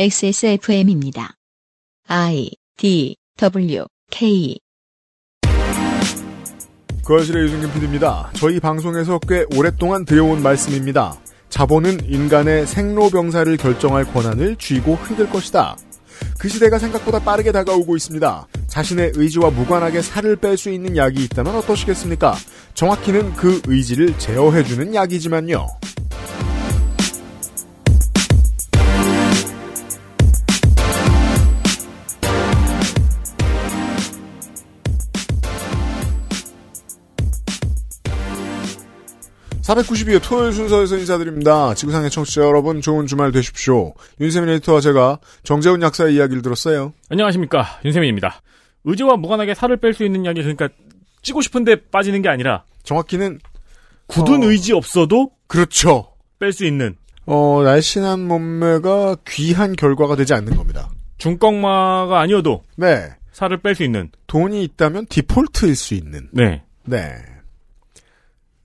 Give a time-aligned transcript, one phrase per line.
[0.00, 1.34] XSFM입니다.
[2.06, 4.56] I D W K
[7.04, 8.30] 거실의 유승균 PD입니다.
[8.34, 11.18] 저희 방송에서 꽤 오랫동안 드려온 말씀입니다.
[11.48, 15.76] 자본은 인간의 생로병사를 결정할 권한을 쥐고 흔들 것이다.
[16.38, 18.46] 그 시대가 생각보다 빠르게 다가오고 있습니다.
[18.68, 22.36] 자신의 의지와 무관하게 살을 뺄 수 있는 약이 있다면 어떠시겠습니까?
[22.74, 25.66] 정확히는 그 의지를 제어해주는 약이지만요.
[39.68, 41.74] (492회) 토요일 순서에서 인사드립니다.
[41.74, 43.92] 지구상의 청취자 여러분 좋은 주말 되십시오.
[44.18, 46.94] 윤세민 에디터와 제가 정재훈 약사의 이야기를 들었어요.
[47.10, 48.40] 안녕하십니까 윤세민입니다.
[48.84, 50.70] 의지와 무관하게 살을 뺄 수 있는 약이 그러니까
[51.20, 53.40] 찌고 싶은데 빠지는 게 아니라 정확히는
[54.06, 54.46] 굳은 어.
[54.46, 56.12] 의지 없어도 그렇죠.
[56.38, 60.88] 뺄 수 있는 어, 날씬한 몸매가 귀한 결과가 되지 않는 겁니다.
[61.18, 63.10] 중꺽마가 아니어도 네.
[63.32, 66.28] 살을 뺄 수 있는 돈이 있다면 디폴트일 수 있는.
[66.32, 66.62] 네.
[66.84, 67.16] 네.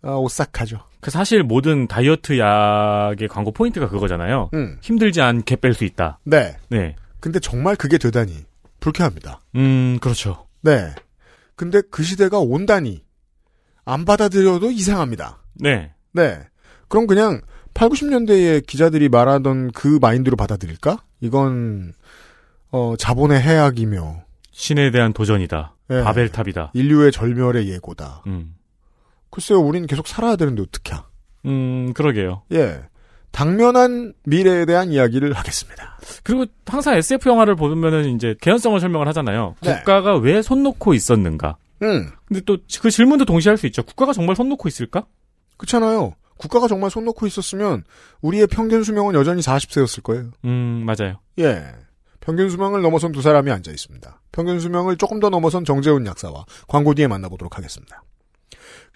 [0.04, 0.80] 아, 오싹하죠.
[1.00, 4.50] 그 사실 모든 다이어트 약의 광고 포인트가 그거잖아요.
[4.54, 4.78] 음.
[4.82, 6.20] 힘들지 않게 뺄 수 있다.
[6.24, 6.58] 네.
[6.70, 6.96] 네.
[7.20, 8.46] 근데 정말 그게 되다니
[8.80, 9.42] 불쾌합니다.
[9.56, 10.48] 음 그렇죠.
[10.62, 10.94] 네.
[11.56, 13.04] 근데 그 시대가 온다니
[13.86, 15.40] 안 받아들여도 이상합니다.
[15.56, 15.92] 네.
[16.14, 16.40] 네.
[16.88, 17.42] 그럼 그냥
[17.74, 21.04] 8, 90년대에 기자들이 말하던 그 마인드로 받아들일까?
[21.22, 21.94] 이건
[22.72, 25.76] 어, 자본의 해악이며 신에 대한 도전이다.
[25.90, 26.04] 네.
[26.04, 26.72] 바벨탑이다.
[26.74, 28.24] 인류의 절멸의 예고다.
[28.28, 28.56] 음.
[29.34, 31.02] 글쎄요, 우린 계속 살아야 되는데 어떡해.
[31.48, 32.44] 음 그러게요.
[32.54, 32.82] 예.
[33.32, 35.98] 당면한 미래에 대한 이야기를 하겠습니다.
[36.24, 39.56] 그리고 항상 SF 영화를 보면은 이제 개연성을 설명을 하잖아요.
[39.62, 39.78] 네.
[39.78, 41.58] 국가가 왜 손 놓고 있었는가?
[41.82, 43.82] 음, 근데 또 그 질문도 동시에 할 수 있죠.
[43.84, 45.06] 국가가 정말 손 놓고 있을까?
[45.58, 46.14] 그렇잖아요.
[46.38, 47.84] 국가가 정말 손 놓고 있었으면
[48.22, 50.30] 우리의 평균 수명은 여전히 40세였을 거예요.
[50.46, 51.20] 음 맞아요.
[51.40, 51.64] 예.
[52.20, 54.22] 평균 수명을 넘어선 두 사람이 앉아 있습니다.
[54.32, 58.04] 평균 수명을 조금 더 넘어선 정재훈 약사와 광고 뒤에 만나보도록 하겠습니다.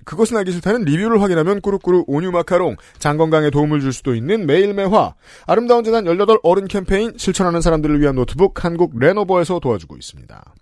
[0.07, 4.73] 그것은 알기 싫다는 리뷰를 확인하면 꾸루꾸루 온유 마카롱, 장 건강에 도움을 줄 수도 있는 매일
[4.73, 10.55] 매화, 아름다운 재단 18 어른 캠페인 실천하는 사람들을 위한 노트북 한국 레노버에서 도와주고 있습니다.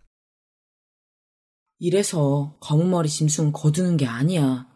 [1.77, 4.67] 이래서 검은머리 짐승 거두는 게 아니야.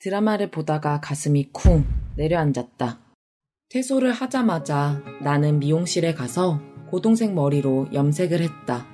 [0.00, 1.84] 드라마를 보다가 가슴이 쿵
[2.16, 3.00] 내려앉았다.
[3.68, 8.86] 퇴소를 하자마자 나는 미용실에 가서 고동색 머리로 염색을 했다.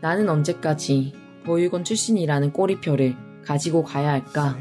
[0.00, 1.12] 나는 언제까지
[1.44, 4.56] 보육원 출신이라는 꼬리표를 가지고 가야 할까?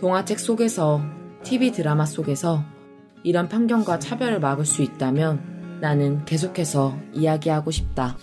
[0.00, 1.02] 동화책 속에서,
[1.42, 2.64] TV 드라마 속에서
[3.24, 8.16] 이런 편견과 차별을 막을 수 있다면 나는 계속해서 이야기하고 싶다.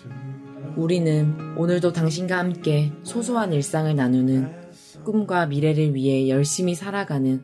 [0.76, 4.66] 우리는 오늘도 당신과 함께 소소한 일상을 나누는
[5.06, 7.44] 꿈과 미래를 위해 열심히 살아가는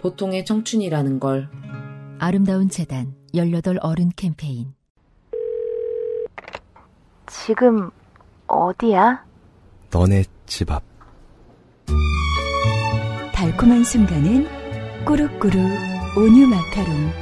[0.00, 1.48] 보통의 청춘이라는 걸
[2.18, 4.74] 아름다운 재단 18 어른 캠페인
[7.26, 7.90] 지금
[8.46, 9.24] 어디야?
[9.90, 10.87] 너네 집 앞.
[13.58, 14.46] 달콤한 순간은
[15.04, 15.56] 꾸룩꾸룩
[16.16, 17.12] 온유 마카롱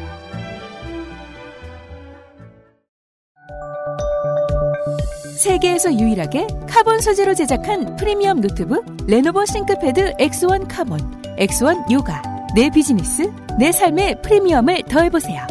[5.38, 10.98] 세계에서 유일하게 카본 소재로 제작한 프리미엄 노트북 레노버 싱크패드 X1 카본,
[11.38, 12.22] X1 요가.
[12.54, 15.46] 내 비즈니스, 내 삶의 프리미엄을 더해보세요.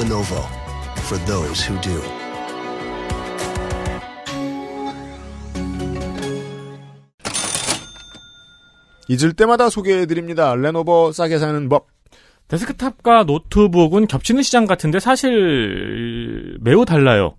[0.00, 0.42] Lenovo
[0.98, 2.15] for those who do.
[9.08, 10.54] 잊을 때마다 소개해드립니다.
[10.54, 11.86] 레노버 싸게 사는 법.
[12.48, 17.34] 데스크탑과 노트북은 겹치는 시장 같은데 사실 매우 달라요.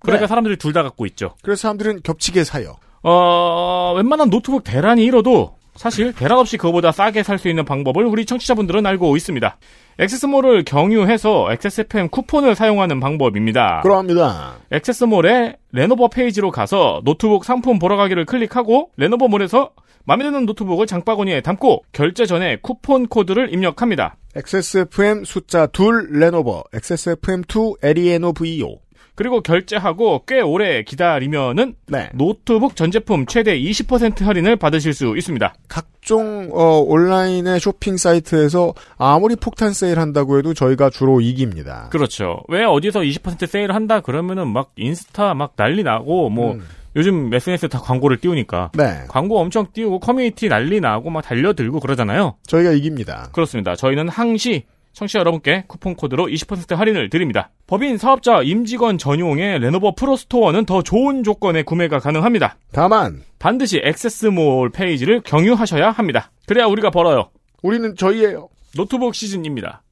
[0.00, 0.28] 그러니까 네.
[0.28, 1.34] 사람들이 둘 다 갖고 있죠.
[1.42, 2.76] 그래서 사람들은 겹치게 사요.
[3.02, 8.24] 어, 웬만한 노트북 대란이 일어도 사실 대란 없이 그거보다 싸게 살 수 있는 방법을 우리
[8.26, 9.56] 청취자분들은 알고 있습니다.
[9.98, 13.80] 액세스몰을 경유해서 XSFM 쿠폰을 사용하는 방법입니다.
[13.82, 14.54] 그러합니다.
[14.70, 19.70] 액세스몰의 레노버 페이지로 가서 노트북 상품 보러 가기를 클릭하고 레노버몰에서
[20.04, 24.16] 마음에 드는 노트북을 장바구니에 담고 결제 전에 쿠폰 코드를 입력합니다.
[24.34, 28.80] XSFM 숫자 2 레노버, XSFM2 에리에노 VO.
[29.14, 32.08] 그리고 결제하고 꽤 오래 기다리면은 네.
[32.14, 35.54] 노트북 전 제품 최대 20% 할인을 받으실 수 있습니다.
[35.68, 41.88] 각종 어, 온라인의 쇼핑 사이트에서 아무리 폭탄 세일 한다고 해도 저희가 주로 이깁니다.
[41.90, 42.42] 그렇죠.
[42.48, 46.62] 왜 어디서 20% 세일을 한다 그러면은 막 인스타 막 난리 나고 뭐 음.
[46.96, 49.04] 요즘 SNS에 다 광고를 띄우니까 네.
[49.08, 52.36] 광고 엄청 띄우고 커뮤니티 난리 나고 막 달려들고 그러잖아요.
[52.46, 53.28] 저희가 이깁니다.
[53.32, 53.74] 그렇습니다.
[53.74, 57.50] 저희는 항시 청취자 여러분께 쿠폰 코드로 20% 할인을 드립니다.
[57.66, 62.56] 법인 사업자 임직원 전용의 레노버 프로 스토어는 더 좋은 조건의 구매가 가능합니다.
[62.72, 66.30] 다만 반드시 액세스몰 페이지를 경유하셔야 합니다.
[66.46, 67.30] 그래야 우리가 벌어요.
[67.62, 68.48] 우리는 저희예요.
[68.76, 69.82] 노트북 시즌입니다.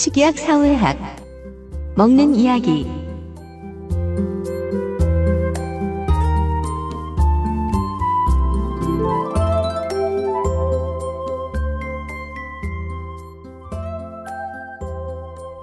[0.00, 0.96] 식이학 사회학
[1.94, 2.86] 먹는 이야기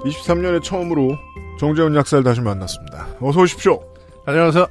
[0.06, 1.18] 이십삼 년에 처음으로
[1.60, 3.08] 정재훈 약사를 다시 만났습니다.
[3.20, 3.82] 어서 오십시오.
[4.28, 4.68] 안녕하세요.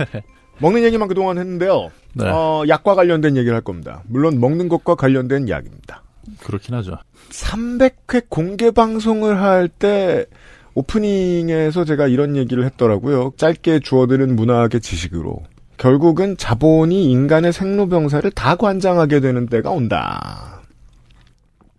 [0.60, 1.90] 먹는 얘기만 그동안 했는데요.
[2.14, 2.24] 네.
[2.26, 4.02] 어, 약과 관련된 얘기를 할 겁니다.
[4.06, 6.04] 물론 먹는 것과 관련된 약입니다.
[6.42, 6.96] 그렇긴 하죠.
[7.30, 10.26] 300회 공개 방송을 할 때
[10.74, 13.32] 오프닝에서 제가 이런 얘기를 했더라고요.
[13.36, 15.42] 짧게 주어드는 문학의 지식으로.
[15.76, 20.62] 결국은 자본이 인간의 생로병사를 다 관장하게 되는 때가 온다.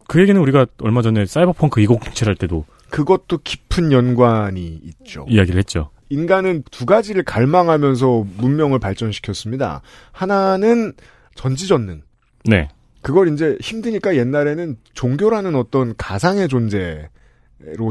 [0.07, 5.25] 그 얘기는 우리가 얼마 전에 사이버펑크 2007 할 때도 그것도 깊은 연관이 있죠.
[5.29, 5.91] 이야기를 했죠.
[6.09, 9.81] 인간은 두 가지를 갈망하면서 문명을 발전시켰습니다.
[10.11, 10.93] 하나는
[11.35, 12.01] 전지전능.
[12.45, 12.67] 네.
[13.01, 17.07] 그걸 이제 힘드니까 옛날에는 종교라는 어떤 가상의 존재로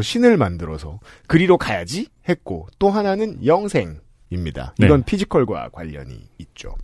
[0.02, 4.74] 신을 만들어서 그리로 가야지 했고 또 하나는 영생입니다.
[4.78, 4.86] 네.
[4.86, 6.74] 이건 피지컬과 관련이 있죠.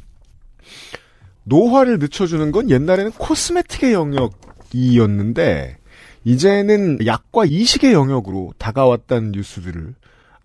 [1.44, 5.78] 노화를 늦춰주는 건 옛날에는 코스메틱의 영역이었는데
[6.24, 9.94] 이제는 약과 이식의 영역으로 다가왔다는 뉴스들을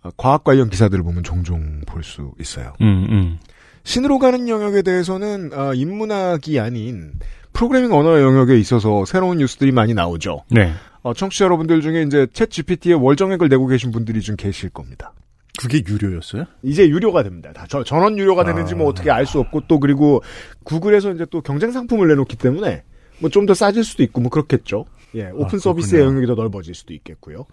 [0.04, 2.74] 어, 과학 관련 기사들을 보면 종종 볼 수 있어요.
[2.82, 3.40] 음, 음.
[3.84, 7.14] 신으로 가는 영역에 대해서는 아, 인문학이 아닌
[7.54, 10.44] 프로그래밍 언어의 영역에 있어서 새로운 뉴스들이 많이 나오죠.
[10.50, 10.74] 네.
[11.04, 15.14] 어, 청취자 여러분들 중에 이제 챗 GPT에 월정액을 내고 계신 분들이 좀 계실 겁니다.
[15.60, 16.46] 그게 유료였어요?
[16.64, 17.52] 이제 유료가 됩니다.
[17.54, 20.22] 다 저- 전원 유료가 되는지 뭐 어떻게 알 수 없고 또 그리고
[20.64, 22.84] 구글에서 이제 또 경쟁 상품을 내놓기 때문에
[23.20, 24.86] 뭐 좀 더 싸질 수도 있고 뭐 그렇겠죠.
[25.14, 27.46] 예, 오픈 서비스의 영역이 더 넓어질 수도 있겠고요.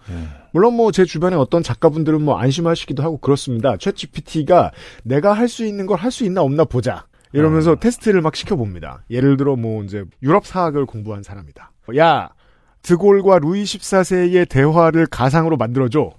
[0.53, 3.75] 물론 뭐 제 주변에 어떤 작가분들은 뭐 안심하시기도 하고 그렇습니다.
[3.75, 4.71] 챗 GPT가
[5.03, 7.05] 내가 할 수 있는 걸 할 수 있나 없나 보자.
[7.31, 9.03] 이러면서 테스트를 막 시켜봅니다.
[9.09, 11.71] 예를 들어 뭐 이제 유럽 사학을 공부한 사람이다.
[11.97, 12.29] 야,
[12.81, 16.11] 드골과 루이 14세의 대화를 가상으로 만들어줘.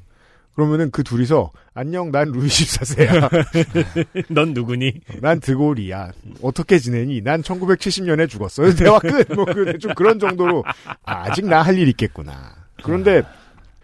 [0.54, 4.28] 그러면은 그 둘이서 안녕 난 루이 14세야.
[4.34, 5.00] 넌 누구니?
[5.22, 6.10] 난 드골이야.
[6.42, 7.22] 어떻게 지내니?
[7.22, 8.70] 난 1970년에 죽었어.
[8.74, 9.32] 대화 끝.
[9.32, 10.64] 뭐좀 그런 정도로
[11.04, 12.54] 아, 아직 나 할 일 있겠구나.
[12.82, 13.22] 그런데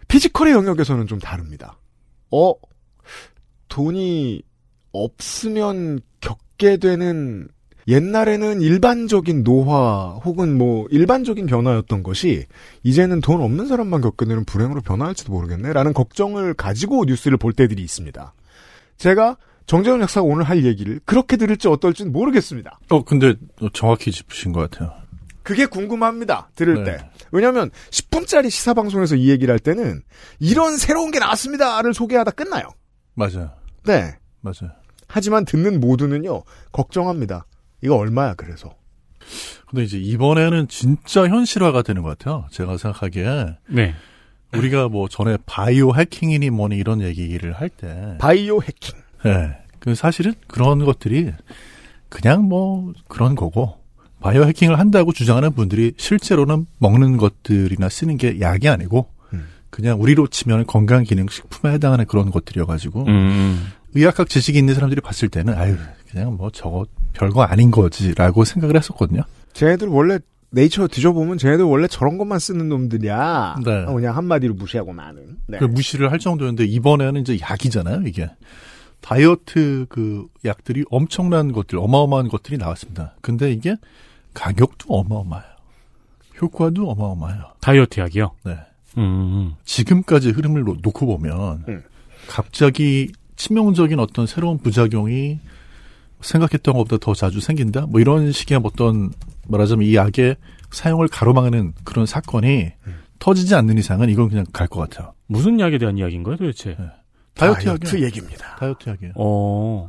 [0.07, 1.77] physical의 영역에서는 좀 다릅니다.
[2.31, 2.53] 어
[3.69, 4.43] 돈이
[5.03, 7.47] 없으면 겪게 되는
[7.87, 12.45] 옛날에는 일반적인 노화 혹은 뭐 일반적인 변화였던 것이
[12.83, 18.33] 이제는 돈 없는 사람만 겪게 되는 불행으로 변화할지도 모르겠네라는 걱정을 가지고 뉴스를 볼 때들이 있습니다.
[18.97, 22.79] 제가 정재훈 약사가 오늘 할 얘기를 그렇게 들을지 어떨지는 모르겠습니다.
[22.89, 23.35] 어, 근데
[23.73, 24.93] 정확히 짚으신 것 같아요.
[25.43, 26.49] 그게 궁금합니다.
[26.55, 26.97] 들을 네.
[26.97, 27.09] 때.
[27.31, 30.01] 왜냐하면 10분짜리 시사 방송에서 이 얘기를 할 때는
[30.39, 32.67] 이런 새로운 게 나왔습니다를 소개하다 끝나요.
[33.13, 33.51] 맞아요.
[33.85, 34.15] 네.
[34.41, 34.71] 맞아요.
[35.07, 37.45] 하지만 듣는 모두는요 걱정합니다.
[37.81, 38.73] 이거 얼마야 그래서.
[39.67, 42.45] 근데 이제 이번에는 진짜 현실화가 되는 것 같아요.
[42.51, 43.57] 제가 생각하기에.
[43.69, 43.93] 네.
[44.53, 48.15] 우리가 뭐 전에 바이오 해킹이니 뭐니 이런 얘기를 할 때.
[48.19, 48.97] 바이오 해킹.
[49.25, 49.57] 네.
[49.79, 51.31] 그 사실은 그런 것들이
[52.09, 53.77] 그냥 뭐 그런 거고.
[54.19, 59.09] 바이오 해킹을 한다고 주장하는 분들이 실제로는 먹는 것들이나 쓰는 게 약이 아니고
[59.69, 63.67] 그냥 우리로 치면 건강기능식품에 해당하는 그런 것들이어가지고 음.
[63.95, 65.75] 의학학 지식이 있는 사람들이 봤을 때는 아유
[66.11, 69.23] 그냥 뭐 저거 별거 아닌 거지라고 생각을 했었거든요.
[69.53, 70.19] 쟤네들 원래
[70.51, 73.57] 네이처 뒤져보면 쟤네들 원래 저런 것만 쓰는 놈들이야.
[73.65, 73.71] 네.
[73.85, 75.37] 어, 그냥 한마디로 무시하고 마는.
[75.47, 75.57] 네.
[75.57, 78.29] 그 무시를 할 정도였는데 이번에는 이제 약이잖아요 이게
[79.01, 83.15] 다이어트 그 약들이 엄청난 것들 어마어마한 것들이 나왔습니다.
[83.21, 83.75] 근데 이게
[84.33, 85.47] 가격도 어마어마해요.
[86.41, 87.43] 효과도 어마어마해요.
[87.61, 88.31] 다이어트 약이요?
[88.45, 88.57] 네.
[88.97, 89.53] 음.
[89.65, 91.83] 지금까지 흐름을 놓- 놓고 보면 음.
[92.27, 95.39] 갑자기 치명적인 어떤 새로운 부작용이
[96.21, 97.85] 생각했던 것보다 더 자주 생긴다?
[97.87, 99.11] 뭐 이런 식의 어떤
[99.47, 100.35] 말하자면 이 약의
[100.71, 102.71] 사용을 가로막는 그런 사건이
[103.19, 105.13] 터지지 않는 이상은 이건 그냥 갈 것 같아요.
[105.27, 106.75] 무슨 약에 대한 이야기인가요, 도대체?
[107.35, 108.05] 다이어트, 다이어트 약이요.
[108.05, 108.55] 얘기입니다.
[108.57, 109.13] 다이어트 약이에요.
[109.15, 109.87] 어.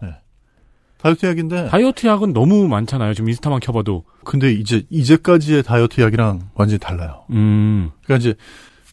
[0.99, 3.15] 다이어트 약인데 다이어트 약은 너무 많잖아요.
[3.15, 4.05] 지금 인스타만 켜봐도.
[4.25, 7.25] 근데 이제 이제까지의 다이어트 약이랑 완전히 달라요.
[7.31, 7.91] 음.
[8.05, 8.35] 그러니까 이제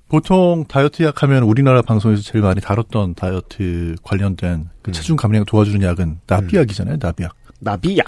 [0.08, 5.82] 보통 다이어트 약 하면 우리나라 방송에서 제일 많이 다뤘던 다이어트 관련된 그 체중 감량 도와주는
[5.82, 6.98] 약은 나비약이잖아요.
[7.00, 7.36] 나비약.
[7.60, 8.06] 나비약.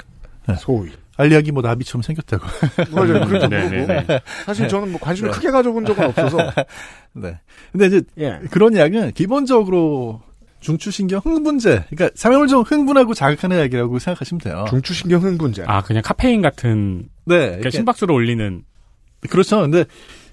[0.48, 0.56] 네.
[0.60, 0.92] 소위.
[1.18, 2.46] 알약이 뭐 나비처럼 생겼다고.
[2.94, 3.26] 맞아요.
[3.26, 4.06] 그런 네, 네.
[4.06, 4.22] 네.
[4.46, 6.38] 사실 저는 뭐 관심을 크게 가져본 적은 없어서.
[7.14, 7.40] 네.
[7.72, 8.40] 근데 이제 예.
[8.52, 10.22] 그런 약은 기본적으로
[10.60, 14.66] 중추신경 흥분제, 그러니까 사람을 좀 흥분하고 자극하는 약이라고 생각하시면 돼요.
[14.70, 15.64] 중추신경 흥분제.
[15.68, 17.10] 아, 그냥 카페인 같은.
[17.26, 17.48] 네.
[17.48, 18.64] 그러니까 심박수를 올리는.
[19.30, 19.62] 그렇죠.
[19.62, 19.86] 근데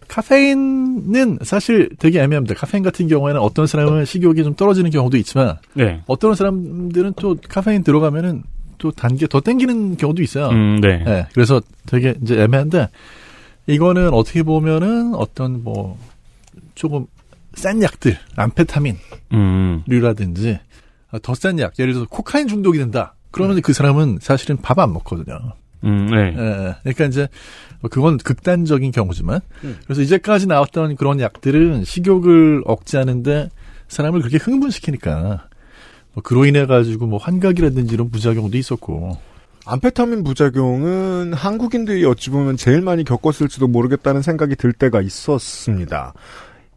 [0.09, 2.55] 카페인은 사실 되게 애매합니다.
[2.55, 6.03] 카페인 같은 경우에는 어떤 사람은 식욕이 좀 떨어지는 경우도 있지만 네.
[6.07, 8.43] 어떤 사람들은 또 카페인 들어가면은
[8.79, 10.49] 또 단계 더 땡기는 경우도 있어요.
[10.49, 10.99] 음, 네.
[11.05, 12.89] 네, 그래서 되게 이제 애매한데
[13.67, 15.99] 이거는 어떻게 보면은 어떤 뭐
[16.75, 17.07] 조금
[17.55, 18.97] 센 약들, 암페타민,
[19.33, 19.83] 음.
[19.87, 20.59] 류라든지
[21.23, 23.15] 더센 약, 예를 들어서 코카인 중독이 된다.
[23.31, 25.39] 그러면 그 사람은 사실은 밥 안 먹거든요.
[25.85, 26.35] 음, 네.
[26.37, 27.29] 예, 그러니까 이제
[27.85, 29.77] 뭐 그건 극단적인 경우지만 음.
[29.85, 33.51] 그래서 이제까지 나왔던 그런 약들은 식욕을 억제하는데
[33.89, 35.49] 사람을 그렇게 흥분시키니까
[36.15, 39.19] 뭐 그로 인해 가지고 뭐 환각이라든지 이런 부작용도 있었고
[39.67, 46.15] 암페타민 부작용은 한국인들이 어찌 보면 제일 많이 겪었을지도 모르겠다는 생각이 들 때가 있었습니다.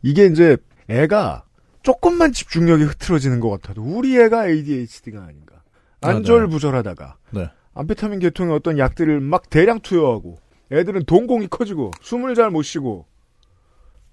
[0.04, 0.58] 이게 이제
[0.90, 1.44] 애가
[1.84, 5.56] 조금만 집중력이 흐트러지는 것 같아도 우리 애가 ADHD가 아닌가.
[6.02, 7.50] 안절부절하다가 네.
[7.76, 10.40] 암페타민 계통의 어떤 약들을 막 대량 투여하고
[10.72, 13.06] 애들은 동공이 커지고 숨을 잘 못 쉬고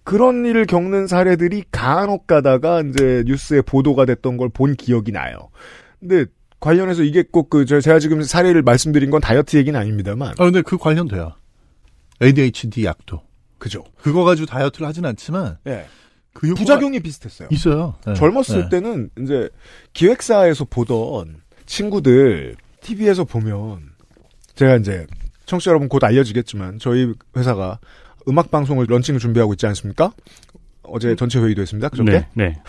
[0.04, 5.50] 그런 일을 겪는 사례들이 간혹 가다가 이제 뉴스에 보도가 됐던 걸 본 기억이 나요.
[5.98, 6.26] 근데
[6.60, 10.76] 관련해서 이게 꼭 그 제가 지금 사례를 말씀드린 건 다이어트 얘기는 아닙니다만 아 근데 그
[10.76, 11.32] 관련돼요.
[12.22, 13.22] ADHD 약도
[13.58, 13.82] 그죠.
[13.98, 15.86] 그거 가지고 다이어트를 하진 않지만 예.
[16.34, 17.48] 그 부작용이 비슷했어요.
[17.50, 17.94] 있어요.
[18.06, 18.14] 네.
[18.14, 18.68] 젊었을 네.
[18.68, 19.48] 때는 이제
[19.94, 23.90] 기획사에서 보던 친구들 TV에서 보면
[24.54, 25.06] 제가 이제
[25.46, 27.78] 청취자 여러분 곧 알려지겠지만 저희 회사가
[28.28, 30.12] 음악 방송을 런칭을 준비하고 있지 않습니까?
[30.82, 31.88] 어제 전체 회의도 했습니다.
[31.88, 32.62] 그저께 네, 네.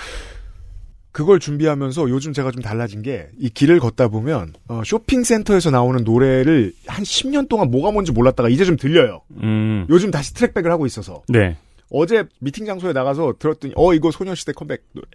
[1.11, 6.73] 그걸 준비하면서 요즘 제가 좀 달라진 게 이 길을 걷다 보면 어, 쇼핑센터에서 나오는 노래를
[6.87, 9.21] 한 10년 동안 뭐가 뭔지 몰랐다가 이제 좀 들려요.
[9.41, 9.85] 음.
[9.89, 11.55] 요즘 다시 track back을 하고 있어서 네.
[11.89, 15.07] 어제 미팅 장소에 나가서 들었더니 어 이거 소녀시대 컴백 노래.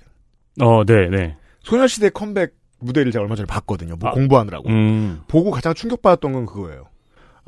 [0.61, 1.37] 어, 네, 네.
[1.65, 3.97] 소녀시대 컴백 무대를 제가 얼마 전에 봤거든요.
[3.97, 4.69] 뭐 아, 공부하느라고.
[4.71, 5.21] 음.
[5.29, 6.87] 보고 가장 충격받았던 건 그거예요.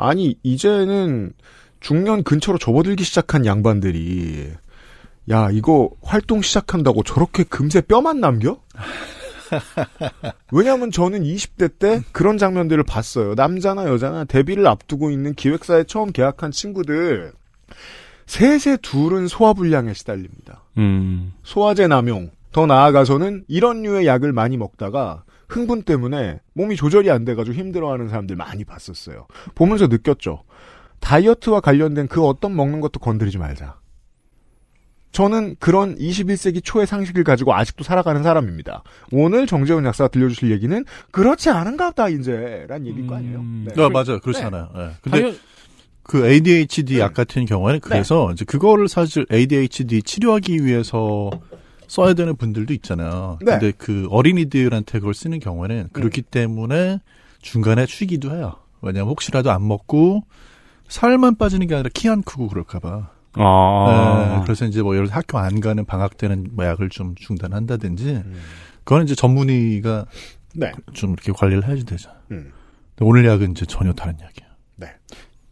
[0.03, 1.33] 아니 이제는
[1.81, 4.53] 중년 근처로 접어들기 시작한 양반들이
[5.31, 8.61] 야 이거 활동 시작한다고 저렇게 금세 뼈만 남겨?
[10.51, 13.35] 왜냐하면 저는 20대 때 그런 장면들을 봤어요.
[13.35, 17.33] 남자나 여자나 데뷔를 앞두고 있는 기획사에 처음 계약한 친구들
[18.27, 20.63] 셋의 둘은 소화불량에 시달립니다.
[20.79, 21.33] 음.
[21.43, 27.55] 소화제 남용, 더 나아가서는 이런 류의 약을 많이 먹다가 흥분 때문에 몸이 조절이 안 돼가지고
[27.57, 29.27] 힘들어하는 사람들 많이 봤었어요.
[29.55, 30.43] 보면서 느꼈죠.
[31.01, 33.77] 다이어트와 관련된 그 어떤 먹는 것도 건드리지 말자.
[35.13, 38.83] 저는 그런 21세기 초의 상식을 가지고 아직도 살아가는 사람입니다.
[39.13, 43.43] 오늘 정재훈 약사가 들려주실 얘기는 그렇지 않은가 보다 이제 란 얘기일 거 아니에요.
[43.43, 43.83] 네.
[43.83, 44.21] 아, 맞아요.
[44.21, 44.47] 그렇지 네.
[44.47, 44.71] 않아요.
[44.75, 44.91] 예.
[45.03, 45.35] 근데 다이어-
[46.05, 51.31] 그 ADHD 약 같은 경우에는 그래서 이제 그거를 사실 ADHD 치료하기 위해서
[51.93, 53.39] 써야 되는 분들도 있잖아요.
[53.43, 53.59] 네.
[53.59, 57.01] 근데 그 어린이들한테 그걸 쓰는 경우에는 그렇기 때문에
[57.43, 58.55] 중간에 쉬기도 해요.
[58.81, 60.25] 왜냐면 혹시라도 안 먹고
[60.89, 63.11] 살만 빠지는 게 아니라 키 안 크고 그럴까봐.
[63.35, 64.37] 아.
[64.39, 68.23] 네, 그래서 이제 뭐 예를 들어 학교 안 가는 방학 때는 뭐 약을 좀 중단한다든지
[68.85, 70.07] 그거는 이제 전문의가
[70.55, 70.73] 네.
[70.95, 72.09] 좀 이렇게 관리를 해야지 되죠.
[72.31, 72.53] 음.
[72.97, 74.51] 근데 오늘 약은 이제 전혀 다른 약이에요.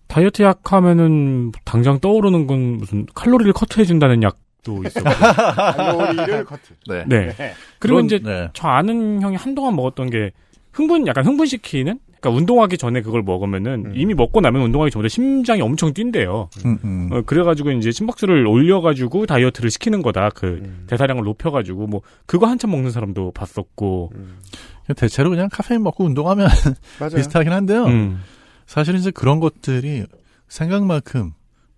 [0.06, 5.08] 다이어트 약 하면은 당장 떠오르는 건 무슨 칼로리를 커트해준다는 약 도 있었고.
[5.08, 6.74] 칼로리를 커트.
[6.88, 7.04] 네.
[7.06, 7.34] 네.
[7.78, 8.48] 그리고 그런- 이제 네.
[8.52, 10.30] 저 아는 형이 한동안 먹었던 게
[10.72, 11.98] 흥분, 약간 흥분시키는?
[12.20, 16.50] 그러니까 운동하기 전에 그걸 먹으면은 이미 먹고 나면 운동하기 전에 심장이 엄청 뛴대요.
[16.66, 17.08] 음, 음.
[17.10, 20.28] 어, 그래가지고 이제 심박수를 올려가지고 다이어트를 시키는 거다.
[20.34, 24.12] 그 대사량을 높여가지고 뭐 그거 한참 먹는 사람도 봤었고.
[24.96, 26.48] 대체로 그냥 카페인 먹고 운동하면.
[27.16, 27.86] 비슷하긴 한데요.
[27.86, 28.20] 음.
[28.66, 30.04] 사실은 이제 그런 것들이
[30.48, 31.32] 생각만큼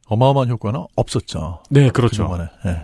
[0.07, 1.63] 어마어마한 효과는 없었죠.
[1.71, 2.29] 네, 그렇죠.
[2.29, 2.51] 그동안에.
[2.67, 2.83] 예.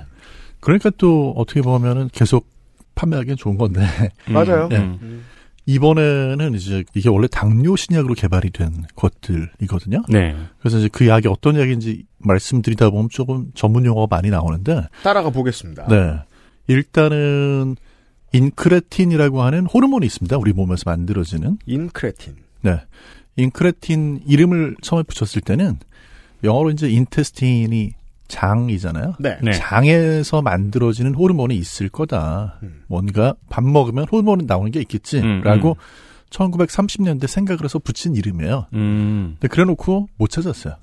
[0.60, 2.48] 그러니까 또 어떻게 보면은 계속
[2.94, 3.80] 판매하기엔 좋은 건데.
[4.28, 4.68] 맞아요.
[4.72, 4.76] 예.
[4.76, 5.24] 음.
[5.66, 10.02] 이번에는 이제 이게 원래 당뇨 신약으로 개발이 된 것들이거든요.
[10.08, 10.34] 네.
[10.60, 14.86] 그래서 이제 그 약이 어떤 약인지 말씀드리다 보면 조금 전문 용어가 많이 나오는데.
[15.02, 15.86] 따라가 보겠습니다.
[15.88, 16.20] 네.
[16.68, 17.76] 일단은
[18.32, 20.38] 인크레틴이라고 하는 호르몬이 있습니다.
[20.38, 21.58] 우리 몸에서 만들어지는.
[21.66, 22.36] 인크레틴.
[22.62, 22.80] 네.
[23.36, 25.78] 인크레틴 이름을 처음에 붙였을 때는
[26.44, 27.92] 영어로 이제 인테스틴이
[28.28, 29.14] 장이잖아요.
[29.18, 29.38] 네.
[29.42, 29.52] 네.
[29.52, 32.58] 장에서 만들어지는 호르몬이 있을 거다.
[32.62, 32.82] 음.
[32.86, 35.76] 뭔가 밥 먹으면 호르몬이 나오는 게 음, 있겠지라고
[36.30, 38.66] 1930년대 생각을 해서 붙인 이름이에요.
[38.74, 39.36] 음.
[39.40, 40.74] 근데 그래놓고 못 찾았어요.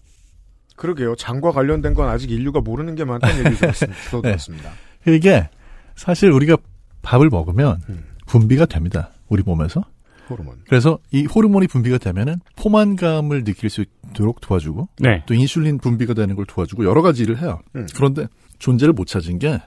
[0.76, 1.16] 그러게요.
[1.16, 4.02] 장과 관련된 건 아직 인류가 모르는 게 많다는 얘기를 들었습니다.
[4.10, 4.30] 저도 네.
[4.30, 4.72] 들었습니다.
[5.08, 5.50] 이게
[5.96, 6.58] 사실 우리가
[7.04, 8.04] 밥을 먹으면 음.
[8.26, 9.12] 분비가 됩니다.
[9.30, 9.84] 우리 몸에서.
[10.30, 10.56] 호르몬.
[10.68, 15.24] 그래서 이 호르몬이 분비가 되면은 포만감을 느낄 수 있도록 도와주고 네.
[15.26, 17.60] 또 인슐린 분비가 되는 걸 도와주고 여러 가지 일을 해요.
[17.76, 17.88] 음.
[17.96, 18.28] 그런데
[18.60, 19.62] 존재를 못 찾은 게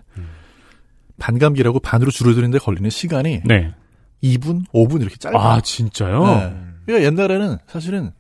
[1.18, 3.74] 반감기라고 반으로 줄어드는데 걸리는 시간이 네.
[4.22, 5.40] 2분, 5분 이렇게 짧아요.
[5.40, 6.24] 아, 진짜요?
[6.24, 6.56] 네.
[6.86, 8.12] 그러니까 옛날에는 사실은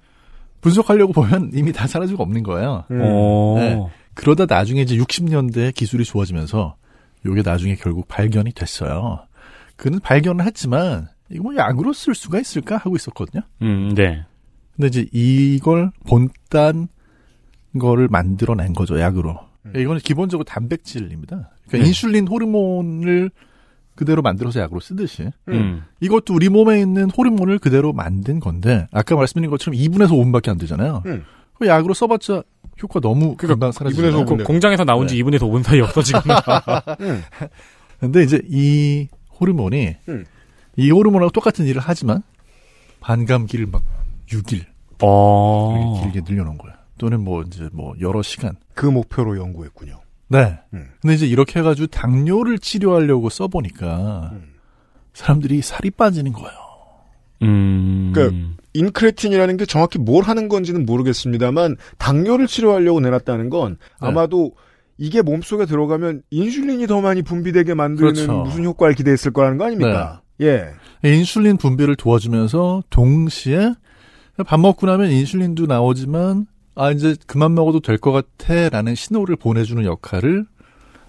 [0.60, 2.84] 분석하려고 보면 이미 다 사라지고 없는 거예요.
[2.90, 3.00] 음.
[3.02, 3.54] 어.
[3.58, 3.86] 네.
[4.14, 6.76] 그러다 나중에 이제 60년대 기술이 좋아지면서
[7.24, 9.20] 요게 나중에 결국 발견이 됐어요.
[9.76, 13.42] 그는 발견을 했지만 이거 뭐 약으로 쓸 수가 있을까 하고 있었거든요.
[13.62, 14.24] 음, 네.
[14.76, 16.88] 근데 이제 이걸 본딴
[17.78, 19.38] 거를 만들어낸 거죠, 약으로.
[19.74, 21.50] 이거는 기본적으로 단백질입니다.
[21.66, 21.86] 그러니까 네.
[21.86, 23.30] 인슐린 호르몬을
[23.94, 25.82] 그대로 만들어서 약으로 쓰듯이 음.
[26.00, 31.02] 이것도 우리 몸에 있는 호르몬을 그대로 만든 건데 아까 말씀드린 것처럼 2분에서 5분밖에 안 되잖아요.
[31.06, 31.24] 음.
[31.54, 32.44] 그 약으로 써봤자
[32.80, 34.20] 효과 너무 금방 사라지잖아요.
[34.20, 36.42] 이분에서 그 공장에서 나온 지 2분에서 5분 사이 없어지거나.
[37.00, 37.22] 음.
[37.98, 39.08] 근데 이제 이
[39.40, 40.24] 호르몬이 음.
[40.78, 42.22] 이 호르몬하고 똑같은 일을 하지만
[43.00, 43.82] 반감기를 막
[44.28, 44.64] 6일
[45.02, 46.00] 어.
[46.02, 46.76] 길게 늘려놓은 거예요.
[46.98, 48.56] 또는 뭐 이제 뭐 여러 시간.
[48.74, 50.00] 그 목표로 연구했군요.
[50.28, 50.58] 네.
[50.74, 50.88] 음.
[51.00, 54.32] 근데 이제 이렇게 해가지고 당뇨를 치료하려고 써보니까
[55.14, 56.58] 사람들이 살이 빠지는 거예요.
[57.42, 58.12] 음.
[58.14, 64.06] 그러니까 인크레틴이라는 게 정확히 뭘 하는 건지는 모르겠습니다만 당뇨를 치료하려고 내놨다는 건 네.
[64.06, 64.52] 아마도
[64.96, 68.32] 이게 몸속에 들어가면 인슐린이 더 많이 분비되게 만드는 그렇죠.
[68.32, 68.38] 네.
[68.42, 70.22] 무슨 효과를 기대했을 거라는 거 아닙니까?
[70.40, 70.70] 예.
[71.02, 73.74] 인슐린 분비를 도와주면서 동시에
[74.46, 80.46] 밥 먹고 나면 인슐린도 나오지만 아 이제 그만 먹어도 될 것 같아라는 신호를 보내주는 역할을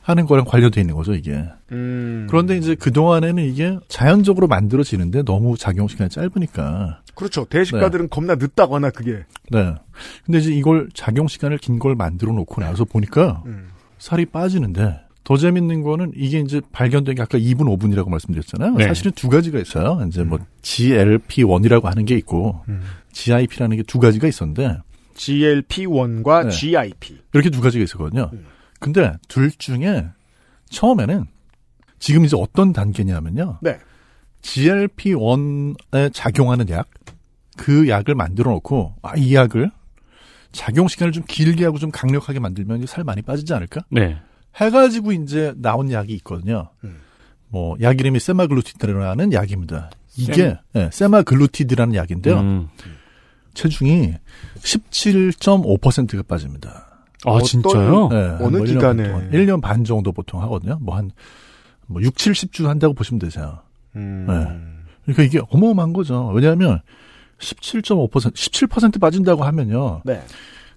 [0.01, 1.43] 하는 거랑 관련돼 있는 거죠 이게.
[1.71, 2.25] 음.
[2.29, 7.01] 그런데 이제 그 동안에는 이게 자연적으로 만들어지는데 너무 작용 시간이 짧으니까.
[7.13, 7.45] 그렇죠.
[7.45, 9.25] 대식가들은 겁나 늦다거나 그게.
[9.51, 9.75] 네.
[10.25, 13.67] 근데 이제 이걸 작용 시간을 긴 걸 만들어 놓고 나서 보니까 음.
[13.99, 18.73] 살이 빠지는데 더 재밌는 거는 이게 이제 발견된 게 아까 2분 5분이라고 말씀드렸잖아요.
[18.73, 18.87] 네.
[18.87, 20.03] 사실은 두 가지가 있어요.
[20.07, 22.81] 이제 뭐 GLP-1이라고 하는 게 있고 음.
[23.11, 24.79] GIP라는 게 두 가지가 있었는데
[25.13, 26.49] GLP-1과 네.
[26.49, 27.19] GIP.
[27.33, 28.31] 이렇게 두 가지가 있었거든요.
[28.33, 28.43] 음.
[28.79, 30.07] 근데 둘 중에
[30.71, 31.25] 처음에는
[31.99, 33.59] 지금 이제 어떤 단계냐면요.
[33.61, 33.77] 네.
[34.41, 36.87] GLP-1에 작용하는 약,
[37.55, 39.69] 그 약을 만들어 놓고, 아, 이 약을
[40.51, 43.81] 작용 시간을 좀 길게 하고 좀 강력하게 만들면 살 많이 빠지지 않을까?
[43.91, 44.17] 네.
[44.55, 46.69] 해가지고 이제 나온 약이 있거든요.
[46.83, 46.97] 음.
[47.49, 49.89] 뭐, 약 이름이 세마글루티드라는 약입니다.
[50.17, 52.39] 이게, 셈- 네, 세마글루티드라는 약인데요.
[52.39, 52.67] 음.
[53.53, 54.13] 체중이
[54.57, 56.87] 17.5%가 빠집니다.
[57.25, 58.07] 아, 어떤- 진짜요?
[58.09, 59.03] 네, 한 어느 뭐 1년 기간에?
[59.09, 60.77] 동안, 1년 반 정도 보통 하거든요.
[60.81, 61.11] 뭐 한,
[61.87, 63.59] 뭐 6, 70주 한다고 보시면 되세요.
[63.95, 64.85] 음.
[65.03, 66.27] 그러니까 이게 어마어마한 거죠.
[66.33, 66.81] 왜냐하면
[67.39, 70.01] 17.5%, 17% 빠진다고 하면요.
[70.05, 70.21] 네.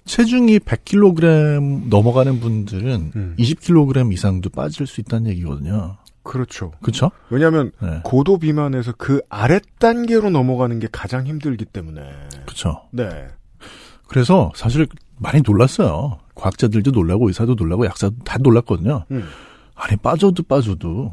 [0.05, 3.37] 체중이 100kg 넘어가는 분들은 음.
[3.39, 5.97] 20kg 이상도 빠질 수 있다는 얘기거든요.
[6.23, 6.73] 그렇죠.
[6.81, 7.11] 그렇죠?
[7.31, 8.01] 왜냐하면 네.
[8.05, 12.03] 고도 비만에서 그 아랫 단계로 넘어가는 게 가장 힘들기 때문에.
[12.45, 12.83] 그렇죠.
[12.91, 13.09] 네.
[14.07, 14.87] 그래서 사실
[15.17, 16.19] 많이 놀랐어요.
[16.35, 19.05] 과학자들도 놀라고 의사도 놀라고 약사도 다 놀랐거든요.
[19.11, 19.25] 음.
[19.75, 21.13] 아니 빠져도 빠져도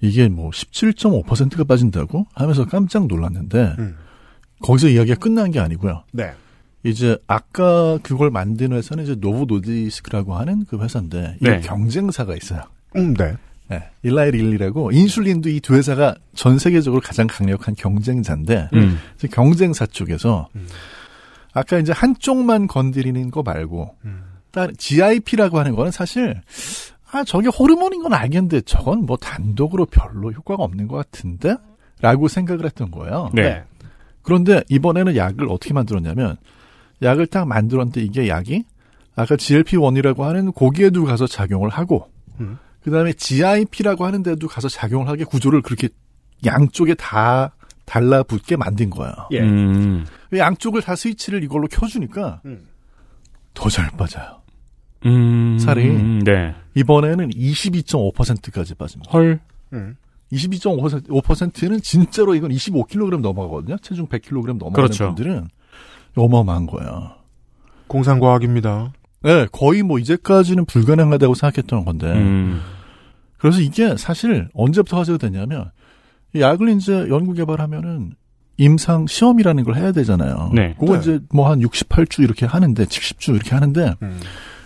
[0.00, 3.96] 이게 뭐 17.5%가 빠진다고 하면서 깜짝 놀랐는데 음.
[4.62, 6.04] 거기서 이야기가 끝난 게 아니고요.
[6.12, 6.32] 네.
[6.84, 11.60] 이제 아까 그걸 만든 회사는 이제 노보 노디스크라고 하는 그 회사인데 이 네.
[11.60, 12.62] 경쟁사가 있어요.
[12.96, 13.34] 음, 네.
[13.68, 13.82] 네.
[14.02, 18.98] 일라이 릴리라고 인슐린도 이 두 회사가 전 세계적으로 가장 강력한 경쟁자인데 음.
[19.16, 20.68] 이제 경쟁사 쪽에서 음.
[21.54, 24.22] 아까 이제 한쪽만 건드리는 거 말고 음.
[24.76, 26.40] GIP라고 하는 거는 사실
[27.10, 31.56] 아 저게 호르몬인 건 알겠는데 저건 뭐 단독으로 별로 효과가 없는 것 같은데
[32.00, 33.30] 라고 생각을 했던 거예요.
[33.32, 33.64] 네.
[34.22, 36.36] 그런데 이번에는 약을 어떻게 만들었냐면
[37.04, 38.64] 약을 딱 만들었는데 이게 약이
[39.14, 42.58] 아까 GLP-1이라고 하는 고기에도 가서 작용을 하고 음.
[42.82, 45.88] 그다음에 GIP라고 하는 데도 가서 작용을 하게 구조를 그렇게
[46.44, 47.54] 양쪽에 다
[47.86, 49.12] 달라붙게 만든 거예요.
[49.32, 49.40] 예.
[49.40, 50.04] 음.
[50.32, 52.66] 양쪽을 다 스위치를 이걸로 켜주니까 음.
[53.54, 54.42] 더잘 빠져요.
[55.06, 55.58] 음.
[55.58, 55.86] 살이.
[56.24, 56.54] 네.
[56.74, 59.12] 이번에는 22.5%까지 빠집니다.
[59.12, 59.40] 헐.
[59.72, 59.96] 음.
[60.32, 63.76] 22.5%는 진짜로 이건 25kg 넘어가거든요.
[63.78, 65.06] 체중 100kg 넘어가는 그렇죠.
[65.06, 65.48] 분들은
[66.16, 67.10] 어마어마한 거예요.
[67.86, 68.92] 공상과학입니다.
[69.22, 72.12] 네, 거의 뭐 이제까지는 불가능하다고 생각했던 건데.
[72.12, 72.60] 음.
[73.38, 75.70] 그래서 이게 사실 언제부터 화제가 됐냐면
[76.34, 78.14] 이 약을 이제 연구 개발하면은
[78.56, 80.50] 임상 시험이라는 걸 해야 되잖아요.
[80.54, 80.74] 네.
[80.78, 81.00] 그거 네.
[81.00, 84.20] 이제 뭐 한 68주 이렇게 하는데 70주 이렇게 하는데 음.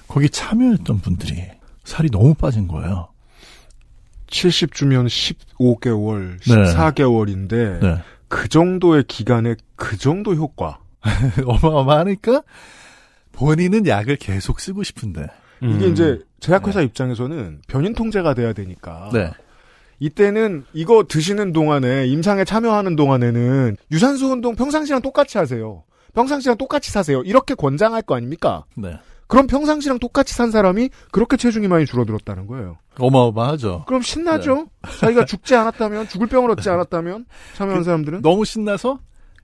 [0.06, 1.42] 거기 참여했던 분들이
[1.84, 3.08] 살이 너무 빠진 거예요.
[4.28, 5.06] 70주면
[5.58, 6.74] 15개월, 네.
[6.74, 7.98] 14개월인데 네.
[8.28, 10.78] 그 정도의 기간에 그 정도 효과.
[11.44, 12.42] 어마어마하니까
[13.32, 15.26] 본인은 약을 계속 쓰고 싶은데.
[15.62, 15.92] 이게 음.
[15.92, 19.11] 이제 제약회사 입장에서는 변인 통제가 돼야 되니까.
[19.12, 19.30] 네.
[20.00, 25.82] 이때는 이거 드시는 동안에 임상에 참여하는 동안에는 유산소 운동 평상시랑 똑같이 하세요.
[26.14, 27.22] 평상시랑 똑같이 사세요.
[27.22, 28.64] 이렇게 권장할 거 아닙니까?
[28.76, 28.98] 네.
[29.26, 32.78] 그럼 평상시랑 똑같이 산 사람이 그렇게 체중이 많이 줄어들었다는 거예요.
[32.98, 33.84] 어마어마하죠.
[33.87, 34.68] 그럼 신나죠?
[35.00, 38.22] 자기가 죽지 않았다면, 죽을 병을 얻지 않았다면 참여한 사람들은?
[38.22, 39.00] 너무 신나서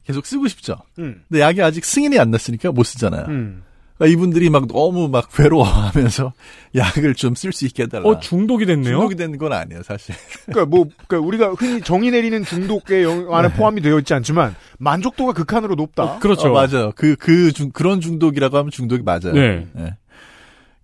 [0.06, 0.76] 계속 쓰고 싶죠.
[0.98, 1.22] 음.
[1.28, 3.26] 근데 약이 아직 승인이 안 났으니까 못 쓰잖아요.
[3.28, 3.62] 음.
[3.96, 6.32] 그러니까 이분들이 막 너무 막 괴로워하면서
[6.74, 8.08] 약을 좀 쓸 수 있게 해달라.
[8.08, 8.92] 어, 중독이 됐네요.
[8.94, 10.14] 중독이 되는 건 아니에요, 사실.
[10.46, 15.32] 그러니까 뭐 그러니까 우리가 흔히 정의 내리는 중독의 영- 안에 포함이 되어 있지 않지만 만족도가
[15.32, 16.18] 극한으로 높다.
[16.18, 16.48] 그렇죠.
[16.48, 16.90] 어, 맞아요.
[16.96, 19.32] 그, 그 중, 그런 중독이라고 하면 중독이 맞아요.
[19.32, 19.66] 네.
[19.78, 19.96] 예.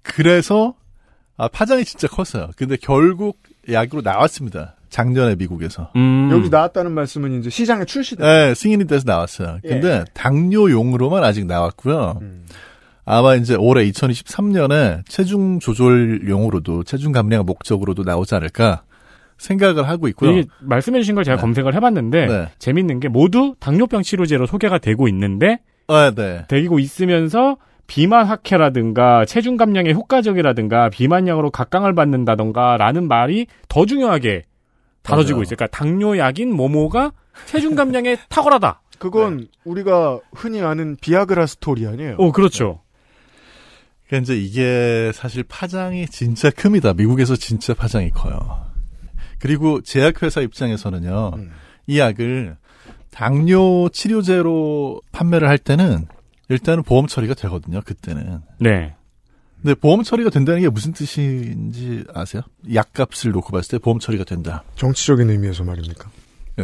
[0.02, 0.74] 그래서
[1.36, 2.50] 아, 파장이 진짜 컸어요.
[2.56, 4.76] 근데 결국 약으로 나왔습니다.
[4.90, 5.90] 작년에 미국에서.
[5.96, 6.28] 음.
[6.32, 8.26] 여기 나왔다는 말씀은 이제 시장에 출시된.
[8.26, 9.58] 네, 승인이 돼서 나왔어요.
[9.62, 10.04] 근데 예.
[10.12, 12.18] 당뇨용으로만 아직 나왔고요.
[12.20, 12.44] 음.
[13.04, 18.82] 아마 이제 올해 2023년에 체중 조절용으로도 체중 감량 목적으로도 나오지 않을까
[19.38, 20.32] 생각을 하고 있고요.
[20.32, 21.40] 이게 말씀해 주신 걸 제가 네.
[21.40, 22.48] 검색을 해봤는데 네.
[22.58, 26.44] 재밌는 게 모두 당뇨병 치료제로 소개가 되고 있는데 아, 네.
[26.48, 34.44] 되고 있으면서 비만 학회라든가 체중 감량에 효과적이라든가 비만약으로 각광을 받는다던가 라는 말이 더 중요하게
[35.02, 35.42] 다뤄지고.
[35.42, 35.56] 있어요.
[35.56, 37.12] 그러니까 당뇨약인 모모가
[37.46, 38.82] 체중 감량에 탁월하다.
[38.98, 42.16] 그건 우리가 흔히 아는 비아그라 스토리 아니에요?
[42.18, 42.82] 오, 그렇죠.
[44.06, 46.92] 그러니까 이제 이게 사실 파장이 진짜 큽니다.
[46.94, 48.66] 미국에서 진짜 파장이 커요.
[49.38, 51.50] 그리고 제약회사 입장에서는요, 음.
[51.86, 52.56] 이 약을
[53.10, 56.06] 당뇨 치료제로 판매를 할 때는
[56.48, 57.80] 일단은 보험 처리가 되거든요.
[57.82, 58.40] 그때는.
[58.58, 58.94] 네.
[59.62, 62.42] 근데 보험 처리가 된다는 게 무슨 뜻인지 아세요?
[62.72, 64.62] 약값을 놓고 봤을 때 보험 처리가 된다.
[64.76, 66.10] 정치적인 의미에서 말입니까?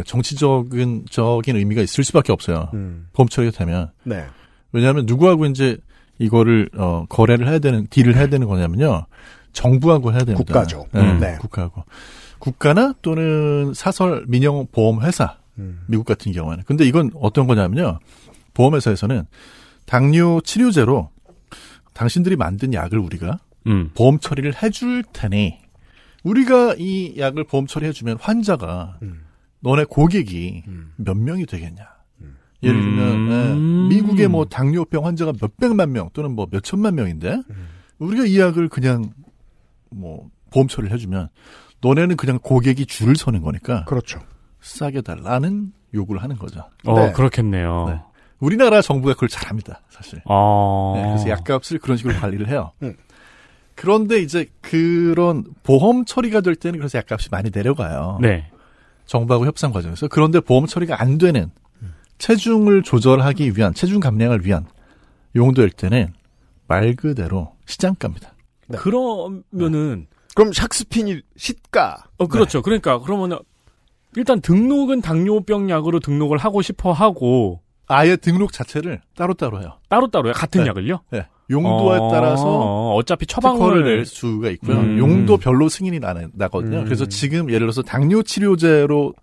[0.05, 2.69] 정치적인 적인 의미가 있을 수밖에 없어요.
[2.73, 3.07] 음.
[3.13, 4.25] 보험 처리가 되면 네.
[4.71, 5.77] 왜냐하면 누구하고 이제
[6.19, 9.05] 이거를 어, 거래를 해야 되는 딜을 해야 되는 거냐면요.
[9.53, 10.53] 정부하고 해야 됩니다.
[10.53, 10.87] 국가죠.
[10.91, 11.19] 네, 음.
[11.19, 11.37] 네.
[11.39, 11.83] 국가하고
[12.39, 15.81] 국가나 또는 사설 민영 보험 회사 음.
[15.87, 16.63] 미국 같은 경우에는.
[16.65, 17.99] 근데 이건 어떤 거냐면요.
[18.53, 19.25] 보험회사에서는
[19.85, 21.09] 당뇨 치료제로
[21.97, 23.89] 당신들이 만든 약을 우리가 음.
[23.95, 25.57] 보험 처리를 해줄 테니
[26.23, 29.23] 우리가 이 약을 보험 처리해주면 환자가 음.
[29.61, 30.93] 너네 고객이 음.
[30.97, 31.97] 몇 명이 되겠냐.
[32.63, 33.89] 예를 들면 음.
[33.91, 37.67] 예, 미국의 뭐 당뇨병 환자가 몇 백만 명 또는 뭐 몇 천만 명인데 음.
[37.99, 39.11] 우리가 이 약을 그냥
[39.91, 41.29] 뭐 보험 처리를 해주면
[41.81, 44.19] 너네는 그냥 고객이 줄을 서는 거니까 그렇죠.
[44.61, 46.67] 싸게 달라는 요구를 하는 거죠.
[46.85, 47.11] 어, 네.
[47.13, 47.85] 그렇겠네요.
[47.89, 48.01] 네.
[48.39, 50.21] 우리나라 정부가 그걸 잘합니다, 사실.
[50.25, 50.93] 어.
[50.95, 52.71] 네, 그래서 약값을 그런 식으로 관리를 해요.
[52.83, 52.95] 음.
[53.75, 58.17] 그런데 이제 그런 보험 처리가 될 때는 그래서 약값이 많이 내려가요.
[58.21, 58.49] 네.
[59.05, 60.07] 정부하고 협상 과정에서.
[60.07, 61.51] 그런데 보험 처리가 안 되는
[62.17, 64.65] 체중을 조절하기 위한 체중 감량을 위한
[65.35, 66.13] 용도일 때는
[66.67, 68.33] 말 그대로 시장가입니다.
[68.67, 68.77] 네.
[68.77, 72.05] 그러면은 그럼 샥스핀이 시가.
[72.17, 72.61] 어 그렇죠.
[72.61, 73.37] 그러니까 그러면은
[74.15, 79.73] 일단 등록은 당뇨병 약으로 등록을 하고 싶어 하고 아예 등록 자체를 따로따로 해요.
[79.89, 80.33] 따로따로요.
[80.33, 80.69] 같은 네.
[80.69, 80.99] 약을요?
[81.11, 81.25] 네.
[81.49, 84.79] 용도에 어, 따라서 어차피 처방을 낼 수가 있고요.
[84.79, 84.97] 음.
[84.97, 86.79] 용도 별로 승인이 나, 나거든요.
[86.79, 86.83] 음.
[86.83, 89.13] 그래서 지금 예를 들어서 당뇨 치료제로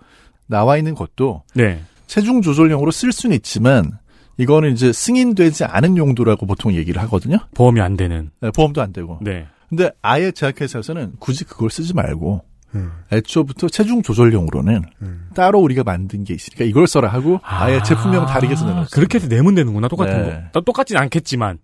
[0.46, 1.82] 나와 있는 것도 네.
[2.06, 3.98] 체중 조절용으로 쓸 수는 있지만
[4.38, 7.38] 이거는 이제 승인되지 않은 용도라고 보통 얘기를 하거든요.
[7.54, 8.30] 보험이 안 되는.
[8.40, 9.18] 네, 보험도 안 되고.
[9.20, 9.46] 네.
[9.68, 12.42] 근데 아예 제약회사에서는 굳이 그걸 쓰지 말고
[12.74, 12.92] 음.
[13.12, 15.28] 애초부터 체중 조절용으로는 음.
[15.34, 18.86] 따로 우리가 만든 게 있으니까 이걸 써라 하고 아예 제품명 다르게 써내놨어요.
[18.92, 19.88] 그렇게 해서 내면 되는구나.
[19.88, 20.30] 똑같은 네.
[20.30, 20.40] 거.
[20.52, 21.58] 또 똑같진 않겠지만.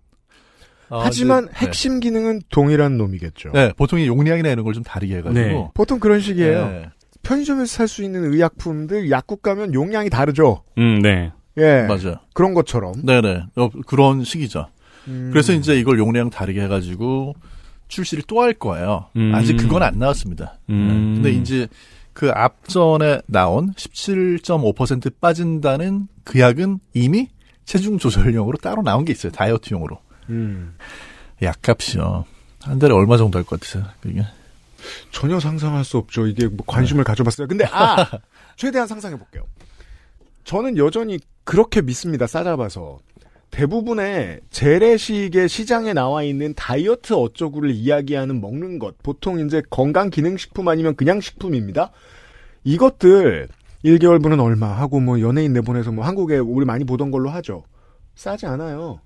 [0.89, 1.51] 아, 하지만 네.
[1.55, 3.51] 핵심 기능은 동일한 놈이겠죠.
[3.53, 5.33] 네, 보통 이 용량이나 이런 걸 좀 다르게 해가지고.
[5.33, 5.67] 네.
[5.73, 6.67] 보통 그런 식이에요.
[6.67, 6.89] 네.
[7.23, 10.63] 편의점에서 살 수 있는 의약품들 약국 가면 용량이 다르죠.
[10.77, 11.31] 음, 네.
[11.57, 11.83] 예.
[11.87, 12.15] 맞아요.
[12.33, 12.93] 그런 것처럼.
[13.05, 13.43] 네네.
[13.57, 14.67] 어, 그런 식이죠.
[15.07, 15.29] 음.
[15.31, 17.35] 그래서 이제 이걸 용량 다르게 해가지고
[17.91, 19.05] 출시를 또 할 거예요.
[19.17, 19.33] 음.
[19.35, 20.57] 아직 그건 안 나왔습니다.
[20.69, 20.87] 음.
[20.87, 21.21] 네.
[21.21, 21.67] 근데 이제
[22.13, 27.27] 그 앞전에 나온 17.5% 빠진다는 그 약은 이미
[27.65, 29.31] 체중 조절용으로 따로 나온 게 있어요.
[29.31, 29.97] 다이어트용으로.
[30.29, 30.75] 음.
[31.41, 32.25] 약값이요.
[32.63, 33.85] 한 달에 얼마 정도 할 것 같으세요?
[34.01, 34.23] 그게?
[35.11, 36.25] 전혀 상상할 수 없죠.
[36.27, 37.47] 이게 뭐 관심을 가져봤어요.
[37.47, 38.09] 근데 아
[38.55, 39.43] 최대한 상상해 볼게요.
[40.43, 42.25] 저는 여전히 그렇게 믿습니다.
[42.27, 42.99] 싸잡아서
[43.51, 50.67] 대부분의 재래식의 시장에 나와 있는 다이어트 어쩌구를 이야기하는 먹는 것 보통 이제 건강 기능 식품
[50.69, 51.91] 아니면 그냥 식품입니다.
[52.63, 53.49] 이것들
[53.83, 57.63] 1개월분은 얼마 하고 뭐 연예인 내보내서 뭐 한국에 우리 많이 보던 걸로 하죠.
[58.15, 58.99] 싸지 않아요.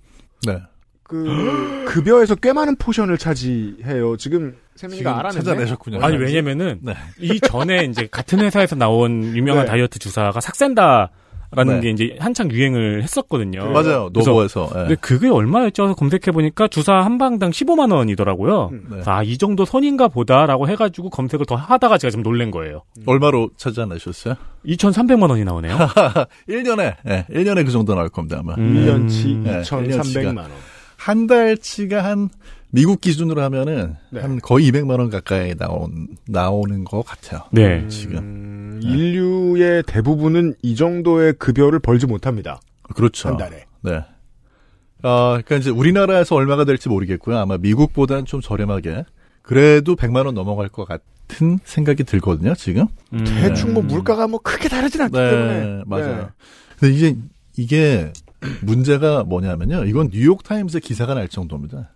[0.46, 0.62] 네.
[1.04, 4.18] 그 급여에서 꽤 많은 포션을 차지해요.
[4.18, 5.44] 지금 세민이가 알아냈네.
[5.44, 6.04] 찾아내셨군요.
[6.04, 6.94] 아니 왜냐면은 네.
[7.20, 9.72] 이 전에 이제 같은 회사에서 나온 유명한 네.
[9.72, 11.12] 다이어트 주사가 삭센다
[11.56, 11.82] 라는 네.
[11.82, 13.70] 게 이제 한창 유행을 했었거든요.
[13.72, 14.10] 맞아요.
[14.13, 14.70] 노보에서.
[14.76, 14.80] 예.
[14.80, 15.96] 근데 그게 얼마였죠?
[15.96, 18.70] 검색해 보니까 주사 한 방당 15만 원이더라고요.
[18.72, 18.88] 음.
[18.91, 19.02] 네.
[19.06, 22.84] 아, 이 정도 선인가 보다라고 해 가지고 검색을 더 하다가 제가 좀 놀란 거예요.
[23.06, 24.36] 얼마로 찾아내셨어요?
[24.65, 25.78] 2,300만 원이 나오네요.
[26.50, 28.56] 1년에, 예, 1년에 그 정도 나올 겁니다, 아마.
[28.56, 28.76] 음.
[28.76, 30.50] 1년치 네, 2,300만 원.
[30.98, 32.30] 한 달치가 한,
[32.76, 34.20] 미국 기준으로 하면은, 네.
[34.20, 37.44] 한 거의 200만 원 가까이 나온, 나오는 것 같아요.
[37.52, 37.88] 네.
[37.88, 38.18] 지금.
[38.18, 42.60] 음, 인류의 대부분은 이 정도의 급여를 벌지 못합니다.
[42.94, 43.30] 그렇죠.
[43.30, 43.64] 한 달에.
[43.82, 44.04] 네.
[45.04, 47.38] 어, 그러니까 이제 우리나라에서 얼마가 될지 모르겠고요.
[47.38, 49.06] 아마 미국보다는 좀 저렴하게.
[49.42, 52.88] 그래도 100만 원 넘어갈 것 같은 생각이 들거든요, 지금.
[53.14, 53.24] 음.
[53.24, 55.84] 대충 뭐 물가가 뭐 크게 다르진 않기 네, 때문에.
[55.86, 56.30] 맞아요.
[56.78, 57.16] 근데 이게,
[57.56, 58.12] 이게
[58.64, 59.86] 문제가 뭐냐면요.
[59.86, 61.95] 이건 뉴욕 타임스의 기사가 날 정도입니다.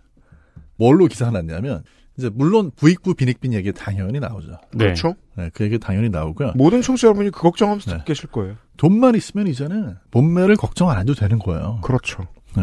[0.80, 1.84] 뭘로 기사가 났냐면
[2.16, 4.58] 이제 물론 부익부 빈익빈 얘기 당연히 나오죠.
[4.72, 4.86] 네.
[4.86, 5.14] 그렇죠.
[5.36, 6.52] 네, 그 얘기 당연히 나오고요.
[6.56, 8.02] 모든 청취자 여러분이 그 걱정하면서 네.
[8.06, 8.56] 계실 거예요.
[8.78, 11.80] 돈만 있으면 이제는 몸매를 걱정 안 해도 되는 거예요.
[11.82, 12.26] 그렇죠.
[12.56, 12.62] 네.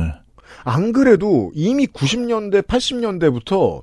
[0.64, 3.82] 안 그래도 이미 90년대, 80년대부터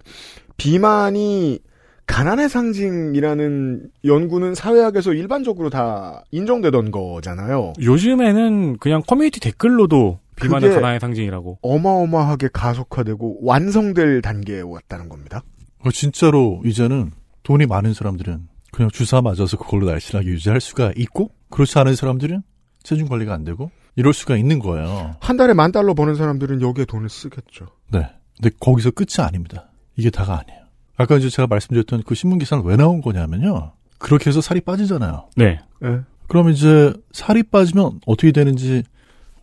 [0.56, 1.60] 비만이
[2.06, 7.72] 가난의 상징이라는 연구는 사회학에서 일반적으로 다 인정되던 거잖아요.
[7.80, 11.58] 요즘에는 그냥 커뮤니티 댓글로도 비만은 그게- 가난의 상징이라고.
[11.62, 15.42] 어마어마하게 가속화되고 완성될 단계에 왔다는 겁니다.
[15.84, 21.78] 어, 진짜로 이제는 돈이 많은 사람들은 그냥 주사 맞아서 그걸로 날씬하게 유지할 수가 있고 그렇지
[21.78, 22.42] 않은 사람들은
[22.82, 25.14] 체중 관리가 안 되고 이럴 수가 있는 거예요.
[25.20, 27.66] 한 달에 만 달러 버는 사람들은 여기에 돈을 쓰겠죠.
[27.92, 28.08] 네.
[28.36, 29.68] 근데 거기서 끝이 아닙니다.
[29.96, 30.64] 이게 다가 아니에요.
[30.96, 33.72] 아까 이제 제가 말씀드렸던 그 신문 기사는 왜 나온 거냐면요.
[33.98, 35.28] 그렇게 해서 살이 빠지잖아요.
[35.36, 35.60] 네.
[35.84, 36.00] 예.
[36.26, 38.82] 그럼 이제 살이 빠지면 어떻게 되는지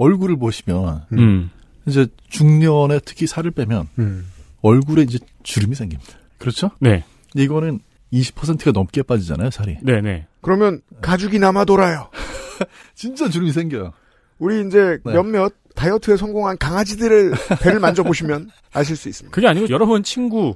[0.01, 1.51] 얼굴을 보시면 음.
[1.85, 4.27] 이제 중년에 특히 살을 빼면 음.
[4.61, 6.13] 얼굴에 이제 주름이 생깁니다.
[6.39, 6.71] 그렇죠?
[6.79, 7.03] 네.
[7.35, 7.79] 이거는
[8.11, 9.77] 20%가 넘게 빠지잖아요, 살이.
[9.83, 10.25] 네네.
[10.41, 12.09] 그러면 가죽이 남아 돌아요.
[12.95, 13.93] 진짜 주름이 생겨요.
[14.39, 15.13] 우리 이제 네.
[15.13, 19.33] 몇몇 다이어트에 성공한 강아지들을 배를 만져보시면 아실 수 있습니다.
[19.33, 20.55] 그게 아니고 여러분 친구의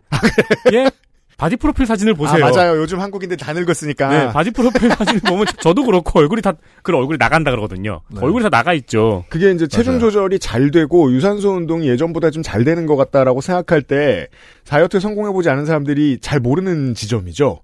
[1.37, 2.45] 바디 프로필 사진을 보세요.
[2.45, 2.77] 아, 맞아요.
[2.77, 4.07] 요즘 한국인들 다 늙었으니까.
[4.09, 8.01] 네, 바디 프로필 사진 보면 저도 그렇고 얼굴이 다, 그 얼굴이 나간다 그러거든요.
[8.09, 8.19] 네.
[8.21, 9.25] 얼굴이 다 나가 있죠.
[9.29, 10.11] 그게 이제 체중 맞아요.
[10.11, 14.27] 조절이 잘 되고 유산소 운동이 예전보다 좀 잘 되는 것 같다라고 생각할 때
[14.67, 17.61] 다이어트에 성공해보지 않은 사람들이 잘 모르는 지점이죠.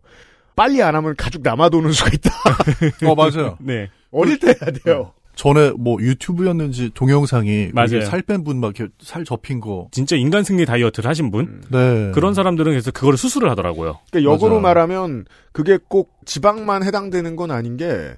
[0.55, 2.31] 빨리 안 하면 가죽 남아도는 수가 있다.
[3.09, 3.57] 어, 맞아요.
[3.61, 3.89] 네.
[4.11, 5.13] 어릴 때 해야 돼요.
[5.35, 8.01] 전에 뭐 유튜브였는지 동영상이 맞아요.
[8.05, 9.87] 살뺀 분 막 이렇게 살 접힌 거.
[9.91, 11.61] 진짜 인간 승리 다이어트를 하신 분?
[11.71, 12.11] 네.
[12.13, 13.99] 그런 사람들은 그래서 그거를 수술을 하더라고요.
[14.11, 14.61] 그러니까 역으로 맞아.
[14.61, 18.13] 말하면 그게 꼭 지방만 해당되는 건 아닌 게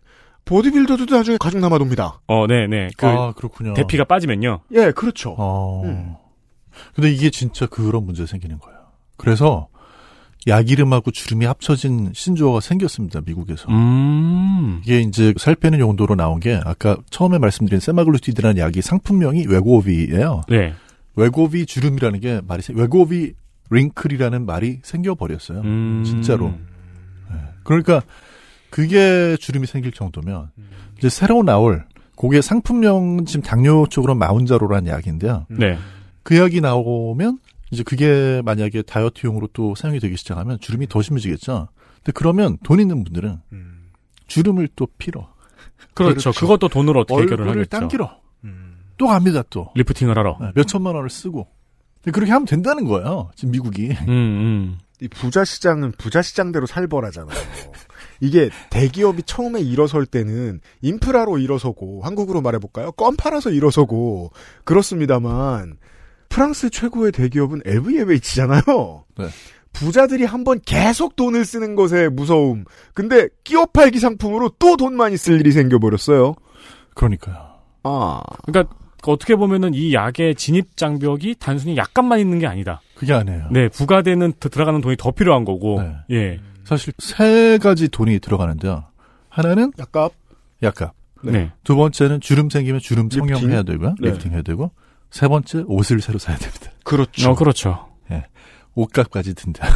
[0.45, 2.19] 보디빌더도 나중에 가죽 남아돕니다.
[2.27, 2.89] 어, 네 네.
[2.97, 3.73] 그, 아, 그렇군요.
[3.75, 4.61] 대피가 빠지면요.
[4.73, 5.35] 예, 그렇죠.
[5.37, 5.83] 어.
[5.85, 6.15] 음.
[6.95, 8.79] 근데 이게 진짜 그런 문제 생기는 거예요.
[9.15, 9.67] 그래서
[10.47, 13.69] 야기름하고 주름이 합쳐진 신조어가 생겼습니다, 미국에서.
[13.69, 14.81] 음.
[14.83, 20.41] 이게 이제 살 빼는 용도로 나온 게 아까 처음에 말씀드린 세마글루티드라는 약이 상품명이 웨고비예요.
[20.49, 20.73] 네.
[21.15, 23.33] 웨고비 주름이라는 게 말이 생- 웨고비
[23.69, 25.61] 링클이라는 말이 생겨버렸어요.
[25.61, 26.03] 음.
[26.05, 26.49] 진짜로.
[26.49, 27.37] 네.
[27.63, 28.01] 그러니까
[28.69, 30.49] 그게 주름이 생길 정도면
[30.97, 31.85] 이제 새로 나올
[32.17, 35.45] 그게 상품명 지금 당뇨 쪽으로 마운자로라는 약인데요.
[35.49, 35.77] 네.
[36.23, 37.39] 그 약이 나오면
[37.73, 41.69] 이제 그게 만약에 다이어트용으로 또 사용이 되기 시작하면 주름이 더 심해지겠죠.
[41.95, 43.89] 근데 그러면 돈 있는 분들은 음.
[44.27, 45.33] 주름을 또 필어.
[45.95, 46.31] 그렇죠.
[46.31, 47.79] 그것도 돈으로 어떻게 해결을 얼굴을 하겠죠.
[47.79, 48.19] 당기러.
[48.43, 48.77] 음.
[48.97, 49.71] 또 갑니다 또.
[49.75, 50.37] 리프팅을 하러.
[50.39, 51.47] 네, 몇 천만 원을 쓰고.
[52.03, 53.31] 근데 그렇게 하면 된다는 거예요.
[53.35, 53.89] 지금 미국이.
[53.89, 54.77] 음, 음.
[55.01, 57.35] 이 부자 시장은 부자 시장대로 살벌하잖아요.
[58.21, 62.91] 이게 대기업이 처음에 일어설 때는 인프라로 일어서고 한국으로 말해볼까요?
[62.91, 64.31] 껌 팔아서 일어서고
[64.63, 65.77] 그렇습니다만
[66.33, 69.03] 프랑스 최고의 대기업은 LVMH잖아요.
[69.17, 69.27] 네.
[69.71, 72.65] 부자들이 한번 계속 돈을 쓰는 것에 무서움.
[72.93, 76.33] 근데 끼워 팔기 상품으로 또 돈 많이 쓸 일이 생겨버렸어요.
[76.95, 77.37] 그러니까요.
[77.83, 78.73] 아, 그러니까
[79.05, 82.81] 어떻게 보면은 이 약의 진입 장벽이 단순히 약값만 있는 게 아니다.
[82.95, 83.47] 그게 아니에요.
[83.51, 85.81] 네, 부가되는 더- 들어가는 돈이 더 필요한 거고.
[85.81, 85.95] 네.
[86.11, 86.39] 예.
[86.63, 88.85] 사실 세 가지 돈이 들어가는데요.
[89.29, 90.09] 하나는 약간
[90.63, 90.93] 약값.
[91.23, 91.51] 네.
[91.63, 93.09] 두 번째는 주름 생기면 주름?
[93.09, 93.95] 성형해야 되고요.
[94.01, 94.09] 네.
[94.11, 94.71] 리프팅 해야 되고.
[95.13, 96.71] 세 번째 옷을 새로 사야 됩니다.
[96.83, 97.29] 그렇죠.
[97.29, 97.93] 어, 그렇죠.
[98.75, 99.67] 옷값까지 든다.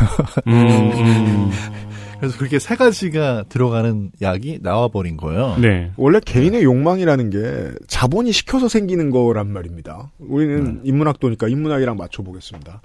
[0.47, 1.51] 음, 음.
[2.19, 5.55] 그래서 그렇게 세 가지가 들어가는 약이 나와버린 거예요.
[5.61, 5.91] 네.
[5.97, 10.11] 원래 개인의 욕망이라는 게 자본이 시켜서 생기는 거란 말입니다.
[10.17, 12.81] 우리는 인문학도니까 인문학이랑 맞춰보겠습니다.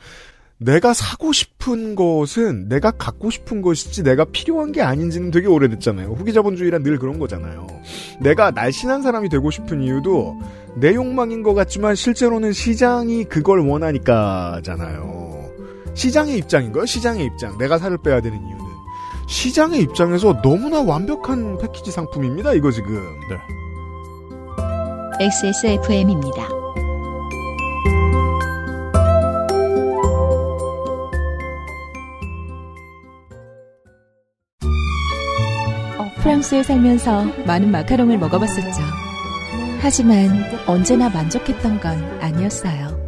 [0.64, 6.12] 내가 사고 싶은 것은 내가 갖고 싶은 것이지 내가 필요한 게 아닌지는 되게 오래됐잖아요.
[6.12, 7.66] 후기자본주의란 늘 그런 거잖아요.
[8.20, 10.40] 내가 날씬한 사람이 되고 싶은 이유도
[10.77, 15.51] 내 욕망인 것 같지만 실제로는 시장이 그걸 원하니까잖아요.
[15.94, 16.87] 시장의 입장인 거예요.
[16.87, 17.59] 시장의 입장.
[17.59, 18.64] 내가 살을 빼야 되는 이유는.
[19.29, 22.55] 시장의 입장에서 너무나 완벽한 패키지 상품입니다.
[22.55, 22.94] 이거 지금.
[23.29, 23.38] 네.
[25.20, 26.62] XSFM입니다.
[36.22, 38.80] 프랑스에 살면서 많은 마카롱을 먹어봤었죠.
[39.80, 40.30] 하지만
[40.66, 43.02] 언제나 만족했던 건 아니었어요.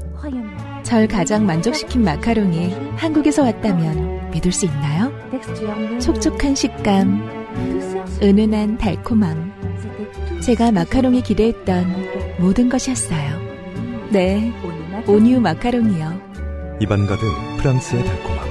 [0.82, 5.12] 절 가장 만족시킨 마카롱이 한국에서 왔다면 믿을 수 있나요?
[6.00, 9.52] 촉촉한 식감, 은은한 달콤함.
[10.40, 13.40] 제가 마카롱이 기대했던 모든 것이었어요.
[14.10, 14.52] 네,
[15.06, 16.20] 오니우 마카롱이요.
[16.80, 17.24] 입안 가득
[17.58, 18.44] 프랑스의 달콤함.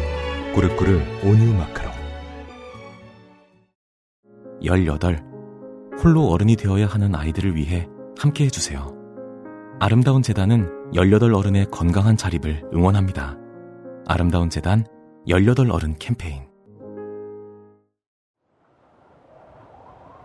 [0.55, 1.92] 꾸르꾸르 오뉴 마카롱.
[4.63, 5.21] 18.
[6.01, 8.95] 홀로 어른이 되어야 하는 아이들을 위해 함께 해주세요.
[9.79, 13.37] 아름다운 재단은 18 어른의 건강한 자립을 응원합니다.
[14.07, 14.85] 아름다운 재단
[15.27, 16.43] 18 어른 캠페인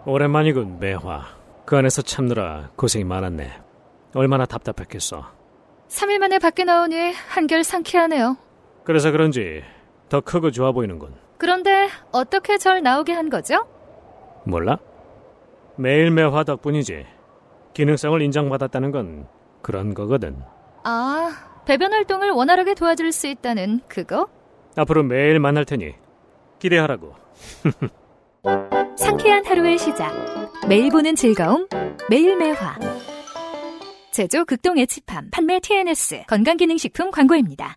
[0.06, 1.26] 오랜만이군, 매화.
[1.66, 3.50] 그 안에서 참느라 고생이 많았네.
[4.14, 5.26] 얼마나 답답했겠어.
[5.88, 8.38] 3일 만에 밖에 나오니 한결 상쾌하네요.
[8.84, 9.62] 그래서 그런지
[10.08, 11.14] 더 크고 좋아 보이는군.
[11.36, 13.66] 그런데 어떻게 절 나오게 한 거죠?
[14.48, 14.78] 몰라?
[15.76, 17.06] 매일 매화 덕분이지.
[17.74, 19.28] 기능성을 인정받았다는 건
[19.62, 20.36] 그런 거거든.
[20.84, 21.30] 아,
[21.66, 24.26] 배변 활동을 원활하게 도와줄 수 있다는 그거?
[24.76, 25.94] 앞으로 매일 만날 테니
[26.58, 27.14] 기대하라고.
[28.96, 30.12] 상쾌한 하루의 시작.
[30.68, 31.68] 매일 보는 즐거움.
[32.08, 32.76] 매일 매화.
[34.12, 37.76] 제조 극동 에치팜 판매 TNS 건강기능식품 광고입니다.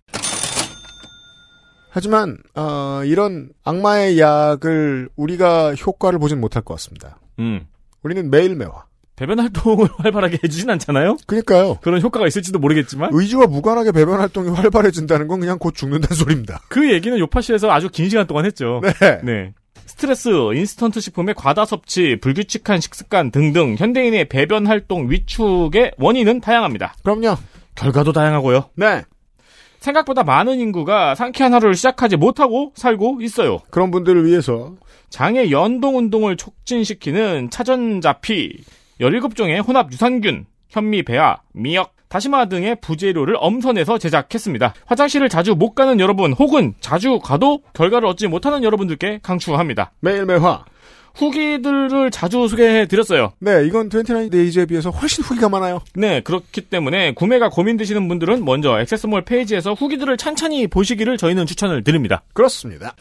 [1.94, 7.20] 하지만 어, 이런 악마의 약을 우리가 효과를 보진 못할 것 같습니다.
[7.40, 7.68] 음.
[8.02, 8.86] 우리는 매일 매화.
[9.18, 11.18] 배변 활동을 활발하게 해주진 않잖아요?
[11.28, 11.78] 그러니까요.
[11.82, 13.12] 그런 효과가 있을지도 모르겠지만.
[13.14, 16.62] 의지와 무관하게 배변 활동이 활발해진다는 건 그냥 곧 죽는다는 소리입니다.
[16.70, 18.82] 그 얘기는 요파시에서 아주 긴 시간 동안 했죠.
[18.82, 19.20] 네.
[19.24, 19.54] 네.
[19.86, 26.96] 스트레스, 인스턴트 식품의 과다 섭취, 불규칙한 식습관 등등 현대인의 배변 활동 위축의 원인은 다양합니다.
[27.04, 27.36] 그럼요.
[27.76, 28.70] 결과도 다양하고요.
[28.76, 29.04] 네.
[29.82, 33.60] 생각보다 많은 인구가 상쾌한 하루를 시작하지 못하고 살고 있어요.
[33.70, 34.76] 그런 분들을 위해서
[35.10, 38.60] 장의 연동 운동을 촉진시키는 차전자피,
[39.02, 44.74] 17종의 혼합 유산균, 현미 배아, 미역, 다시마 등의 부재료를 엄선해서 제작했습니다.
[44.86, 49.92] 화장실을 자주 못 가는 여러분 혹은 자주 가도 결과를 얻지 못하는 여러분들께 강추합니다.
[50.02, 50.66] 매일 매화.
[51.16, 53.34] 후기들을 자주 소개해 드렸어요.
[53.40, 55.82] 네, 이건 29데이즈에 비해서 훨씬 후기가 많아요.
[55.96, 62.24] 네, 그렇기 때문에 구매가 고민되시는 분들은 먼저 액세스몰 페이지에서 후기들을 찬찬히 보시기를 저희는 추천을 드립니다.
[62.34, 62.96] 그렇습니다.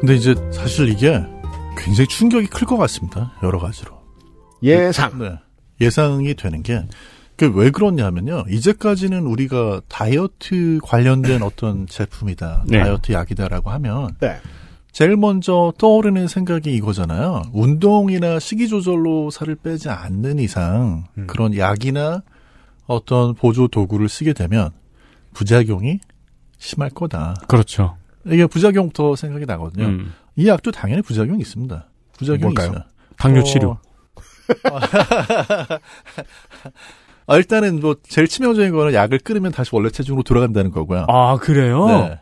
[0.00, 1.20] 근데 이제 사실 이게
[1.84, 3.32] 굉장히 충격이 클 것 같습니다.
[3.42, 3.98] 여러 가지로.
[4.62, 5.18] 예상.
[5.18, 5.38] 네.
[5.80, 6.82] 예상이 되는 게,
[7.36, 8.44] 그왜 그러냐면요.
[8.48, 12.64] 이제까지는 우리가 다이어트 관련된 어떤 제품이다.
[12.66, 12.80] 네.
[12.80, 14.36] 다이어트 약이다라고 하면, 네.
[14.90, 17.42] 제일 먼저 떠오르는 생각이 이거잖아요.
[17.52, 22.22] 운동이나 식이 조절로 살을 빼지 않는 이상, 그런 약이나
[22.86, 24.70] 어떤 보조 도구를 쓰게 되면
[25.34, 26.00] 부작용이
[26.58, 27.36] 심할 거다.
[27.46, 27.96] 그렇죠.
[28.26, 29.84] 이게 부작용부터 생각이 나거든요.
[29.86, 30.12] 음.
[30.38, 31.88] 이 약도 당연히 부작용이 있습니다.
[32.16, 32.68] 부작용이 뭘까요?
[32.68, 32.82] 있어요.
[33.18, 33.78] 당뇨 어, 치료.
[37.26, 41.06] 아, 일단은 뭐 제일 치명적인 거는 약을 끊으면 다시 원래 체중으로 돌아간다는 거고요.
[41.08, 41.86] 아, 그래요?
[41.88, 42.18] 네.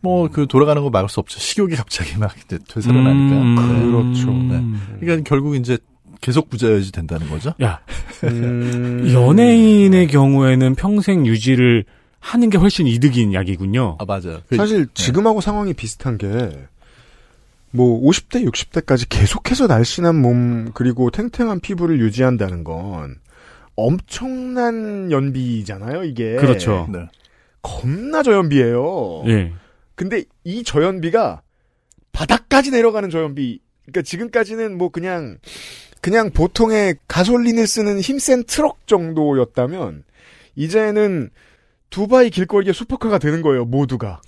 [0.00, 1.38] 뭐그 돌아가는 거 막을 수 없죠.
[1.38, 3.36] 식욕이 갑자기 막 이제 되살아나니까.
[3.36, 3.86] 음, 네.
[3.86, 4.32] 그렇죠.
[4.32, 4.64] 네.
[5.00, 5.78] 그러니까 결국 이제
[6.22, 7.52] 계속 부자여지 된다는 거죠.
[7.62, 7.80] 야,
[8.24, 9.10] 음...
[9.12, 11.84] 연예인의 경우에는 평생 유지를
[12.18, 13.98] 하는 게 훨씬 이득인 약이군요.
[14.00, 14.40] 아 맞아요.
[14.56, 16.26] 사실 지금하고 상황이 비슷한 게,
[17.72, 23.16] 뭐, 50대, 60대까지 계속해서 날씬한 몸, 그리고 탱탱한 피부를 유지한다는 건
[23.74, 26.36] 엄청난 연비잖아요, 이게.
[26.36, 26.86] 그렇죠.
[26.92, 27.08] 네.
[27.62, 29.24] 겁나 저연비예요.
[29.26, 29.52] 예.
[29.94, 31.42] 근데 이 저연비가
[32.12, 33.60] 바닥까지 내려가는 저연비.
[33.82, 35.38] 그러니까 지금까지는 뭐 그냥
[36.00, 40.04] 그냥 보통의 가솔린을 쓰는 힘센 트럭 정도였다면
[40.56, 41.30] 이제는
[41.90, 44.20] 두바이 길거리의 슈퍼카가 되는 거예요, 모두가.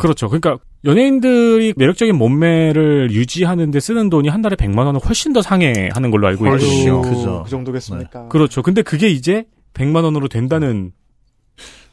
[0.00, 0.28] 그렇죠.
[0.28, 6.26] 그러니까 연예인들이 매력적인 몸매를 유지하는데 쓰는 돈이 한 달에 100만 원을 훨씬 더 상회하는 걸로
[6.26, 7.02] 알고 있거든요.
[7.02, 7.42] 훨씬 그죠.
[7.44, 8.28] 그 정도겠습니까?
[8.28, 8.62] 그렇죠.
[8.62, 10.92] 근데 그게 이제 100만 원으로 된다는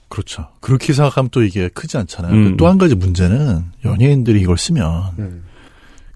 [0.07, 0.47] 그렇죠.
[0.59, 2.33] 그렇게 생각하면 또 이게 크지 않잖아요.
[2.33, 2.57] 음.
[2.57, 5.43] 또한 가지 문제는 연예인들이 이걸 쓰면 음.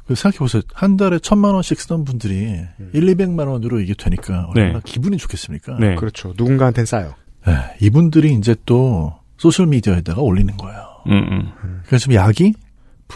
[0.08, 0.64] 그 생각해보세요.
[0.74, 2.90] 한 달에 천만 원씩 쓰던 분들이 음.
[2.92, 4.82] 1, 200만 원으로 이게 되니까 얼마나 네.
[4.84, 5.78] 기분이 좋겠습니까?
[5.80, 5.96] 네.
[5.96, 6.34] 그렇죠.
[6.36, 7.14] 누군가한텐 싸요.
[7.46, 11.04] 네, 이분들이 이제 또 소셜미디어에다가 올리는 거예요.
[11.08, 11.12] 음,
[11.64, 11.82] 음.
[11.86, 12.54] 그래서 지금 약이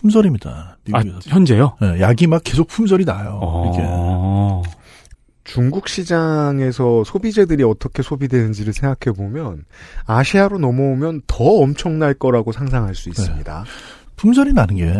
[0.01, 0.49] 품절입니다.
[0.93, 1.29] 아, 미국에서.
[1.29, 1.75] 현재요?
[1.81, 3.39] 네, 약이 막 계속 품절이 나요.
[3.73, 3.83] 이게.
[3.85, 4.61] 어.
[5.43, 9.63] 중국 시장에서 소비재들이 어떻게 소비되는지를 생각해 보면
[10.05, 13.63] 아시아로 넘어오면 더 엄청날 거라고 상상할 수 있습니다.
[14.17, 14.93] 품절이 나는 게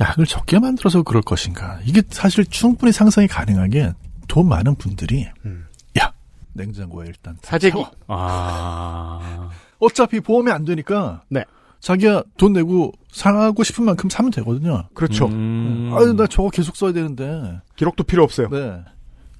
[0.00, 1.80] 약을 적게 만들어서 그럴 것인가.
[1.84, 3.92] 이게 사실 충분히 상상이 가능한 게
[4.28, 5.66] 돈 많은 분들이 음.
[5.98, 6.12] 야
[6.52, 7.84] 냉장고에 일단 다 사재기.
[8.06, 9.48] 아.
[9.80, 11.44] 어차피 보험이 안 되니까 네.
[11.80, 14.84] 자기가 돈 내고 사고 싶은 만큼 사면 되거든요.
[14.94, 15.26] 그렇죠.
[15.26, 15.90] 음.
[15.94, 17.60] 아유 나 저거 계속 써야 되는데.
[17.76, 18.48] 기록도 필요 없어요.
[18.50, 18.82] 네.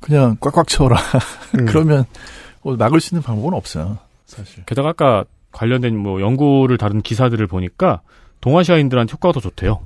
[0.01, 0.97] 그냥 꽉꽉 채워라.
[1.59, 1.67] 음.
[1.67, 2.05] 그러면
[2.63, 3.99] 뭐 막을 수 있는 방법은 없어요.
[4.27, 4.65] 사실.
[4.67, 8.03] 게다가 아까 관련된 뭐 연구를 다룬 기사들을 보니까
[8.41, 9.81] 동아시아인들한테 효과가 더 좋대요.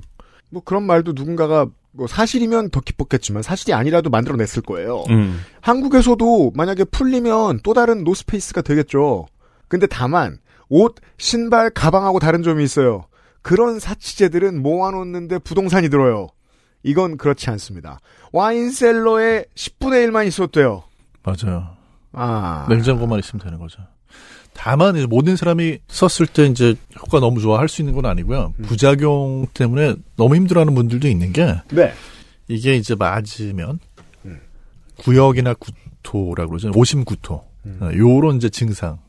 [0.49, 5.03] 뭐 그런 말도 누군가가 뭐 사실이면 더 기뻤겠지만 사실이 아니라도 만들어냈을 거예요.
[5.09, 5.39] 음.
[5.61, 9.27] 한국에서도 만약에 풀리면 또 다른 노스페이스가 되겠죠.
[9.67, 10.37] 근데 다만
[10.69, 13.05] 옷, 신발, 가방하고 다른 점이 있어요.
[13.41, 16.27] 그런 사치제들은 모아놓는데 부동산이 들어요.
[16.83, 17.99] 이건 그렇지 않습니다.
[18.31, 20.83] 와인셀러에 10분의 1만 있어도 돼요.
[21.23, 21.69] 맞아요.
[22.11, 22.65] 아.
[22.69, 23.81] 냉장고만 있으면 되는 거죠.
[24.53, 28.53] 다만 이제 모든 사람이 썼을 때 이제 효과 너무 좋아 할 수 있는 건 아니고요.
[28.63, 31.91] 부작용 때문에 너무 힘들어하는 분들도 있는 게 네.
[32.47, 33.79] 이게 이제 맞으면
[34.97, 36.71] 구역이나 구토라고 그러죠.
[36.75, 37.33] 오심구토.
[37.33, 38.99] 어, 요런 이제 증상.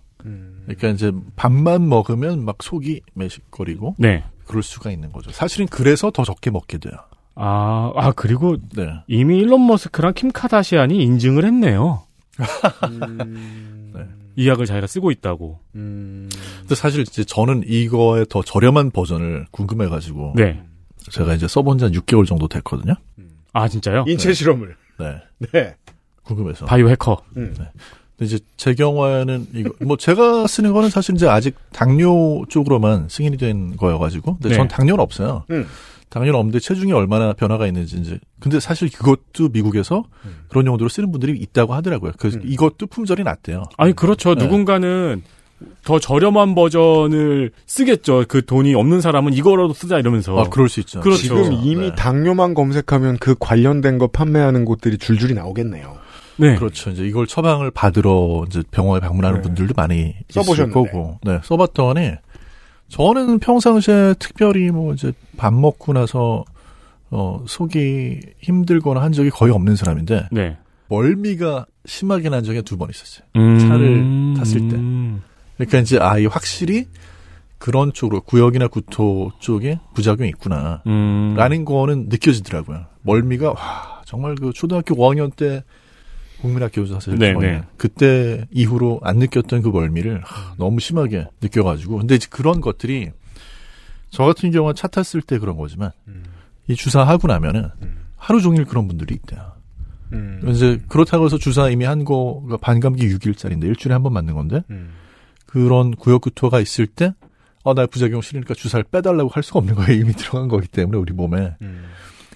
[0.64, 4.24] 그러니까 이제 밥만 먹으면 막 속이 매식거리고 네.
[4.46, 5.30] 그럴 수가 있는 거죠.
[5.30, 6.92] 사실은 그래서 더 적게 먹게 돼요.
[7.34, 8.88] 아, 아 그리고 네.
[9.08, 12.02] 이미 일론 머스크랑 킴 카다시안이 인증을 했네요.
[14.36, 15.60] 이 약을 자기가 쓰고 있다고.
[15.72, 20.62] 근데 사실 이제 저는 이거의 더 저렴한 버전을 궁금해가지고 네.
[21.10, 22.94] 제가 이제 써본 지 한 6개월 정도 됐거든요.
[23.52, 24.04] 아 진짜요?
[24.08, 24.76] 인체 실험을.
[24.98, 25.20] 네.
[25.52, 25.76] 네.
[26.24, 26.66] 궁금해서.
[26.66, 27.22] 바이오 해커.
[27.36, 27.54] 음.
[27.58, 27.66] 네.
[28.16, 33.36] 근데 이제 제 경우에는 이거 뭐 제가 쓰는 거는 사실 이제 아직 당뇨 쪽으로만 승인이
[33.36, 34.54] 된 거여가지고 근데 네.
[34.54, 35.44] 전 당뇨는 없어요.
[35.50, 35.66] 음.
[36.10, 40.04] 당뇨는 없는데 체중이 얼마나 변화가 있는지 이제 근데 사실 그것도 미국에서
[40.48, 42.12] 그런 용도로 쓰는 분들이 있다고 하더라고요.
[42.18, 43.64] 그 이것도 품절이 났대요.
[43.76, 44.36] 아니 그렇죠.
[44.36, 44.44] 네.
[44.44, 45.22] 누군가는
[45.84, 48.24] 더 저렴한 버전을 쓰겠죠.
[48.28, 50.38] 그 돈이 없는 사람은 이거라도 쓰자 이러면서.
[50.38, 51.00] 아, 그럴 수 있죠.
[51.00, 51.20] 그렇죠.
[51.20, 51.94] 지금 이미 네.
[51.94, 56.03] 당뇨만 검색하면 그 관련된 거 판매하는 곳들이 줄줄이 나오겠네요.
[56.36, 56.56] 네.
[56.56, 56.90] 그렇죠.
[56.90, 60.18] 이제 이걸 처방을 받으러 이제 병원에 방문하는 분들도 많이 네.
[60.30, 60.72] 써보셨는데.
[60.72, 61.18] 거고.
[61.22, 62.12] 네, 써봤더니
[62.88, 66.44] 저는 평상시에 특별히 뭐 이제 밥 먹고 나서
[67.10, 70.56] 어 속이 힘들거나 한 적이 거의 없는 사람인데 네.
[70.88, 73.26] 멀미가 심하게 난 적이 두 번 있었어요.
[73.36, 73.58] 음.
[73.58, 74.76] 차를 탔을 때.
[75.56, 76.86] 그러니까 이제 아, 이 확실히
[77.58, 80.82] 그런 쪽으로 구역이나 구토 쪽에 부작용이 있구나.
[80.86, 81.34] 음.
[81.36, 82.86] 라는 거는 느껴지더라고요.
[83.02, 85.62] 멀미가 와, 정말 그 초등학교 5학년 때
[86.44, 87.62] 국민학교에서 사실 네, 네.
[87.76, 93.10] 그때 이후로 안 느꼈던 그 멀미를 하, 너무 심하게 느껴가지고 근데 이제 그런 것들이
[94.10, 95.90] 저 같은 경우는 차 탔을 때 그런 거지만
[96.68, 97.68] 이 주사하고 나면은
[98.16, 99.52] 하루 종일 그런 분들이 있대요.
[100.12, 100.40] 음.
[100.46, 104.62] 이제 그렇다고 해서 주사 이미 한 거가 반감기 6일짜리인데 일주일에 한 번 맞는 건데
[105.46, 107.14] 그런 구역구토가 있을 때
[107.64, 110.00] 어, 나 부작용 싫으니까 주사를 빼달라고 할 수가 없는 거예요.
[110.00, 111.56] 이미 들어간 거기 때문에 우리 몸에.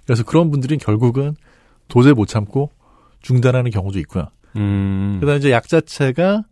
[0.06, 1.36] 그래서 그런 분들은 결국은
[1.88, 2.70] 도저히 못 참고
[3.22, 4.28] 중단하는 경우도 있고요.
[4.56, 5.18] 음.
[5.20, 6.44] 그다음에 이제 약 자체가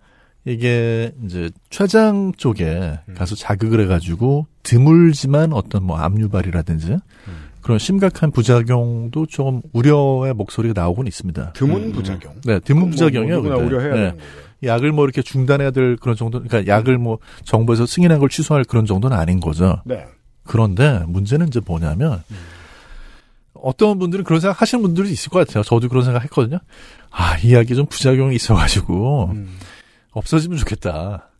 [0.44, 6.98] 이게 이제 췌장 쪽에 가서 자극을 해가지고 드물지만 어떤 뭐 압류발이라든지
[7.60, 11.52] 그런 심각한 부작용도 좀 우려의 목소리가 나오곤 있습니다.
[11.54, 12.34] 드문 부작용.
[12.44, 13.42] 네, 드문 뭐, 부작용이요.
[13.42, 13.56] 뭐.
[13.56, 14.16] 우려해야 네.
[14.62, 18.86] 약을 뭐 이렇게 중단해야 될 그런 정도, 그러니까 약을 뭐 정부에서 승인한 걸 취소할 그런
[18.86, 19.82] 정도는 아닌 거죠.
[19.84, 20.06] 네.
[20.44, 22.22] 그런데 문제는 이제 뭐냐면
[23.62, 25.62] 어떤 분들은 그런 생각 하시는 분들이 있을 것 같아요.
[25.62, 26.58] 저도 그런 생각 했거든요.
[27.10, 29.34] 아, 이 약이 좀 부작용이 있어가지고
[30.12, 31.30] 없어지면 좋겠다.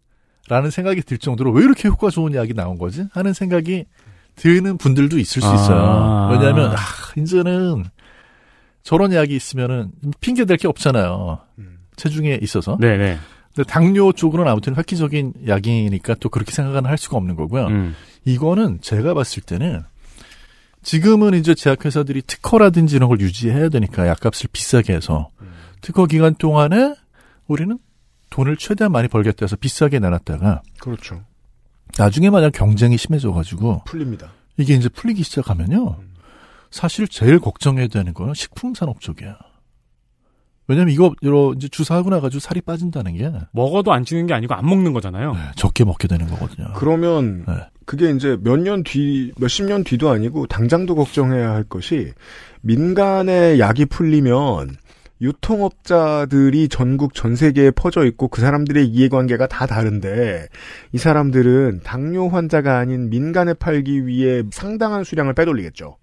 [0.48, 3.04] 라는 생각이 들 정도로 왜 이렇게 효과 좋은 약이 나온 거지?
[3.12, 3.84] 하는 생각이
[4.36, 5.78] 드는 분들도 있을 수 있어요.
[5.78, 6.28] 아.
[6.30, 6.76] 왜냐하면 아,
[7.16, 7.84] 이제는
[8.82, 9.90] 저런 약이 있으면은
[10.20, 11.40] 핑계 댈 게 없잖아요.
[11.96, 12.76] 체중에 있어서.
[12.80, 13.18] 네네.
[13.54, 17.66] 근데 당뇨 쪽으로는 아무튼 획기적인 약이니까 또 그렇게 생각은 할 수가 없는 거고요.
[17.68, 17.94] 음.
[18.24, 19.82] 이거는 제가 봤을 때는
[20.86, 25.30] 지금은 이제 제약회사들이 특허라든지 이런 걸 유지해야 되니까 약값을 비싸게 해서
[25.80, 26.94] 특허 기간 동안에
[27.48, 27.76] 우리는
[28.30, 31.24] 돈을 최대한 많이 벌겠다 해서 비싸게 내놨다가 그렇죠.
[31.98, 34.30] 나중에 만약 경쟁이 심해져 가지고 풀립니다.
[34.58, 35.98] 이게 이제 풀리기 시작하면요.
[36.70, 39.36] 사실 제일 걱정해야 되는 거는 식품 산업 쪽이야.
[40.68, 41.14] 왜냐면 이거
[41.56, 45.36] 이제 주사하고 나가지고 살이 빠진다는 게 먹어도 안 찌는 게 아니고 안 먹는 거잖아요.
[45.56, 46.72] 적게 먹게 되는 거거든요.
[46.74, 47.54] 그러면 네.
[47.84, 52.12] 그게 이제 몇 년 뒤, 몇십 년 뒤도 아니고 당장도 걱정해야 할 것이
[52.62, 54.76] 민간의 약이 풀리면
[55.20, 60.48] 유통업자들이 전국 전 세계에 퍼져 있고 그 사람들의 이해관계가 다 다른데
[60.92, 65.96] 이 사람들은 당뇨 환자가 아닌 민간에 팔기 위해 상당한 수량을 빼돌리겠죠.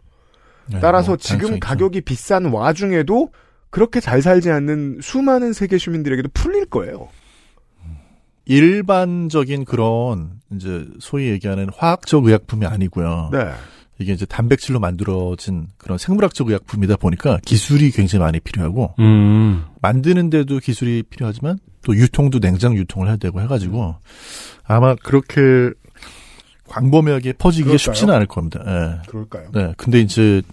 [0.72, 1.68] 네, 따라서 뭐 지금 가능성이 있죠.
[1.68, 3.30] 가격이 비싼 와중에도
[3.74, 7.10] 그렇게 잘 살지 않는 수많은 세계 시민들에게도 풀릴 거예요.
[8.46, 13.32] 일반적인 그런 이제 소위 얘기하는 화학적 의약품이 아니고요.
[13.34, 13.52] 네.
[13.98, 19.66] 이게 이제 단백질로 만들어진 그런 생물학적 의약품이다 보니까 기술이 굉장히 많이 필요하고 음.
[19.82, 23.96] 만드는데도 기술이 필요하지만 또 유통도 냉장 유통을 해야 되고 해가지고
[24.66, 25.72] 아마 그렇게
[26.68, 27.78] 광범위하게 퍼지기가?
[27.78, 28.64] 쉽지는 않을 겁니다.
[28.68, 29.10] 예.
[29.10, 29.50] 그럴까요?
[29.52, 30.44] 네, 근데 이제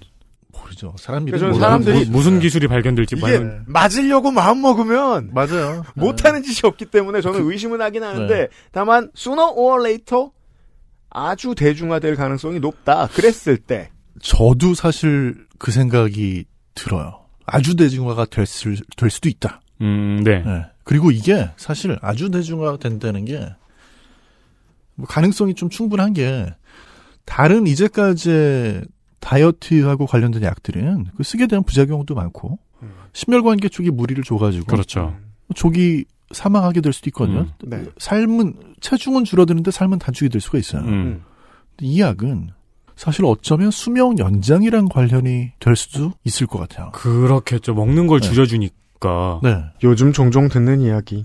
[0.70, 0.94] 모르죠.
[0.98, 1.78] 사람 이름 그래서 몰라요.
[1.78, 5.84] 사람들이- 무, 무슨 기술이 발견될지 이게 과연 맞으려고 마음 먹으면 맞아요.
[5.94, 8.48] 못하는 짓이 없기 때문에 저는 의심은 하긴 하는데 네.
[8.72, 10.28] 다만 sooner or later
[11.10, 13.08] 아주 대중화될 가능성이 높다.
[13.08, 13.90] 그랬을 때
[14.22, 16.44] 저도 사실 그 생각이
[16.74, 17.20] 들어요.
[17.46, 19.60] 아주 대중화가 될, 수, 될 수도 있다.
[19.80, 20.42] 음, 네.
[20.44, 20.66] 네.
[20.84, 23.48] 그리고 이게 사실 아주 대중화가 된다는 게
[24.96, 26.46] 뭐 가능성이 좀 충분한 게
[27.24, 28.82] 다른 이제까지의
[29.20, 32.58] 다이어트하고 관련된 약들은 그 쓰게 되는 부작용도 많고
[33.12, 35.16] 심혈관계 쪽이 무리를 줘가지고 그렇죠.
[35.54, 37.40] 족이 사망하게 될 수도 있거든요.
[37.40, 37.50] 음.
[37.64, 37.84] 네.
[37.98, 40.82] 삶은 체중은 줄어드는데 삶은 단축이 될 수가 있어요.
[40.82, 41.22] 음.
[41.76, 42.50] 근데 이 약은
[42.96, 46.90] 사실 어쩌면 수명 연장이랑 관련이 될 수도 있을 것 같아요.
[46.92, 47.74] 그렇겠죠.
[47.74, 49.40] 먹는 걸 줄여주니까.
[49.42, 49.64] 네.
[49.82, 51.24] 요즘 종종 듣는 이야기.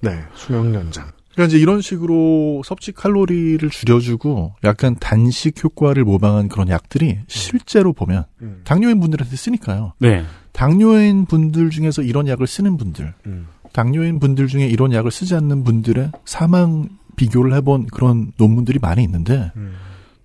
[0.00, 0.20] 네.
[0.34, 1.06] 수명 연장.
[1.36, 8.24] 그러니까 이제 이런 식으로 섭취 칼로리를 줄여주고 약간 단식 효과를 모방한 그런 약들이 실제로 보면
[8.40, 8.62] 음.
[8.64, 9.92] 당뇨인 분들한테 쓰니까요.
[9.98, 10.24] 네.
[10.52, 13.48] 당뇨인 분들 중에서 이런 약을 쓰는 분들, 음.
[13.74, 19.52] 당뇨인 분들 중에 이런 약을 쓰지 않는 분들의 사망 비교를 해본 그런 논문들이 많이 있는데
[19.56, 19.74] 음.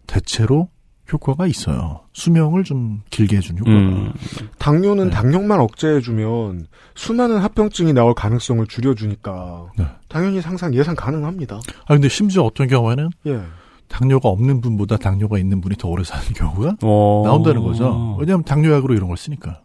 [0.07, 0.70] 대체로
[1.12, 2.01] 효과가 있어요.
[2.14, 3.78] 수명을 좀 길게 해준 효과가.
[3.78, 4.14] 음.
[4.57, 9.86] 당뇨는 당력만 억제해주면 수많은 합병증이 나올 가능성을 줄여주니까 네.
[10.07, 11.59] 당연히 상상 예상 가능합니다.
[11.86, 13.41] 아 근데 심지어 어떤 경우에는 예.
[13.88, 17.24] 당뇨가 없는 분보다 당뇨가 있는 분이 더 오래 사는 경우가 어.
[17.26, 18.16] 나온다는 거죠.
[18.20, 19.62] 왜냐하면 당뇨약으로 이런 걸 쓰니까.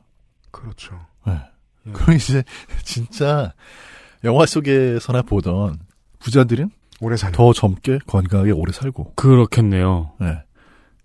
[0.51, 0.99] 그렇죠.
[1.27, 1.39] 네.
[1.93, 2.43] 그럼 이제
[2.83, 3.53] 진짜
[4.25, 5.79] 영화 속에서나 보던
[6.19, 6.71] 부자들은
[7.01, 10.13] 오래 사는 더 젊게 건강하게 오래 살고 그렇겠네요.
[10.19, 10.39] 네.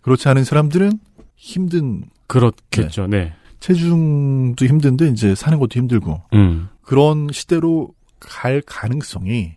[0.01, 0.99] 그렇지 않은 사람들은
[1.35, 3.07] 힘든 그렇겠죠.
[3.07, 3.33] 네.
[3.59, 6.69] 체중도 힘든데 이제 사는 것도 힘들고 음.
[6.81, 9.53] 그런 시대로 갈 가능성이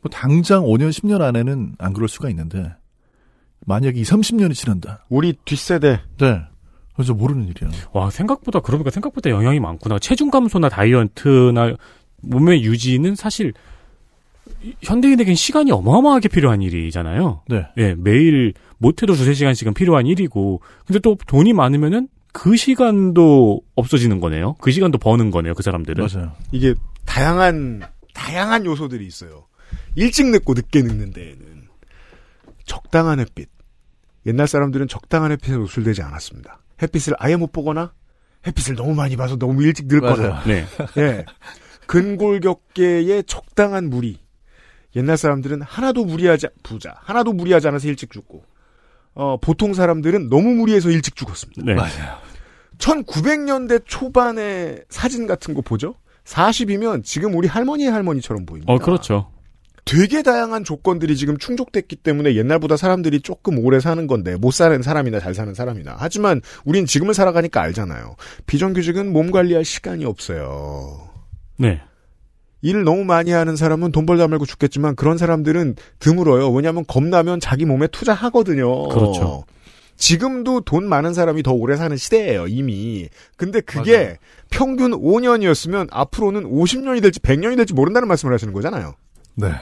[0.00, 2.74] 뭐 당장 5년 10년 안에는 안 그럴 수가 있는데
[3.66, 5.04] 만약에 2, 30년이 지난다.
[5.08, 6.42] 우리 뒷세대 네.
[6.94, 7.70] 그래서 모르는 일이야.
[7.92, 10.00] 와, 생각보다, 그러니까 생각보다 영향이 많구나.
[10.00, 11.76] 체중 감소나 다이어트나
[12.22, 13.52] 몸의 유지는 사실
[14.82, 17.42] 현대인에겐 시간이 어마어마하게 필요한 일이잖아요.
[17.48, 17.66] 네.
[17.76, 24.54] 예, 매일 못해도 두세 시간씩은 필요한 일이고, 근데 또 돈이 많으면은 그 시간도 없어지는 거네요.
[24.60, 26.06] 그 시간도 버는 거네요, 그 사람들은.
[26.06, 26.32] 맞아요.
[26.52, 26.74] 이게
[27.04, 27.82] 다양한
[28.14, 29.46] 다양한 요소들이 있어요.
[29.96, 31.68] 일찍 늙고 늦게 늙는 데에는
[32.64, 33.48] 적당한 햇빛.
[34.26, 36.60] 옛날 사람들은 적당한 햇빛에 노출되지 않았습니다.
[36.82, 37.92] 햇빛을 아예 못 보거나
[38.46, 40.44] 햇빛을 너무 많이 봐서 너무 일찍 늙거나.
[40.44, 40.64] 네.
[40.98, 41.24] 예.
[41.86, 44.18] 근골격계의 적당한 무리.
[44.96, 48.44] 옛날 사람들은 하나도 무리하지 부자 하나도 무리하지 않아서 일찍 죽고
[49.18, 51.62] 어, 보통 사람들은 너무 무리해서 일찍 죽었습니다.
[51.64, 51.74] 네.
[51.74, 52.18] 맞아요.
[52.78, 55.96] 1900년대 초반의 사진 같은 거 보죠?
[56.24, 58.72] 40이면 지금 우리 할머니의 할머니처럼 보입니다.
[58.72, 59.32] 어, 그렇죠.
[59.84, 65.18] 되게 다양한 조건들이 지금 충족됐기 때문에 옛날보다 사람들이 조금 오래 사는 건데 못 사는 사람이나
[65.18, 68.14] 잘 사는 사람이나 하지만 우린 지금을 살아가니까 알잖아요.
[68.46, 71.08] 비정규직은 몸 관리할 시간이 없어요.
[71.56, 71.80] 네.
[72.62, 76.50] 일을 너무 많이 하는 사람은 돈 벌다 말고 죽겠지만 그런 사람들은 드물어요.
[76.50, 78.88] 왜냐하면 겁나면 자기 몸에 투자하거든요.
[78.88, 79.44] 그렇죠.
[79.96, 83.08] 지금도 돈 많은 사람이 더 오래 사는 시대예요, 이미.
[83.36, 84.16] 근데 그게
[84.48, 88.94] 평균 5년이었으면 앞으로는 50년이 될지 100년이 될지 모른다는 말씀을 하시는 거잖아요.
[89.34, 89.52] 네.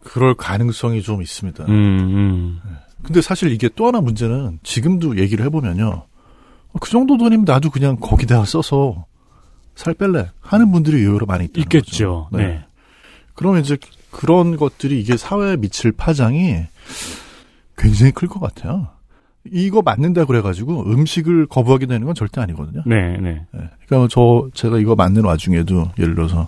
[0.00, 1.64] 그럴 가능성이 좀 있습니다.
[1.64, 2.60] 음, 음.
[3.02, 6.06] 근데 사실 이게 또 하나 문제는 지금도 얘기를 해보면요.
[6.72, 9.06] 어, 그 정도 돈이면 나도 그냥 거기다가 써서
[9.74, 12.28] 살 뺄래 하는 분들이 의외로 많이 있다는 있겠죠.
[12.30, 12.36] 거죠.
[12.42, 12.64] 네.
[13.34, 13.76] 그러면 이제
[14.10, 16.64] 그런 것들이 이게 사회에 미칠 파장이
[17.76, 18.88] 굉장히 클 것 같아요.
[19.50, 22.82] 이거 맞는다 그래가지고 음식을 거부하게 되는 건 절대 아니거든요.
[22.86, 23.44] 네, 네.
[23.52, 23.60] 네.
[23.86, 26.46] 그러니까 저 제가 이거 맞는 와중에도 예를 들어서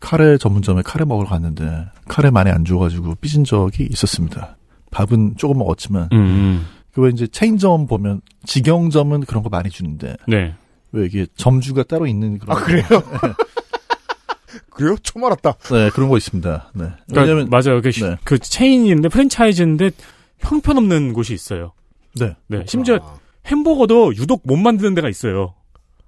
[0.00, 4.56] 카레 전문점에 카레 먹으러 갔는데 카레 많이 안 줘가지고 삐진 적이 있었습니다.
[4.90, 6.66] 밥은 조금 먹었지만 음, 음.
[6.94, 10.54] 그왜 이제 체인점 보면 직영점은 그런 거 많이 주는데 네.
[10.92, 12.84] 왜 이게 점주가 따로 있는 그런 아, 그래요?
[14.70, 14.96] 그래요?
[15.02, 15.52] 처음 알았다.
[15.70, 16.70] 네 그런 거 있습니다.
[16.74, 16.84] 네.
[17.08, 17.80] 그러니까 왜냐면 맞아요.
[17.82, 18.16] 그, 네.
[18.24, 19.90] 그 체인인데 프랜차이즈인데
[20.38, 21.72] 형편없는 곳이 있어요.
[22.18, 22.36] 네.
[22.48, 22.64] 네.
[22.66, 22.98] 심지어
[23.46, 25.54] 햄버거도 유독 못 만드는 데가 있어요.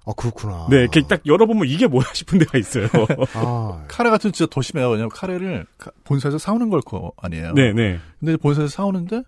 [0.05, 0.67] 아, 그렇구나.
[0.69, 0.77] 네.
[0.81, 2.87] 이렇게 딱 열어보면 이게 뭐야 싶은 데가 있어요.
[3.35, 4.89] 아, 카레 같은 진짜 더 심해요.
[4.89, 7.53] 왜냐면 카레를 카- 본사에서 사오는 걸 거 아니에요.
[7.53, 7.99] 네, 네.
[8.19, 9.23] 근데 본사에서 사오는데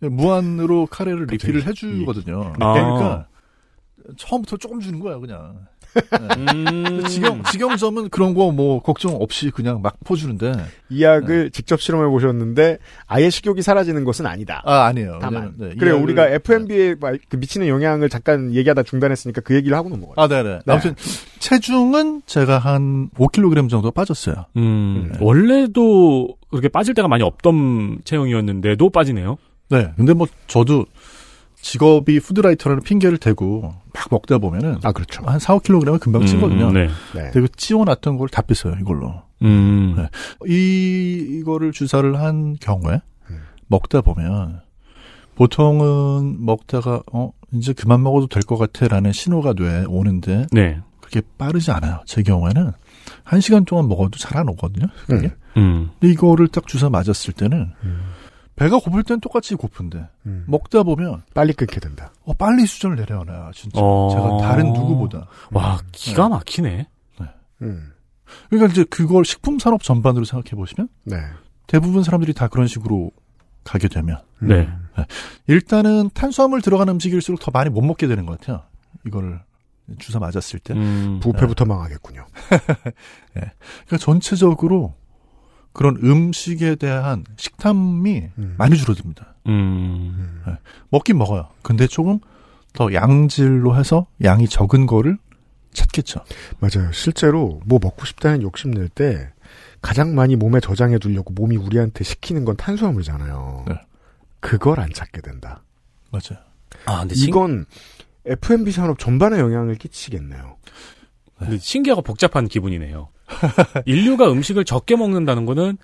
[0.00, 2.54] 무한으로 카레를 리필을 해주거든요.
[2.60, 2.72] 아.
[2.72, 3.26] 그러니까
[4.16, 5.66] 처음부터 조금 주는 거야 그냥.
[6.48, 7.04] 음.
[7.06, 10.52] 직영 직영점은 그런 거 뭐 걱정 없이 그냥 막 퍼주는데
[10.90, 14.60] 이 약을 직접 실험해 보셨는데 아예 식욕이 사라지는 것은 아니다.
[14.64, 15.18] 아 아니에요.
[15.22, 15.54] 다만.
[15.56, 15.86] 왜냐면, 네.
[15.86, 16.96] 약을- 우리가 F&B에
[17.28, 20.14] 그 미치는 영향을 잠깐 얘기하다 중단했으니까 그 얘기를 하고 넘어가요.
[20.16, 20.58] 아 네네.
[20.66, 20.72] 네.
[20.72, 20.96] 아무튼
[21.38, 24.46] 체중은 제가 한 5kg 정도 빠졌어요.
[24.56, 25.18] 음, 네.
[25.20, 29.36] 원래도 그렇게 빠질 때가 많이 없던 체형이었는데도 빠지네요.
[29.70, 29.92] 네.
[29.96, 30.86] 근데 뭐 저도
[31.56, 35.22] 직업이 food writer라는 핑계를 대고 막 먹다 보면은 아 그렇죠.
[35.24, 36.70] 한 4, 5kg은 금방 찌거든요.
[36.72, 36.88] 네.
[37.14, 37.30] 네.
[37.32, 39.22] 근데 그 찌워놨던 걸 다 뺐어요 이걸로.
[39.42, 39.94] 음.
[39.96, 40.08] 네.
[40.52, 43.40] 이 이거를 주사를 한 경우에 음.
[43.68, 44.60] 먹다 보면
[45.36, 50.80] 보통은 먹다가 어 이제 그만 먹어도 될 것 같아라는 신호가 뇌에 오는데 네.
[51.00, 52.00] 그렇게 빠르지 않아요.
[52.06, 52.72] 제 경우에는
[53.22, 54.86] 한 시간 동안 먹어도 잘 안 오거든요.
[55.06, 55.32] 그게.
[55.56, 55.90] 음.
[56.00, 57.72] 근데 이거를 딱 주사 맞았을 때는
[58.56, 60.44] 배가 고플 땐 똑같이 고픈데 음.
[60.46, 62.12] 먹다 보면 빨리 끊게 된다.
[62.24, 64.08] 어, 빨리 수준을 내려놔 진짜 어.
[64.10, 66.88] 제가 다른 누구보다 와, 기가 막히네.
[67.62, 67.92] 음.
[68.48, 71.16] 그러니까 이제 그걸 식품 산업 전반으로 생각해 보시면 네.
[71.66, 73.10] 대부분 사람들이 다 그런 식으로
[73.64, 74.68] 가게 되면 네.
[75.46, 78.62] 일단은 탄수화물 들어간 음식일수록 더 많이 못 먹게 되는 것 같아요.
[79.06, 79.40] 이거를
[79.98, 80.74] 주사 맞았을 때.
[80.74, 81.20] 음.
[81.20, 82.26] 부패부터 망하겠군요.
[82.52, 83.40] 예.
[83.86, 84.94] 그러니까 전체적으로
[85.74, 89.34] 그런 음식에 대한 식탐이 많이 줄어듭니다.
[89.48, 90.42] 음.
[90.48, 90.56] 예.
[90.88, 91.48] 먹긴 먹어요.
[91.62, 92.20] 근데 조금
[92.72, 95.18] 더 양질로 해서 양이 적은 거를
[95.72, 96.20] 찾겠죠.
[96.60, 96.90] 맞아요.
[96.92, 99.30] 실제로 뭐 먹고 싶다는 욕심 낼 때
[99.82, 103.64] 가장 많이 몸에 저장해 두려고 몸이 우리한테 시키는 건 탄수화물이잖아요.
[103.68, 103.74] 네.
[104.40, 105.62] 그걸 안 찾게 된다.
[106.10, 106.42] 맞아요.
[106.86, 107.66] 아, 근데 신, 이건
[108.26, 110.56] F&B 산업 전반에 영향을 끼치겠네요.
[111.38, 113.08] 근데 신기하고 복잡한 기분이네요.
[113.86, 115.76] 인류가 음식을 적게 먹는다는 거는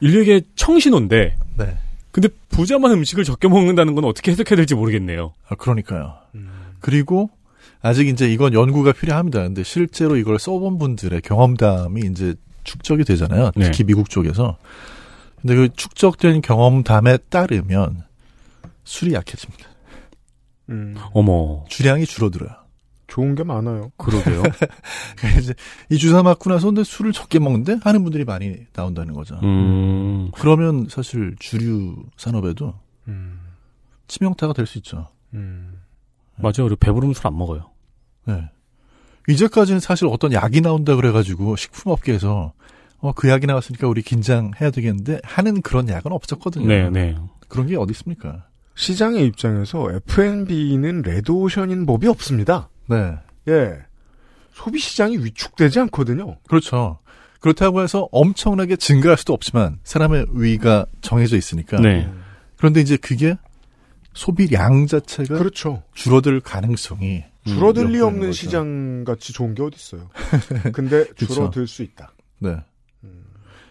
[0.00, 1.78] 인류에게 청신호인데, 네.
[2.10, 5.32] 근데 부자만 음식을 적게 먹는다는 건 어떻게 해석해야 될지 모르겠네요.
[5.48, 6.14] 아, 그러니까요.
[6.80, 7.30] 그리고
[7.80, 9.42] 아직 이제 이건 연구가 필요합니다.
[9.42, 13.50] 근데 실제로 이걸 써본 분들의 경험담이 이제 축적이 되잖아요.
[13.56, 13.64] 네.
[13.64, 14.58] 특히 미국 쪽에서.
[15.40, 18.04] 근데 그 축적된 경험담에 따르면
[18.84, 19.68] 술이 약해집니다.
[20.70, 20.94] 음.
[21.12, 21.64] 어머.
[21.68, 22.50] 주량이 줄어들어요.
[23.14, 23.92] 좋은 게 많아요.
[23.96, 24.42] 그러게요.
[25.40, 25.54] 이제
[25.88, 29.38] 이 주사 맞고 나서 근데 술을 적게 먹는데 하는 분들이 많이 나온다는 거죠.
[29.44, 30.32] 음.
[30.34, 32.74] 그러면 사실 주류 산업에도
[33.06, 33.38] 음.
[34.08, 35.06] 치명타가 될 수 있죠.
[36.36, 36.64] 맞아요.
[36.64, 37.70] 그리고 배부르면 술 안 먹어요.
[38.26, 38.50] 네.
[39.28, 42.52] 이제까지는 사실 어떤 약이 나온다 그래가지고 식품업계에서
[42.98, 46.66] 어, 그 약이 나왔으니까 우리 긴장해야 되겠는데 하는 그런 약은 없었거든요.
[46.66, 47.16] 네, 네.
[47.48, 48.48] 그런 게 어디 있습니까?
[48.74, 52.70] 시장의 입장에서 F&B는 레드오션인 법이 없습니다.
[52.86, 53.16] 네.
[53.48, 53.78] 예.
[54.52, 56.36] 소비 시장이 위축되지 않거든요.
[56.48, 56.98] 그렇죠.
[57.40, 61.78] 그렇다고 해서 엄청나게 증가할 수도 없지만 사람의 위가 정해져 있으니까.
[61.80, 62.10] 네.
[62.56, 63.36] 그런데 이제 그게
[64.14, 65.82] 소비량 자체가 그렇죠.
[65.92, 68.32] 줄어들 가능성이 줄어들 리 음, 없는 거죠.
[68.32, 70.08] 시장 같이 좋은 게 어딨어요.
[70.72, 71.34] 근데 그쵸.
[71.34, 72.12] 줄어들 수 있다.
[72.38, 72.56] 네.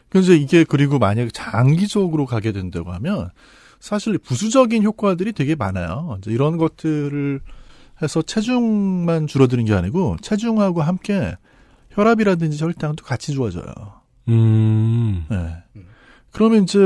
[0.10, 3.32] 그래서 이게 그리고 만약에 장기적으로 가게 된다고 하면
[3.80, 6.18] 사실 부수적인 효과들이 되게 많아요.
[6.20, 7.42] 이제 이런 것들을
[8.04, 11.36] 해서 체중만 줄어드는 게 아니고 체중하고 함께
[11.92, 13.66] 혈압이라든지 혈당도 같이 좋아져요.
[14.30, 15.26] 음.
[15.30, 15.56] 네.
[16.32, 16.80] 그러면 이제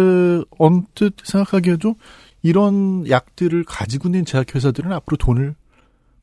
[0.57, 1.95] 언뜻 생각하기에도
[2.43, 5.55] 이런 약들을 가지고 있는 제약회사들은 앞으로 돈을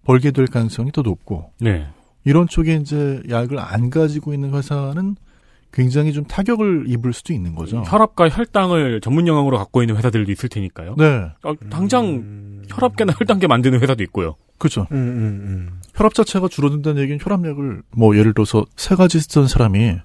[0.04, 1.86] 벌게 될 가능성이 더 높고 네.
[2.24, 5.16] 이런 쪽에 이제 약을 안 가지고 있는 회사는
[5.72, 7.82] 굉장히 좀 타격을 입을 수도 있는 거죠.
[7.84, 10.94] 혈압과 혈당을 전문 영역으로 갖고 있는 회사들도 있을 테니까요.
[10.96, 11.28] 네.
[11.42, 14.36] 어, 당장 혈압계나 혈당계 만드는 회사도 있고요.
[14.58, 14.86] 그렇죠.
[14.92, 15.80] 음, 음, 음.
[15.94, 19.96] 혈압 자체가 줄어든다는 얘기는 혈압약을 뭐 예를 들어서 세 가지 쓰던 사람이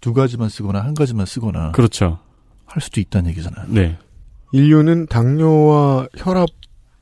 [0.00, 2.18] 두 가지만 쓰거나 한 가지만 쓰거나 그렇죠.
[2.66, 3.66] 할 수도 있다는 얘기잖아요.
[3.68, 3.98] 네.
[4.52, 6.48] 인류는 당뇨와 혈압,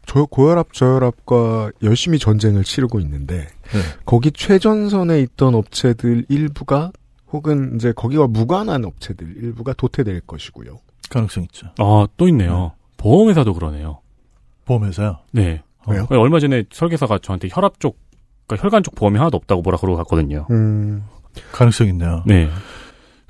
[0.07, 3.81] 저, 고혈압, 저혈압과 열심히 전쟁을 치르고 있는데 네.
[4.05, 6.93] 거기 최전선에 있던 업체들 일부가
[7.31, 10.79] 혹은 이제 거기와 무관한 업체들 일부가 도태될 것이고요.
[11.11, 11.69] 가능성 있죠.
[11.79, 12.73] 아, 또 있네요.
[12.97, 14.01] 보험회사도 그러네요.
[14.65, 15.19] 보험회사요?
[15.33, 15.63] 네.
[15.89, 16.07] 왜요?
[16.11, 17.99] 얼마 전에 설계사가 저한테 혈압 쪽,
[18.47, 20.47] 그러니까 혈관 쪽 보험이 하나도 없다고 뭐라 그러고 갔거든요.
[20.51, 21.03] 음,
[21.53, 22.23] 가능성 있네요.
[22.27, 22.49] 네.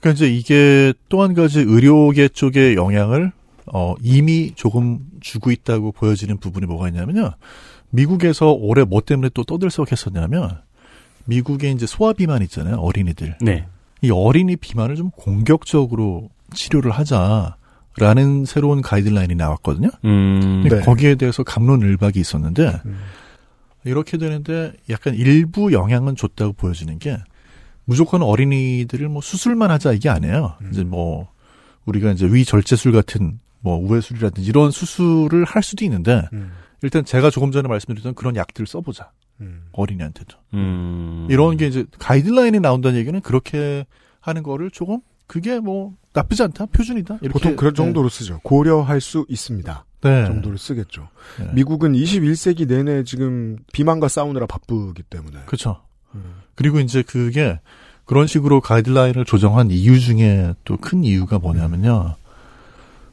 [0.01, 3.33] 그러니까 이제 이게 또 한 가지 의료계 쪽의 영향을
[3.73, 7.33] 어, 이미 조금 주고 있다고 보여지는 부분이 뭐가 있냐면요.
[7.91, 10.61] 미국에서 올해 뭐 때문에 또 떠들썩했었냐면
[11.27, 12.77] 미국의 이제 소아 비만 있잖아요.
[12.77, 13.37] 어린이들.
[13.41, 13.67] 네.
[14.01, 17.57] 이 어린이 비만을 좀 공격적으로 치료를 하자
[17.99, 19.89] 라는 새로운 가이드라인이 나왔거든요.
[20.05, 20.67] 음.
[20.69, 20.81] 네.
[20.81, 22.81] 거기에 대해서 감론을박이 있었는데
[23.85, 27.19] 이렇게 되는데 약간 일부 영향은 줬다고 보여지는 게
[27.85, 30.55] 무조건 어린이들을 뭐 수술만 하자 이게 아니에요.
[30.71, 31.29] 이제 뭐
[31.85, 36.53] 우리가 이제 위 절제술 같은 뭐 우회술이라든지 이런 수술을 할 수도 있는데 음.
[36.83, 39.65] 일단 제가 조금 전에 말씀드렸던 그런 약들을 써보자 음.
[39.73, 41.27] 어린이한테도 음.
[41.31, 43.87] 이런 게 이제 가이드라인이 나온다는 얘기는 그렇게
[44.21, 45.01] 하는 거를 조금
[45.33, 48.41] 그게 뭐 나쁘지 않다 표준이다 이렇게 보통 그런 정도로 쓰죠.
[48.43, 49.87] 고려할 수 있습니다.
[50.03, 50.27] 네.
[50.27, 51.09] 정도로 쓰겠죠.
[51.39, 51.49] 네.
[51.55, 55.39] 미국은 21세기 내내 지금 비만과 싸우느라 바쁘기 때문에.
[55.47, 55.81] 그렇죠.
[56.55, 57.59] 그리고 이제 그게
[58.05, 62.17] 그런 식으로 가이드라인을 조정한 이유 중에 또 큰 이유가 뭐냐면요.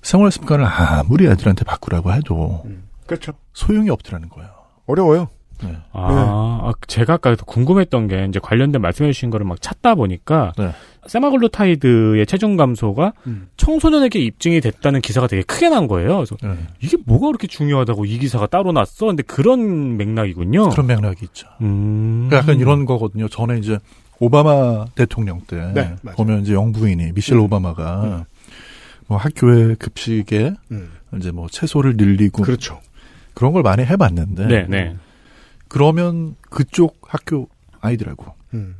[0.01, 2.65] 생활 습관을 아무리 애들한테 바꾸라고 해도
[3.07, 3.32] 그렇죠.
[3.53, 4.49] 소용이 없더라는 거예요.
[4.88, 5.30] 어려워요.
[5.64, 5.78] 네.
[5.91, 10.72] 아, 아, 제가 아까 궁금했던 게 이제 관련된 말씀해주신 거를 막 찾다 보니까 네.
[11.07, 13.47] 세마글루타이드의 체중 감소가 음.
[13.57, 16.16] 청소년에게 입증이 됐다는 기사가 되게 크게 난 거예요.
[16.16, 16.55] 그래서 네.
[16.82, 19.07] 이게 뭐가 그렇게 중요하다고 이 기사가 따로 났어?
[19.07, 20.70] 근데 그런 맥락이군요.
[20.70, 21.47] 그런 맥락이 있죠.
[21.62, 22.28] 음.
[22.30, 23.28] 그러니까 약간 이런 거거든요.
[23.28, 23.80] 전에 이제
[24.20, 25.95] 오바마 대통령 때 네.
[26.16, 28.26] 보면 이제 영부인이 미셸 오바마가
[29.07, 30.91] 뭐 학교의 급식에 음.
[31.18, 32.80] 이제 뭐 채소를 늘리고 그렇죠.
[33.34, 34.95] 그런 걸 많이 해봤는데 네, 네.
[35.70, 37.47] 그러면 그쪽 학교
[37.80, 38.76] 아이들하고 음.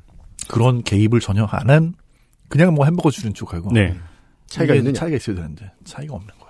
[0.50, 1.94] 그런 개입을 전혀 안 한
[2.50, 3.96] 그냥 뭐 햄버거 주는 쪽하고 네.
[4.48, 4.94] 차이가 있느냐?
[4.94, 6.50] 차이가 있어야 되는데 차이가 없는 거예요.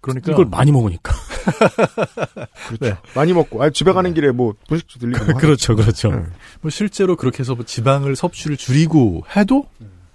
[0.00, 1.12] 그러니까 이걸 많이 먹으니까.
[2.68, 2.78] 그렇죠.
[2.80, 2.96] 네.
[3.14, 6.10] 많이 먹고 아 집에 가는 길에 뭐 분식도 들리고 뭐 그렇죠, 그렇죠.
[6.10, 6.30] 음.
[6.60, 9.66] 뭐 실제로 그렇게 해서 뭐 지방을 섭취를 줄이고 해도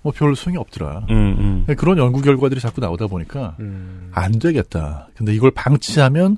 [0.02, 1.06] 뭐 별 소용이 없더라.
[1.10, 1.76] 음, 음.
[1.76, 4.12] 그런 연구 결과들이 자꾸 나오다 보니까 음.
[4.14, 5.10] 안 되겠다.
[5.16, 6.38] 근데 이걸 방치하면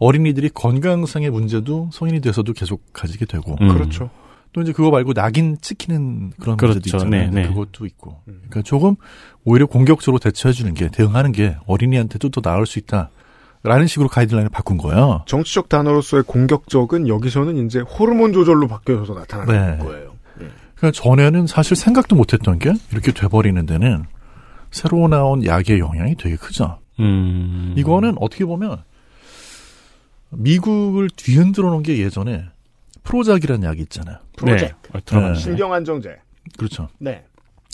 [0.00, 3.56] 어린이들이 건강상의 문제도 성인이 돼서도 계속 가지게 되고.
[3.60, 3.68] 음.
[3.68, 4.10] 그렇죠.
[4.52, 6.74] 또 이제 그거 말고 낙인 찍히는 그런 그렇죠.
[6.80, 7.30] 문제도 있잖아요.
[7.30, 7.48] 네, 네.
[7.48, 8.22] 그것도 있고.
[8.24, 8.96] 그러니까 조금
[9.44, 13.10] 오히려 공격적으로 대처해 주는 게 대응하는 게 어린이한테도 더 나을 수 있다.
[13.62, 15.22] 라는 식으로 가이드라인을 바꾼 거예요.
[15.26, 19.84] 정치적 단어로서의 공격적은 여기서는 이제 호르몬 조절로 바뀌어서 나타나는 네.
[19.84, 20.14] 거예요.
[20.74, 24.06] 그러니까 전에는 사실 생각도 못했던 게 이렇게 돼버리는 데는
[24.70, 26.78] 새로 나온 약의 영향이 되게 크죠.
[27.00, 27.74] 음.
[27.76, 28.82] 이거는 어떻게 보면
[30.30, 32.44] 미국을 뒤흔들어 놓은 게 예전에
[33.02, 34.18] 프로작이라는 약이 있잖아요.
[34.36, 34.64] 프로젝트.
[34.64, 34.72] 네.
[34.92, 35.34] 어, 들어봤네.
[35.38, 36.16] 신경안정제.
[36.58, 36.88] 그렇죠.
[36.98, 37.24] 네.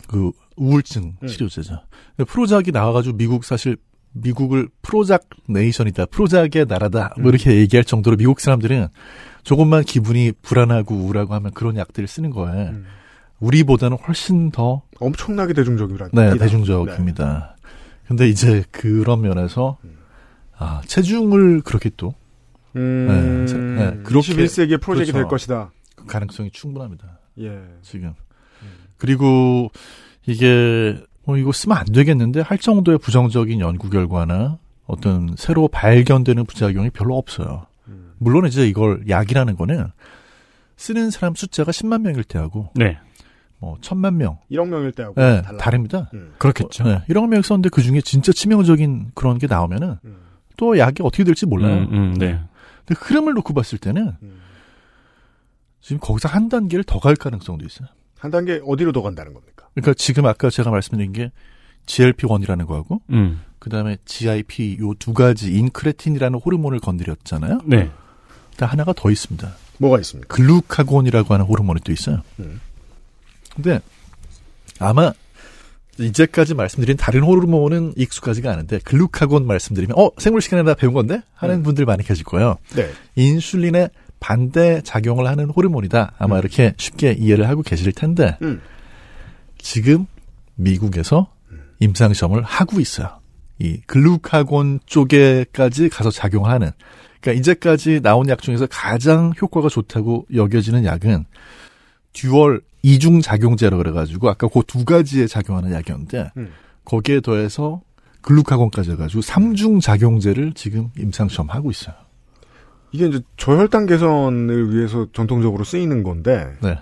[0.09, 1.27] 그 우울증 음.
[1.27, 1.81] 치료제죠.
[2.17, 3.77] 근데 프로작이 나와가지고 미국 사실
[4.13, 8.89] 미국을 프로작 네이션이다, 프로작의 나라다, 뭐 이렇게 얘기할 정도로 미국 사람들은
[9.43, 12.75] 조금만 기분이 불안하고 우울하고 하면 그런 약들을 쓰는 거예요.
[13.41, 16.09] 우리보다는 훨씬 더 엄청나게 대중적이라.
[16.13, 17.57] 네, 대중적입니다.
[18.09, 19.77] 근데 이제 그런 면에서
[20.57, 22.15] 아, 체중을 그렇게 또
[22.77, 25.29] 음, 네, 세- 네, 그렇게 21세기의 프로젝트가 될 그렇죠.
[25.29, 25.71] 것이다.
[25.97, 27.19] 그 가능성이 충분합니다.
[27.41, 27.61] 예.
[27.83, 28.15] 지금.
[28.99, 29.71] 그리고
[30.27, 36.91] 이게 뭐 이거 쓰면 안 되겠는데 할 정도의 부정적인 연구 결과나 어떤 새로 발견되는 부작용이
[36.91, 37.67] 별로 없어요.
[38.19, 39.87] 물론 이제 이걸 약이라는 거는
[40.77, 42.99] 쓰는 사람 숫자가 10만 명일 때하고 네.
[43.59, 45.43] 뭐 천만 명 1억 명일 때하고 네.
[45.59, 46.11] 다릅니다.
[46.15, 46.33] 음.
[46.39, 46.85] 그렇겠죠.
[46.85, 49.97] 네, 1억 명 썼는데 그 중에 진짜 치명적인 그런 게 나오면은
[50.57, 51.87] 또 약이 어떻게 될지 몰라요.
[51.91, 52.41] 음, 음, 네.
[52.87, 54.13] 근데 흐름을 놓고 봤을 때는
[55.81, 57.89] 지금 거기서 한 단계를 더 갈 가능성도 있어요.
[58.19, 59.69] 한 단계 어디로 더 간다는 겁니까?
[59.75, 61.31] 그러니까 지금 아까 제가 말씀드린 게
[61.87, 63.43] GLP-1이라는 거하고 음.
[63.59, 67.61] 그다음에 GIP 요 두 가지 인크레틴이라는 호르몬을 건드렸잖아요.
[67.65, 67.91] 네.
[68.53, 69.55] 일단 하나가 더 있습니다.
[69.79, 70.35] 뭐가 있습니까?
[70.35, 72.23] 글루카곤이라고 하는 호르몬이 또 있어요.
[72.41, 72.61] 음.
[73.55, 73.81] 근데
[74.79, 75.13] 아마
[75.99, 81.63] 이제까지 말씀드린 다른 호르몬은 익숙하지가 않은데 글루카곤 말씀드리면 어 생물 시간에 나 배운 건데 하는
[81.63, 82.57] 분들 많이 계실 거예요.
[82.75, 82.91] 네.
[83.15, 83.89] 인슐린에
[84.21, 86.15] 반대 작용을 하는 호르몬이다.
[86.19, 88.61] 아마 이렇게 쉽게 이해를 하고 계실 텐데 음.
[89.59, 90.07] 지금
[90.55, 91.33] 미국에서
[91.81, 93.21] 임상 시험을 하고 있어요.
[93.59, 96.73] 이 글루카곤 쪽에까지 가서 작용하는
[97.21, 101.25] 그러니까 이제까지 나온 약 중에서 가장 효과가 좋다고 여겨지는 약은
[102.17, 106.53] dual 이중 작용제라고 그래가지고 아까 그 두 가지에 작용하는 약이었는데 음.
[106.85, 107.83] 거기에 더해서
[108.23, 111.95] 글루카곤까지 해가지고 삼중 작용제를 지금 임상 시험 하고 있어요.
[112.93, 116.79] 이게 이제 저혈당 개선을 위해서 전통적으로 쓰이는 건데 네.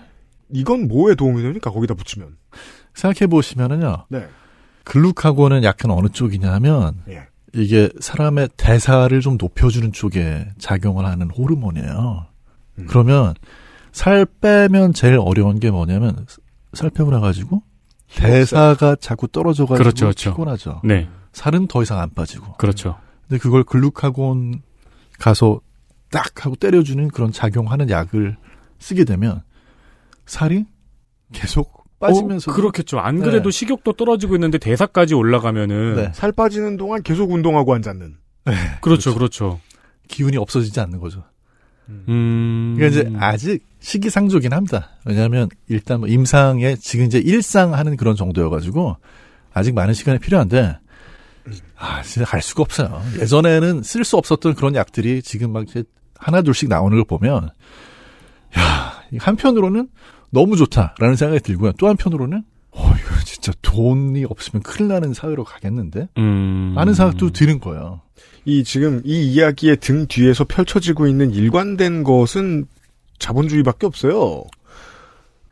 [0.49, 1.71] 이건 뭐에 도움이 됩니까?
[1.71, 2.37] 거기다 붙이면.
[2.93, 4.05] 생각해 보시면은요.
[4.09, 4.27] 네.
[4.85, 7.23] 글루카곤은 약간 어느 쪽이냐 하면 예.
[7.53, 12.25] 이게 사람의 대사를 좀 높여주는 쪽에 작용을 하는 호르몬이에요.
[12.79, 12.85] 음.
[12.87, 13.33] 그러면
[13.95, 16.27] 살 빼면 제일 어려운 게 뭐냐면
[16.73, 17.63] 살 빼고 나가지고
[18.13, 20.31] 대사가 자꾸 떨어져가지고 그렇죠, 그렇죠.
[20.31, 20.81] 피곤하죠.
[20.83, 21.07] 네.
[21.31, 22.57] 살은 더 이상 안 빠지고.
[22.57, 22.97] 그렇죠.
[23.21, 24.63] 근데 그걸 글루카곤
[25.17, 25.61] 가서
[26.11, 28.35] 딱 하고 때려주는 그런 작용하는 약을
[28.79, 29.43] 쓰게 되면
[30.25, 30.65] 살이
[31.31, 32.99] 계속 빠지면서 어, 그렇겠죠.
[32.99, 33.57] 안 그래도 네.
[33.57, 36.11] 식욕도 떨어지고 있는데 대사까지 올라가면은 네.
[36.13, 38.17] 살 빠지는 동안 계속 운동하고 앉았는.
[38.81, 39.61] 그렇죠, 그렇죠.
[40.09, 41.23] 기운이 없어지지 않는 거죠.
[41.89, 42.75] 음.
[42.77, 44.89] 그러니까 이제 아직 시기상조긴 합니다.
[45.05, 48.97] 왜냐하면 일단 뭐 임상에 지금 이제 일상 하는 그런 정도여가지고
[49.53, 50.77] 아직 많은 시간이 필요한데
[51.77, 53.01] 아 진짜 갈 수가 없어요.
[53.19, 55.83] 예전에는 쓸 수 없었던 그런 약들이 지금 막 이제
[56.17, 57.49] 하나 둘씩 나오는 걸 보면
[58.57, 59.89] 야 한편으로는
[60.31, 61.73] 너무 좋다라는 생각이 들고요.
[61.73, 66.73] 또 한편으로는 어 이거 진짜 돈이 없으면 큰일 나는 사회로 가겠는데 음.
[66.75, 68.01] 하는 생각도 드는 거예요.
[68.45, 72.67] 이 지금 이 이야기의 등 뒤에서 펼쳐지고 있는 일관된 것은
[73.19, 74.43] 자본주의밖에 없어요.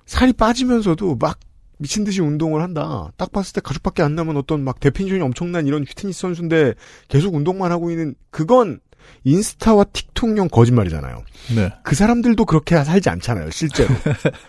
[0.06, 1.40] 살이 빠지면서도 막
[1.80, 3.12] 미친 듯이 운동을 한다.
[3.18, 6.76] 딱 봤을 때 가죽밖에 안 남은 어떤 막 definition이 엄청난 이런 휘트니스 선수인데
[7.08, 8.80] 계속 운동만 하고 있는 그건
[9.26, 11.24] 인스타와 틱톡용 거짓말이잖아요.
[11.56, 11.74] 네.
[11.84, 13.94] 그 사람들도 그렇게 살지 않잖아요, 실제로.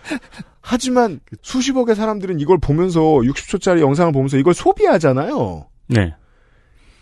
[0.61, 5.67] 하지만 수십억의 사람들은 이걸 보면서 60초짜리 영상을 보면서 이걸 소비하잖아요.
[5.87, 6.15] 네.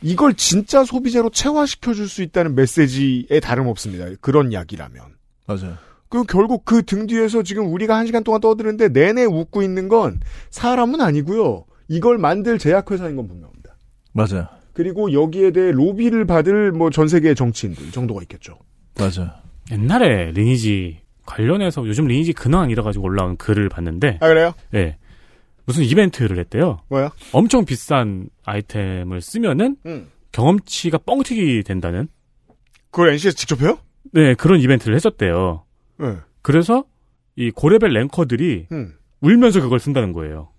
[0.04, 4.06] 이걸 진짜 소비재로 체화시켜 줄 수 있다는 메시지에 다름없습니다.
[4.22, 5.01] 그런 약이라면.
[5.47, 5.78] 맞아요.
[6.10, 10.20] 그럼 결국 그 등 뒤에서 지금 우리가 한 시간 동안 떠드는데 내내 웃고 있는 건
[10.51, 11.66] 사람은 아니고요.
[11.88, 13.76] 이걸 만들 제약회사인 건 분명합니다.
[14.12, 14.47] 맞아요.
[14.74, 18.58] 그리고 여기에 대해 로비를 받을 뭐 전 세계 정치인들 정도가 있겠죠.
[18.97, 19.32] 맞아요.
[19.72, 24.18] 옛날에 리니지 관련해서 요즘 리니지 근황 이래가지고 올라온 글을 봤는데.
[24.22, 24.54] 아, 그래요?
[24.76, 24.97] 예.
[25.66, 26.80] 무슨 이벤트를 했대요.
[26.89, 27.11] 뭐야?
[27.32, 30.07] 엄청 비싼 아이템을 쓰면은 음.
[30.32, 32.07] 경험치가 뻥튀기 된다는.
[32.91, 33.78] 그걸 NC에서 직접 해요?
[34.11, 35.64] 네, 그런 이벤트를 했었대요.
[35.99, 36.18] 네.
[36.41, 36.84] 그래서
[37.36, 38.93] 이 고레벨 랭커들이 음.
[39.22, 40.49] 울면서 그걸 쓴다는 거예요.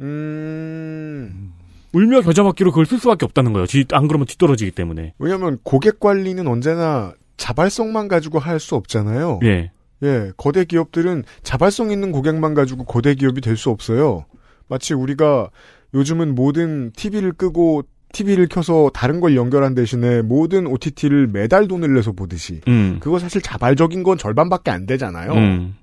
[0.00, 1.52] 음.
[1.92, 3.66] 울며 겨자먹기로 그걸 쓸 수밖에 없다는 거예요.
[3.66, 5.14] 뒤- 안 그러면 뒤떨어지기 때문에.
[5.18, 9.40] 왜냐면 고객 관리는 언제나 자발성만 가지고 할 수 없잖아요.
[9.44, 9.72] 예.
[10.02, 14.24] 예, 거대 기업들은 자발성 있는 고객만 가지고 거대 기업이 될 수 없어요.
[14.68, 15.50] 마치 우리가
[15.94, 17.82] 요즘은 모든 TV를 끄고
[18.12, 22.98] TV를 켜서 다른 걸 연결한 대신에 모든 OTT를 매달 돈을 내서 보듯이 음.
[23.00, 25.32] 그거 사실 자발적인 건 절반밖에 안 되잖아요.
[25.32, 25.76] 음.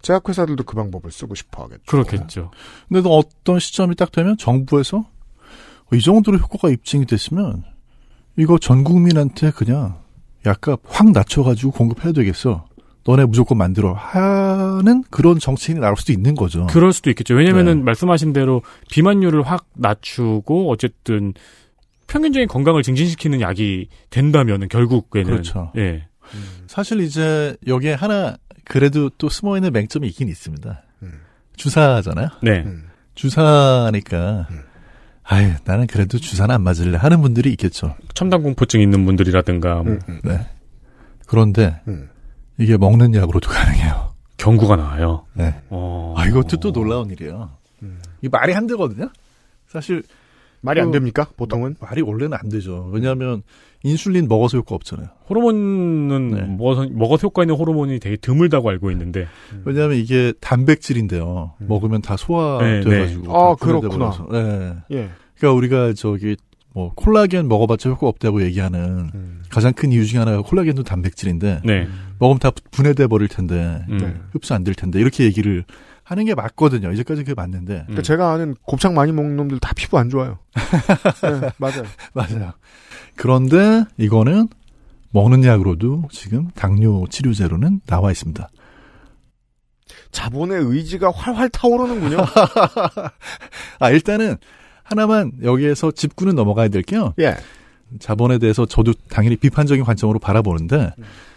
[0.00, 1.82] 제약회사들도 그 방법을 쓰고 싶어 하겠죠.
[1.86, 2.50] 그렇겠죠.
[2.88, 5.06] 근데 또 어떤 시점이 딱 되면 정부에서
[5.92, 7.64] 이 정도로 효과가 입증이 됐으면
[8.36, 10.00] 이거 전 국민한테 그냥
[10.46, 12.66] 약간 확 낮춰가지고 공급해야 되겠어.
[13.04, 16.66] 너네 무조건 만들어 하는 그런 정치인이 나올 수도 있는 거죠.
[16.68, 17.34] 그럴 수도 있겠죠.
[17.34, 17.82] 왜냐면은 네.
[17.84, 21.34] 말씀하신 대로 비만율을 확 낮추고 어쨌든
[22.06, 25.72] 평균적인 건강을 증진시키는 약이 된다면은 결국에는 그렇죠.
[25.76, 26.06] 예.
[26.66, 30.82] 사실 이제 여기에 하나 그래도 또 숨어 있는 맹점이 있긴 있습니다.
[31.56, 32.28] 주사잖아요.
[32.42, 32.64] 네.
[33.14, 34.48] 주사니까
[35.24, 37.96] 아유 나는 그래도 주사는 안 맞을래 하는 분들이 있겠죠.
[38.14, 40.46] 첨단 공포증 있는 분들이라든가 뭐 네.
[41.26, 41.80] 그런데
[42.58, 44.12] 이게 먹는 약으로도 가능해요.
[44.36, 45.24] 경구가 나와요.
[45.34, 45.54] 네.
[45.70, 46.14] 어.
[46.16, 47.50] 아 이것도 또 놀라운 일이에요.
[48.22, 49.08] 이 말이 안 되거든요.
[49.68, 50.02] 사실
[50.60, 51.26] 말이 안그 됩니까?
[51.36, 52.88] 보통은 말이 원래는 안 되죠.
[52.92, 53.42] 왜냐하면
[53.82, 55.08] 인슐린 먹어서 효과 없잖아요.
[55.28, 56.42] 호르몬은 네.
[56.42, 59.26] 먹어서, 먹어서 효과 있는 호르몬이 되게 드물다고 알고 있는데
[59.64, 61.54] 왜냐하면 이게 단백질인데요.
[61.58, 63.22] 먹으면 다 소화돼가지고.
[63.22, 64.26] 네, 다 아, 그렇구나.
[64.30, 64.74] 네.
[64.92, 65.10] 예.
[65.36, 66.36] 그러니까 우리가 저기
[66.74, 71.86] 뭐 콜라겐 먹어봤자 효과 없다고 얘기하는 가장 큰 이유 중에 하나가 콜라겐도 단백질인데 네.
[72.18, 73.98] 먹으면 다 분해돼 버릴 텐데 음.
[73.98, 74.14] 네.
[74.32, 75.64] 흡수 안 될 텐데 이렇게 얘기를
[76.04, 76.90] 하는 게 맞거든요.
[76.92, 80.38] 이제까지 그게 맞는데 그러니까 제가 아는 곱창 많이 먹는 놈들 다 피부 안 좋아요.
[81.22, 81.84] 네, 맞아요.
[82.14, 82.52] 맞아요.
[83.16, 84.48] 그런데 이거는
[85.10, 88.48] 먹는 약으로도 지금 당뇨 치료제로는 나와 있습니다.
[90.10, 92.18] 자본의 의지가 활활 타오르는군요.
[93.78, 94.36] 아 일단은
[94.82, 97.14] 하나만 여기에서 짚고는 넘어가야 될 게요.
[97.20, 97.36] 예.
[97.98, 100.92] 자본에 대해서 저도 당연히 비판적인 관점으로 바라보는데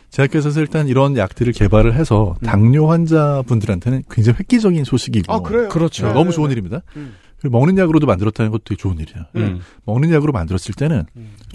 [0.10, 5.68] 제약회사에서 일단 이런 약들을 개발을 해서 당뇨 환자분들한테는 굉장히 획기적인 소식이고 아, 그래요?
[5.70, 6.08] 그렇죠.
[6.08, 6.54] 네, 너무 네, 좋은 네.
[6.54, 6.82] 일입니다.
[6.96, 7.16] 음.
[7.38, 9.26] 그리고 먹는 약으로도 만들었다는 것도 되게 좋은 일이에요.
[9.36, 9.60] 음.
[9.86, 11.04] 먹는 약으로 만들었을 때는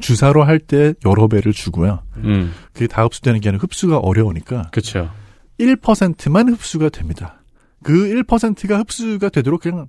[0.01, 2.03] 주사로 할 때 여러 배를 주고요.
[2.19, 2.53] 음.
[2.75, 5.11] 그게 다 흡수되는 게 아니라 흡수가 어려우니까 그렇죠.
[5.59, 7.43] 1%만 흡수가 됩니다.
[7.83, 7.93] 그
[8.25, 9.87] 1%가 흡수가 되도록 그냥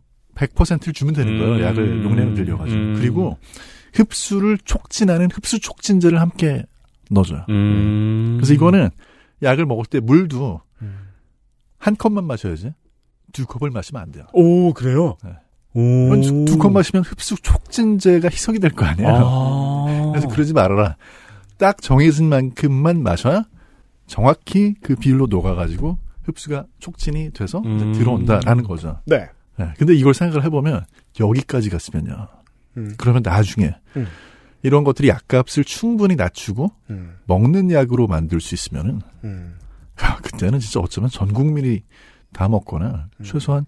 [0.48, 1.54] 100%를 주면 되는 거예요.
[1.56, 1.62] 음.
[1.62, 2.80] 약을 용량을 늘려가지고.
[2.80, 2.96] 음.
[2.98, 3.38] 그리고
[3.94, 6.64] 흡수를 촉진하는 흡수 촉진제를 함께
[7.10, 7.46] 넣어줘요.
[7.50, 8.38] 음.
[8.38, 8.90] 그래서 이거는
[9.44, 10.62] 약을 먹을 때 물도
[11.78, 12.74] 한 컵만 마셔야지
[13.34, 14.26] 두 컵을 마시면 안 돼요.
[14.34, 15.18] 오 그래요?
[15.24, 15.32] 네.
[15.74, 16.46] 오.
[16.46, 19.10] 두컵 마시면 흡수 촉진제가 희석이 될 거 아니에요.
[19.10, 20.10] 아.
[20.12, 20.96] 그래서 그러지 말아라.
[21.58, 23.44] 딱 정해진 만큼만 마셔야
[24.06, 27.94] 정확히 그 비율로 녹아가지고 흡수가 촉진이 돼서 음.
[27.94, 29.00] 들어온다라는 거죠.
[29.06, 29.28] 네.
[29.58, 29.74] 네.
[29.78, 30.86] 근데 이걸 생각을 해보면
[31.20, 32.28] 여기까지 갔으면요.
[32.78, 32.94] 음.
[32.98, 34.08] 그러면 나중에 음.
[34.64, 37.18] 이런 것들이 약값을 충분히 낮추고 음.
[37.26, 39.58] 먹는 약으로 만들 수 있으면은 음.
[40.04, 41.84] 야, 그때는 진짜 어쩌면 전 국민이
[42.34, 43.24] 다 먹거나 음.
[43.24, 43.66] 최소한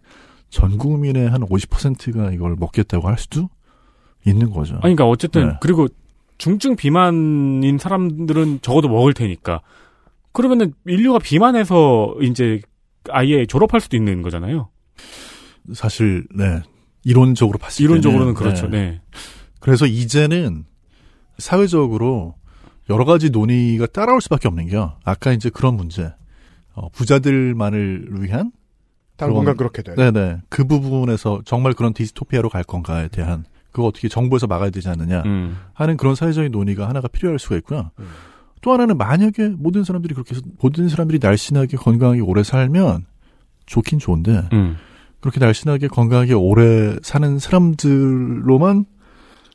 [0.50, 3.50] 전 국민의 한 50%가 이걸 먹겠다고 할 수도
[4.26, 4.76] 있는 거죠.
[4.76, 5.54] 아니, 그러니까 어쨌든 네.
[5.62, 5.88] 그리고
[6.38, 9.62] 중증 비만인 사람들은 적어도 먹을 테니까
[10.32, 12.62] 그러면은 인류가 비만해서 이제
[13.10, 14.70] 아예 졸업할 수도 있는 거잖아요.
[15.74, 16.62] 사실 네
[17.04, 18.68] 이론적으로 봤을 이론적으로는 때는, 그렇죠.
[18.68, 19.02] 네.
[19.60, 20.66] 그래서 이제는
[21.38, 22.36] 사회적으로
[22.90, 24.98] 여러 가지 논의가 따라올 수밖에 없는 게요.
[25.04, 26.14] 아까 이제 그런 문제,
[26.74, 28.52] 어, 부자들만을 위한
[29.16, 29.96] 당분간 그렇게 돼.
[29.96, 30.40] 네네.
[30.50, 35.58] 그 부분에서 정말 그런 디스토피아로 갈 건가에 대한 그거 어떻게 정부에서 막아야 되지 않느냐 음.
[35.74, 37.92] 하는 그런 사회적인 논의가 하나가 필요할 수가 있고요.
[38.62, 43.06] 또 하나는 만약에 모든 사람들이 그렇게 해서 모든 사람들이 날씬하게 건강하게 오래 살면
[43.66, 44.78] 좋긴 좋은데 음.
[45.24, 48.84] 그렇게 날씬하게 건강하게 오래 사는 사람들로만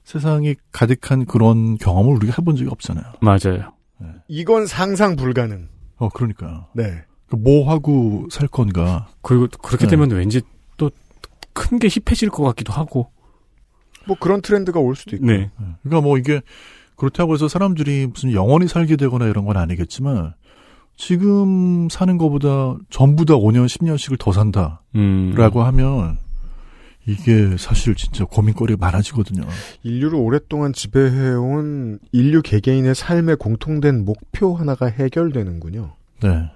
[0.02, 3.04] 세상이 가득한 그런 경험을 우리가 해본 적이 없잖아요.
[3.20, 3.74] 맞아요.
[4.28, 5.68] 이건 상상 불가능.
[5.98, 6.68] 어, 그러니까요.
[6.74, 7.04] 네.
[7.28, 9.08] 그뭐 하고 살 건가.
[9.20, 9.90] 그리고 그렇게 네.
[9.90, 10.40] 되면 왠지
[10.78, 10.90] 또
[11.52, 13.10] 큰 게 힙해질 것 같기도 하고.
[14.06, 15.26] 뭐 그런 트렌드가 올 수도 있고.
[15.26, 15.50] 네.
[15.82, 16.40] 그러니까 뭐 이게
[16.96, 20.32] 그렇다고 해서 사람들이 무슨 영원히 살게 되거나 이런 건 아니겠지만
[20.98, 25.64] 지금 사는 것보다 전부 다 5년, 10년씩을 더 산다라고 음.
[25.64, 26.18] 하면
[27.06, 29.44] 이게 사실 진짜 고민거리가 많아지거든요.
[29.84, 35.94] 인류를 오랫동안 지배해온 인류 개개인의 삶의 공통된 목표 하나가 해결되는군요.
[36.20, 36.50] 네.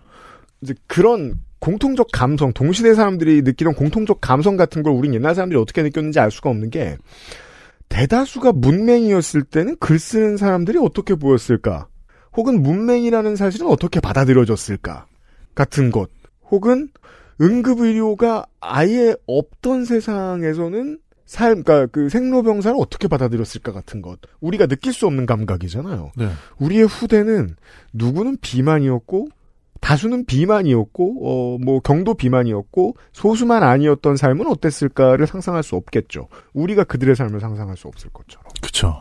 [0.61, 5.83] 이제 그런 공통적 감성, 동시대 사람들이 느끼는 공통적 감성 같은 걸 우린 옛날 사람들이 어떻게
[5.85, 6.99] 느꼈는지 알 수가 없는 게
[7.89, 11.87] 대다수가 문맹이었을 때는 글 쓰는 사람들이 어떻게 보였을까?
[12.37, 15.07] 혹은 문맹이라는 사실은 어떻게 받아들여졌을까?
[15.55, 16.09] 같은 것.
[16.51, 16.89] 혹은
[17.41, 24.19] 응급의료가 아예 없던 세상에서는 삶, 그러니까 그 생로병사를 어떻게 받아들였을까 같은 것.
[24.41, 26.13] 우리가 느낄 수 없는 감각이잖아요.
[26.17, 26.29] 네.
[26.59, 27.57] 우리의 후대는
[27.95, 29.29] 누구는 비만이었고
[29.81, 36.29] 다수는 비만이었고 어 뭐 경도 비만이었고 소수만 아니었던 삶은 어땠을까를 상상할 수 없겠죠.
[36.53, 38.45] 우리가 그들의 삶을 상상할 수 없을 것처럼.
[38.63, 38.95] 그쵸.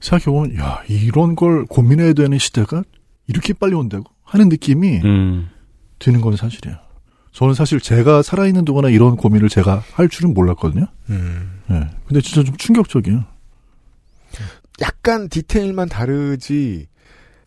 [0.00, 2.82] 생각해보면, 야, 이런 걸 고민해야 되는 시대가
[3.26, 4.04] 이렇게 빨리 온다고?
[4.24, 5.48] 하는 느낌이 음.
[5.98, 6.76] 드는 건 사실이에요.
[7.32, 10.86] 저는 사실 제가 살아있는 동안에 이런 고민을 제가 할 줄은 몰랐거든요.
[11.10, 11.60] 음.
[11.68, 11.88] 네.
[12.06, 13.24] 근데 진짜 좀 충격적이에요.
[14.80, 16.86] 약간 디테일만 다르지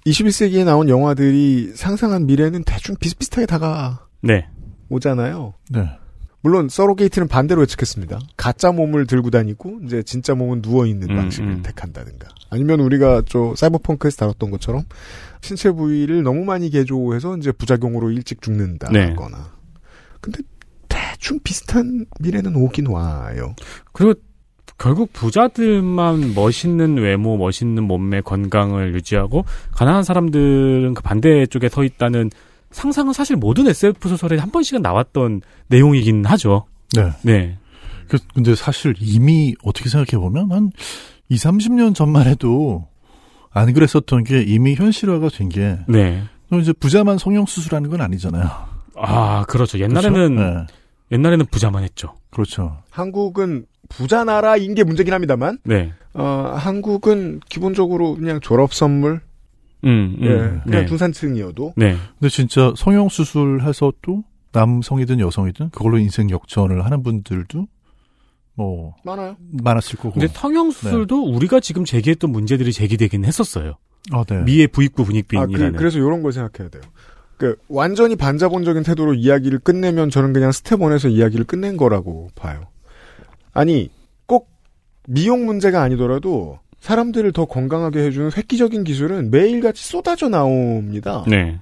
[0.05, 4.47] 21세기에 나온 영화들이 상상한 미래는 대충 비슷비슷하게 다가 네.
[4.89, 5.53] 오잖아요.
[5.69, 5.89] 네.
[6.43, 8.19] 물론 서로게이트는 반대로 예측했습니다.
[8.35, 11.63] 가짜 몸을 들고 다니고 이제 진짜 몸은 누워 있는 음, 방식을 음.
[11.63, 12.27] 택한다든가.
[12.49, 14.83] 아니면 우리가 저 사이버펑크에서 다뤘던 것처럼
[15.41, 19.37] 신체 부위를 너무 많이 개조해서 이제 부작용으로 일찍 죽는다거나.
[19.37, 19.43] 네.
[20.19, 20.39] 근데
[20.89, 23.55] 대충 비슷한 미래는 오긴 와요.
[23.93, 24.13] 그리고
[24.77, 32.31] 결국 부자들만 멋있는 외모, 멋있는 몸매, 건강을 유지하고 가난한 사람들은 그 반대쪽에 서 있다는
[32.73, 36.65] 상상은 사실 모든 SF 소설에 한 번씩은 나왔던 내용이긴 하죠.
[36.95, 37.11] 네.
[37.21, 37.57] 네.
[38.09, 40.71] 그, 근데 사실 이미 어떻게 생각해보면 한
[41.29, 42.87] 2, 30년 전만 해도
[43.51, 45.79] 안 그랬었던 게 이미 현실화가 된 게.
[45.87, 46.23] 네.
[46.59, 48.49] 이제 부자만 성형수술하는 건 아니잖아요.
[48.95, 49.79] 아, 그렇죠.
[49.79, 50.59] 옛날에는, 그렇죠?
[50.59, 50.65] 네.
[51.11, 52.15] 옛날에는 부자만 했죠.
[52.29, 52.77] 그렇죠.
[52.91, 55.93] 한국은 부자 나라인 게 문제긴 합니다만, 네.
[56.13, 59.21] 어, 한국은 기본적으로 그냥 졸업 선물,
[59.83, 60.23] 음, 음.
[60.23, 60.85] 예, 그냥 네.
[60.85, 61.95] 중산층이어도 네.
[62.19, 64.23] 근데 진짜 성형 수술해서 또
[64.53, 67.67] 남성이든 여성이든 그걸로 인생 역전을 하는 분들도
[68.55, 69.35] 뭐 많아요.
[69.63, 70.11] 많았을 거고.
[70.11, 73.75] 근데 성형 수술도 우리가 지금 제기했던 문제들이 제기되긴 했었어요.
[74.11, 74.43] 아, 네.
[74.43, 75.71] 미의 부익부 아, 빈익빈이라는.
[75.71, 76.83] 그, 그래서 이런 걸 생각해야 돼요.
[77.37, 82.61] 그, 완전히 반자본적인 태도로 이야기를 끝내면 저는 그냥 스텝 1에서 이야기를 끝낸 거라고 봐요.
[83.53, 83.89] 아니,
[84.27, 84.49] 꼭
[85.07, 91.23] 미용 문제가 아니더라도 사람들을 더 건강하게 해주는 획기적인 기술은 매일같이 쏟아져 나옵니다.
[91.29, 91.61] 네.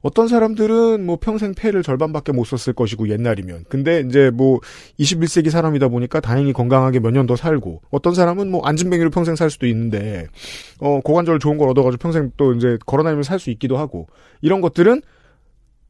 [0.00, 3.66] 어떤 사람들은 뭐 평생 폐를 절반밖에 못 썼을 것이고 옛날이면.
[3.68, 4.60] 근데 이제 뭐
[4.98, 9.50] 21세기 사람이다 보니까 다행히 건강하게 몇 년 더 살고 어떤 사람은 뭐 앉은뱅이로 평생 살
[9.50, 10.28] 수도 있는데
[10.80, 14.06] 어 고관절 좋은 걸 얻어가지고 평생 또 이제 걸어다니면서 살 수 있기도 하고
[14.40, 15.02] 이런 것들은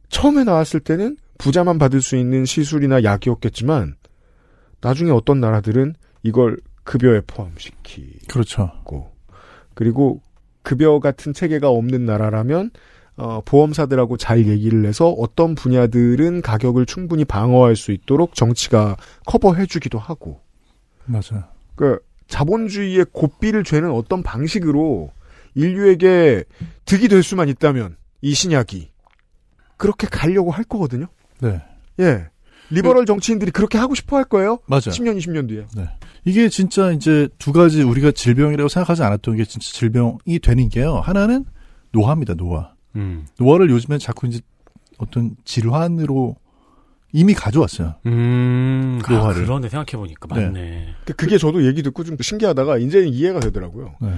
[0.09, 3.95] 처음에 나왔을 때는 부자만 받을 수 있는 시술이나 약이었겠지만
[4.81, 5.95] 나중에 어떤 나라들은
[6.25, 6.57] 이걸
[6.89, 8.73] 급여에 포함시키고 그렇죠.
[9.75, 10.23] 그리고
[10.63, 12.71] 급여 같은 체계가 없는 나라라면
[13.17, 20.41] 어, 보험사들하고 잘 얘기를 해서 어떤 분야들은 가격을 충분히 방어할 수 있도록 정치가 커버해주기도 하고.
[21.05, 21.45] 맞아요.
[21.75, 25.11] 그 자본주의의 고삐를 죄는 어떤 방식으로
[25.55, 26.45] 인류에게
[26.87, 28.91] 득이 될 수만 있다면 이 신약이
[29.77, 31.09] 그렇게 가려고 할 거거든요.
[31.41, 31.61] 네.
[32.01, 32.29] 예.
[32.71, 34.59] 리버럴 정치인들이 그렇게 하고 싶어 할 거예요.
[34.67, 34.81] 맞아요.
[34.83, 35.67] 10년, 20년 뒤에.
[35.77, 35.89] 네.
[36.25, 40.97] 이게 진짜 이제 두 가지 우리가 질병이라고 생각하지 않았던 게 진짜 질병이 되는 게요.
[40.97, 41.45] 하나는
[41.93, 42.73] 노화입니다, 노화.
[42.97, 43.27] 음.
[43.39, 44.41] 노화를 요즘엔 자꾸 이제
[44.99, 46.37] 어떤 질환으로
[47.13, 47.95] 이미 가져왔어요.
[48.05, 49.45] 음, 아, 노화를.
[49.47, 50.27] 그러네, 생각해보니까.
[50.29, 50.89] 맞네.
[51.07, 53.95] 그- 그게 저도 얘기 듣고 좀 신기하다가 이제는 이해가 되더라고요.
[54.03, 54.11] 네.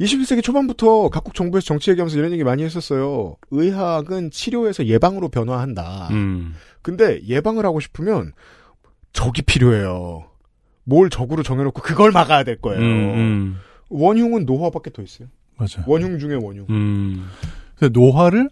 [0.00, 3.36] 21세기 초반부터 각국 정부에서 정치 얘기하면서 이런 얘기 많이 했었어요.
[3.50, 6.08] 의학은 치료에서 예방으로 변화한다.
[6.10, 6.54] 음.
[6.86, 8.32] 근데 예방을 하고 싶으면
[9.12, 10.22] 적이 필요해요.
[10.84, 12.80] 뭘 적으로 정해놓고 그걸 막아야 될 거예요.
[12.80, 13.56] 음,
[13.88, 15.26] 원흉은 노화밖에 더 있어요.
[15.56, 15.84] 맞아요.
[15.88, 16.66] 원흉 중에 원흉.
[16.70, 17.28] 음.
[17.74, 18.50] 근데 노화를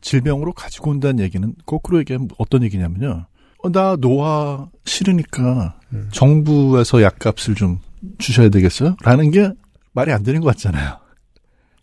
[0.00, 3.26] 질병으로 가지고 온다는 얘기는 거꾸로 얘기하면 어떤 얘기냐면요.
[3.62, 6.08] 어, 나 노화 싫으니까 음.
[6.10, 7.78] 정부에서 약값을 좀
[8.18, 8.96] 주셔야 되겠어요?
[9.04, 9.52] 라는 게
[9.92, 10.98] 말이 안 되는 것 같잖아요.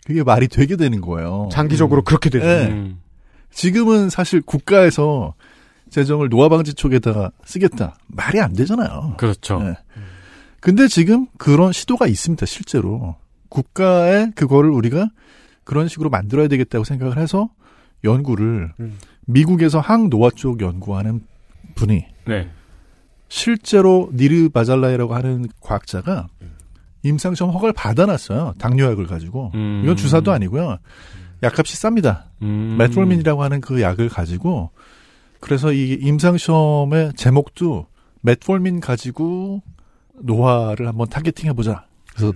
[0.05, 1.47] 그게 말이 되게 되는 거예요.
[1.53, 2.45] 장기적으로 그렇게 되죠.
[2.45, 2.67] 네.
[2.67, 2.99] 음.
[3.49, 5.35] 지금은 사실 국가에서
[5.95, 7.95] 재정을 노화 방지 쪽에다가 쓰겠다.
[8.07, 9.13] 말이 안 되잖아요.
[9.15, 9.59] 그렇죠.
[9.59, 9.77] 네.
[10.59, 13.15] 근데 지금 그런 시도가 있습니다, 실제로.
[13.47, 15.07] 국가에 그거를 우리가
[15.63, 17.49] 그런 식으로 만들어야 되겠다고 생각을 해서
[18.03, 18.97] 연구를 음.
[19.25, 21.21] 미국에서 항노화 쪽 연구하는
[21.75, 22.49] 분이 네.
[23.29, 26.27] 실제로 니르 바잘라이라고 하는 과학자가
[27.03, 28.55] 임상시험 허가를 받아놨어요.
[28.59, 29.51] 당뇨약을 가지고.
[29.55, 29.79] 음.
[29.85, 30.77] 이건 주사도 아니고요.
[31.41, 32.23] 약값이 쌉니다.
[32.41, 32.75] 음.
[32.79, 34.71] 메트롤민이라고 하는 그 약을 가지고
[35.45, 37.85] 그래서 이 임상시험의 제목도
[38.25, 39.61] metformin 가지고
[40.15, 41.85] 노화를 한번 targeting 해보자.
[42.15, 42.33] 그래서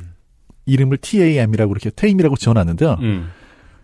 [0.68, 2.97] 이름을 TAME이라고 이렇게 TAME이라고 지어놨는데요.
[3.01, 3.32] 음.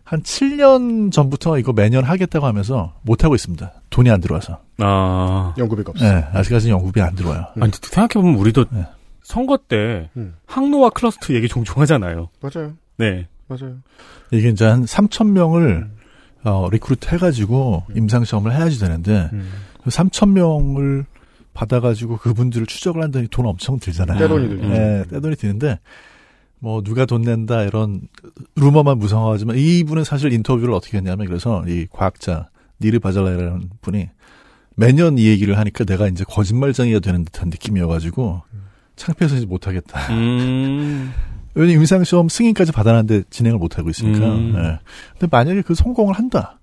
[0.03, 3.73] 한 7년 전부터 이거 매년 하겠다고 하면서 못 하고 있습니다.
[3.89, 4.59] 돈이 안 들어와서.
[4.77, 5.55] 아.
[5.57, 6.13] 연구비가 없어요.
[6.13, 7.47] 네, 아직까지 연구비 안 들어와요.
[7.59, 8.85] 아니, 생각해보면 우리도 네.
[9.23, 10.35] 선거 때 음.
[10.45, 12.29] 항노화 클러스터 얘기 종종 하잖아요.
[12.41, 12.73] 맞아요.
[12.97, 13.27] 네.
[13.47, 13.77] 맞아요.
[14.31, 15.89] 이게 이제 한 3천 명을
[16.45, 17.97] 어, recruit 해가지고 음.
[17.97, 19.29] 임상 시험을 해야지 되는데
[19.85, 21.05] 3천 명을
[21.53, 24.19] 받아가지고 그분들을 추적을 한다니 돈 엄청 들잖아요.
[24.19, 24.67] 떼돈이 들죠.
[24.67, 25.79] 네, 떼돈이 드는데
[26.59, 28.01] 뭐 누가 돈 낸다 이런
[28.55, 32.49] 루머만 무성하지만 이분은 사실 인터뷰를 어떻게 했냐면 그래서 이 과학자
[32.81, 34.09] 니르 바잘라라는 분이
[34.75, 38.43] 매년 이 얘기를 하니까 내가 이제 거짓말쟁이가 되는 듯한 느낌이어가지고
[38.95, 40.13] 창피해서 이제 못하겠다.
[40.13, 41.13] 음.
[41.55, 44.25] 왜냐면 임상 시험 승인까지 받아놨는데 진행을 못 하고 있으니까.
[44.35, 44.53] 음.
[44.53, 44.79] 네.
[45.13, 46.59] 근데 만약에 그 성공을 한다.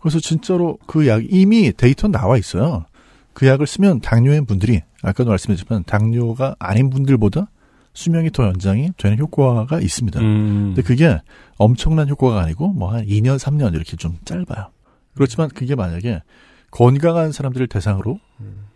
[0.00, 2.86] 그래서 진짜로 그 약 이미 데이터 나와 있어요.
[3.34, 7.50] 그 약을 쓰면 당뇨인 분들이 아까도 말씀드렸지만 당뇨가 아닌 분들보다
[7.92, 10.20] 수명이 더 연장이 되는 효과가 있습니다.
[10.20, 10.72] 음.
[10.74, 11.20] 근데 그게
[11.58, 14.70] 엄청난 효과가 아니고 뭐 한 2년, 3년 이렇게 좀 짧아요.
[15.14, 16.22] 그렇지만 그게 만약에
[16.70, 18.18] 건강한 사람들을 대상으로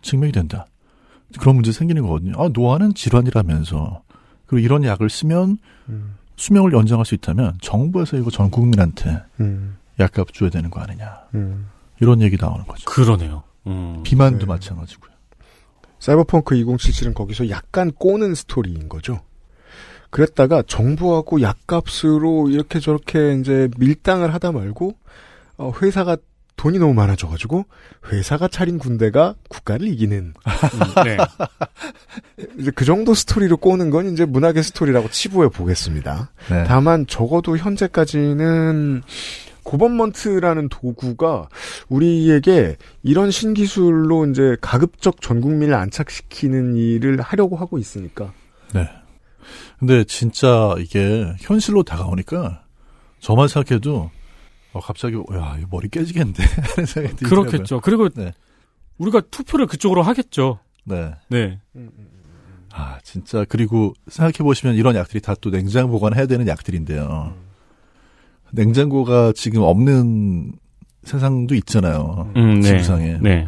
[0.03, 0.67] 증명이 된다.
[1.39, 2.33] 그런 문제 생기는 거거든요.
[2.37, 4.03] 아, 노화는 질환이라면서.
[4.45, 5.57] 그리고 이런 약을 쓰면
[6.37, 9.77] 수명을 연장할 수 있다면 정부에서 이거 전 국민한테 음.
[9.99, 11.19] 약값 줘야 되는 거 아니냐.
[11.35, 11.69] 음.
[12.01, 12.85] 이런 얘기 나오는 거죠.
[12.85, 13.43] 그러네요.
[13.67, 14.01] 음.
[14.03, 15.11] 비만도 마찬가지고요.
[15.99, 19.21] 사이버펑크 2077은 거기서 약간 꼬는 스토리인 거죠.
[20.09, 24.95] 그랬다가 정부하고 약값으로 이렇게 저렇게 이제 밀당을 하다 말고
[25.57, 26.17] 어, 회사가
[26.55, 27.65] 돈이 너무 많아져가지고
[28.11, 30.33] 회사가 차린 군대가 국가를 이기는
[31.03, 31.17] 네.
[32.57, 36.31] 이제 그 정도 스토리로 꼬는 건 이제 문학의 스토리라고 치부해 보겠습니다.
[36.49, 36.63] 네.
[36.65, 39.03] 다만 적어도 현재까지는
[39.63, 41.49] government라는 도구가
[41.89, 48.31] 우리에게 이런 신기술로 이제 가급적 전 국민을 안착시키는 일을 하려고 하고 있으니까.
[48.73, 48.87] 네.
[49.79, 52.63] 근데 진짜 이게 현실로 다가오니까
[53.19, 54.11] 저만 생각해도
[54.75, 56.43] 어, 갑자기 야, 이거 머리 깨지겠는데
[56.75, 57.49] 하는 생각이 들더라고요.
[57.49, 57.79] 그렇겠죠.
[57.79, 58.33] 그리고 네.
[58.97, 60.59] 우리가 투표를 그쪽으로 하겠죠.
[60.83, 61.13] 네.
[61.29, 61.59] 네.
[62.73, 67.33] 아, 진짜 그리고 생각해 보시면 이런 약들이 다 또 냉장 보관해야 되는 약들인데요.
[68.51, 70.53] 냉장고가 지금 없는
[71.03, 72.31] 세상도 있잖아요.
[72.35, 72.69] 음, 네.
[72.69, 73.19] 지구상에.
[73.21, 73.47] 네.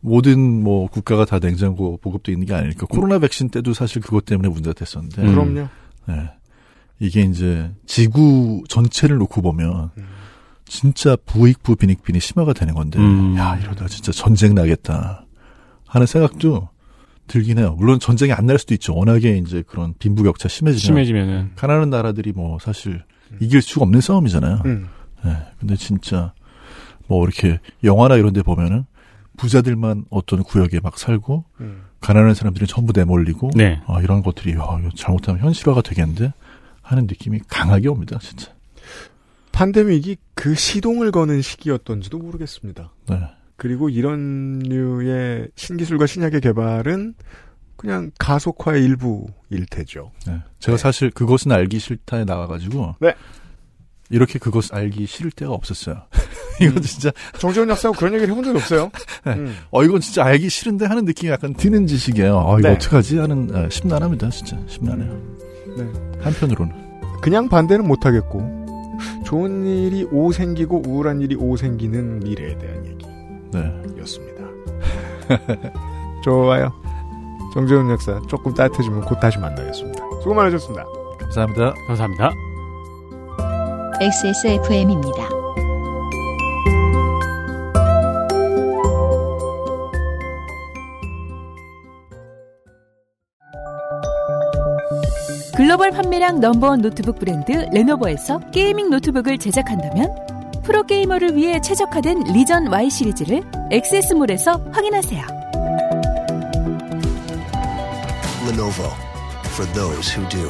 [0.00, 4.48] 모든 뭐 국가가 다 냉장고 보급돼 있는 게 아니니까 코로나 백신 때도 사실 그것 때문에
[4.48, 5.22] 문제가 됐었는데.
[5.22, 5.34] 음.
[5.34, 5.68] 그럼요.
[6.06, 6.30] 네.
[7.00, 9.90] 이게 이제 지구 전체를 놓고 보면
[10.68, 13.36] 진짜 부익부 빈익빈이 심화가 되는 건데 음.
[13.36, 15.24] 야 이러다 진짜 전쟁 나겠다
[15.86, 16.68] 하는 생각도
[17.26, 17.74] 들긴 해요.
[17.78, 18.94] 물론 전쟁이 안 날 수도 있죠.
[18.96, 21.50] 워낙에 이제 그런 빈부격차 심해지면 심해지면은.
[21.56, 23.02] 가난한 나라들이 뭐 사실
[23.40, 24.62] 이길 수가 없는 싸움이잖아요.
[24.64, 24.88] 음.
[25.24, 25.36] 네.
[25.58, 26.32] 근데 진짜
[27.06, 28.84] 뭐 이렇게 영화나 이런 데 보면은
[29.36, 31.82] 부자들만 어떤 구역에 막 살고 음.
[32.00, 33.80] 가난한 사람들이 전부 내몰리고 네.
[33.86, 36.32] 아, 이런 것들이 야, 이거 잘못하면 현실화가 되겠는데
[36.82, 38.52] 하는 느낌이 강하게 옵니다, 진짜.
[39.58, 42.92] 팬데믹이 그 시동을 거는 시기였던지도 모르겠습니다.
[43.10, 43.20] 네.
[43.56, 47.14] 그리고 이런 류의 신기술과 신약의 개발은
[47.76, 50.12] 그냥 가속화의 일부일 테죠.
[50.28, 50.40] 네.
[50.60, 53.14] 제가 사실 그것은 알기 싫다에 나와가지고 네.
[54.10, 56.02] 이렇게 그것 알기 싫을 때가 없었어요.
[56.62, 57.10] 이건 진짜
[57.40, 58.92] 정재훈 약사하고 그런 얘기를 해본 적이 없어요.
[59.24, 59.32] 네.
[59.32, 59.56] 음.
[59.72, 62.38] 어 이건 진짜 알기 싫은데 하는 느낌이 약간 드는 지식이에요.
[62.38, 62.74] 아 이거 네.
[62.74, 65.36] 어떡하지 하는 아, 심란합니다, 진짜 심란해요.
[65.76, 66.20] 네.
[66.20, 68.57] 한편으로는 그냥 반대는 못 하겠고
[69.28, 72.98] 좋은 일이 오 생기고 우울한 일이 오 생기는 미래에 대한
[73.52, 73.90] 네.
[73.90, 74.42] 얘기였습니다.
[76.24, 76.72] 좋아요.
[77.52, 80.02] 정재훈 역사 조금 따뜻해지면 곧 다시 만나겠습니다.
[80.22, 80.86] 수고 많으셨습니다.
[81.18, 81.74] 감사합니다.
[81.86, 82.32] 감사합니다.
[84.00, 85.37] XSFM입니다.
[96.18, 100.12] 판매량 number one 노트북 브랜드 레노버에서 gaming 노트북을 제작한다면
[100.64, 105.24] 프로게이머를 위해 최적화된 Legion Y 시리즈를 XS몰에서 확인하세요.
[108.48, 108.90] Lenovo
[109.46, 110.48] for those who do.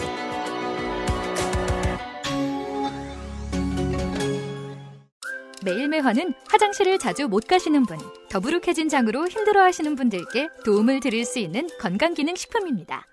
[5.65, 7.99] 매일매화는 화장실을 자주 못 가시는 분,
[8.31, 13.05] 더부룩해진 장으로 힘들어하시는 분들께 도움을 드릴 수 있는 건강기능식품입니다.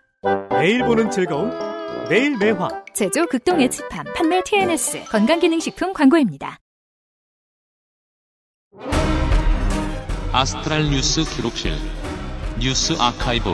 [0.52, 1.75] 매일 보는 즐거움
[2.10, 6.60] 매일 매화 제조 극동 에치팜 판매 TNS 건강기능식품 광고입니다.
[10.32, 11.74] 아스트랄 뉴스 기록실
[12.60, 13.50] 뉴스 아카이브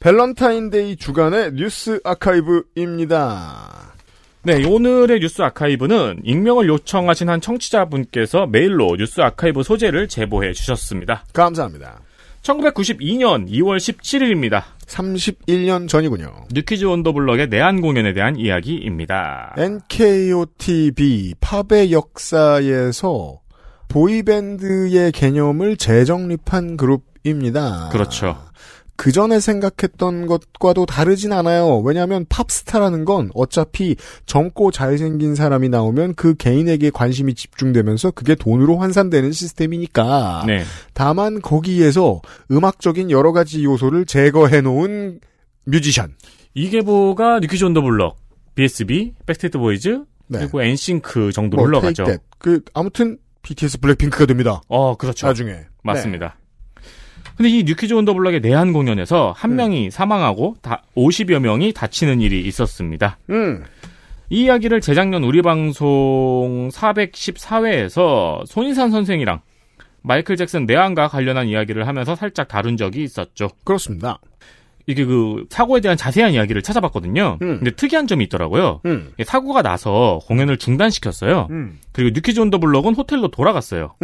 [0.00, 3.92] 밸런타인데이 주간의 뉴스 아카이브입니다.
[4.44, 11.24] 네, 오늘의 뉴스 아카이브는 익명을 요청하신 한 청취자분께서 메일로 뉴스 아카이브 소재를 제보해 주셨습니다.
[11.32, 12.00] 감사합니다.
[12.44, 14.62] 1992년 2월 17일입니다.
[14.86, 16.46] 31년 전이군요.
[16.52, 19.54] 뉴키즈 온더블럭의 내한 공연에 대한 이야기입니다.
[19.56, 23.40] NKOTB 팝의 역사에서
[23.88, 27.88] 보이밴드의 개념을 재정립한 그룹입니다.
[27.90, 28.36] 그렇죠.
[28.96, 31.78] 그 전에 생각했던 것과도 다르진 않아요.
[31.80, 33.96] 왜냐하면 팝스타라는 건 어차피
[34.26, 40.44] 젊고 잘생긴 사람이 나오면 그 개인에게 관심이 집중되면서 그게 돈으로 환산되는 시스템이니까.
[40.46, 40.62] 네.
[40.92, 45.20] 다만 거기에서 음악적인 여러 가지 요소를 제거해 놓은
[45.64, 46.14] 뮤지션.
[46.54, 48.16] 이 계보가 뉴키즈 온 더 블럭,
[48.54, 50.38] BSB, 백스트리트 보이즈, 네.
[50.38, 52.18] 그리고 엔싱크 정도로 뭐, That.
[52.38, 54.60] 그 아무튼 BTS 블랙핑크가 됩니다.
[54.68, 55.26] 어, 그렇죠.
[55.26, 55.66] 나중에.
[55.82, 56.36] 맞습니다.
[57.36, 59.56] 근데 이 뉴키즈 온 더블럭의 내한 공연에서 한 음.
[59.56, 63.18] 명이 사망하고 다 50여 명이 다치는 일이 있었습니다.
[63.30, 63.64] 음.
[64.30, 69.40] 이 이야기를 재작년 우리 방송 414회에서 손이상 선생이랑
[70.02, 73.50] 마이클 잭슨 내한과 관련한 이야기를 하면서 살짝 다룬 적이 있었죠.
[73.64, 74.18] 그렇습니다.
[74.86, 77.38] 이게 그 사고에 대한 자세한 이야기를 찾아봤거든요.
[77.40, 77.58] 음.
[77.58, 78.80] 근데 특이한 점이 있더라고요.
[78.84, 79.10] 음.
[79.14, 81.48] 이게 사고가 나서 공연을 중단시켰어요.
[81.50, 81.78] 음.
[81.92, 83.94] 그리고 뉴키즈 온 더 블럭은 호텔로 돌아갔어요.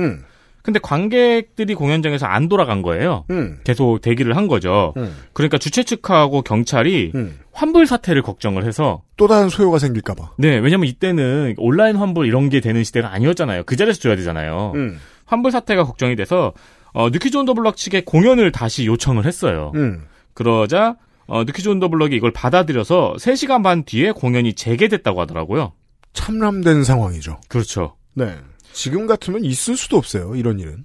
[0.61, 0.63] 음.
[0.63, 3.25] 근데 관객들이 공연장에서 안 돌아간 거예요.
[3.31, 3.59] 음.
[3.65, 4.93] 계속 대기를 한 거죠.
[4.97, 5.15] 음.
[5.33, 7.39] 그러니까 주최 측하고 경찰이 음.
[7.53, 10.33] 환불 사태를 걱정을 해서 또 다른 소요가 생길까봐.
[10.39, 13.65] 네, 왜냐면 이때는 온라인 환불 이런 게 되는 시대가 아니었잖아요.
[13.65, 14.73] 그 자리에서 줘야 되잖아요.
[14.75, 14.99] 음.
[15.27, 16.53] 환불 사태가 걱정이 돼서
[16.93, 19.73] 어, 뉴키즈 온더 블럭 측에 공연을 다시 요청을 했어요.
[19.77, 20.05] 음.
[20.35, 20.97] 그러자
[21.27, 25.73] 어, 뉴키즈 온더 블럭이 이걸 받아들여서 3시간 반 뒤에 공연이 재개됐다고 하더라고요.
[26.13, 27.39] 참람된 상황이죠.
[27.49, 27.95] 그렇죠.
[28.15, 28.35] 네.
[28.73, 30.35] 지금 같으면 있을 수도 없어요.
[30.35, 30.85] 이런 일은.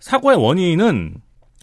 [0.00, 1.16] 사고의 원인은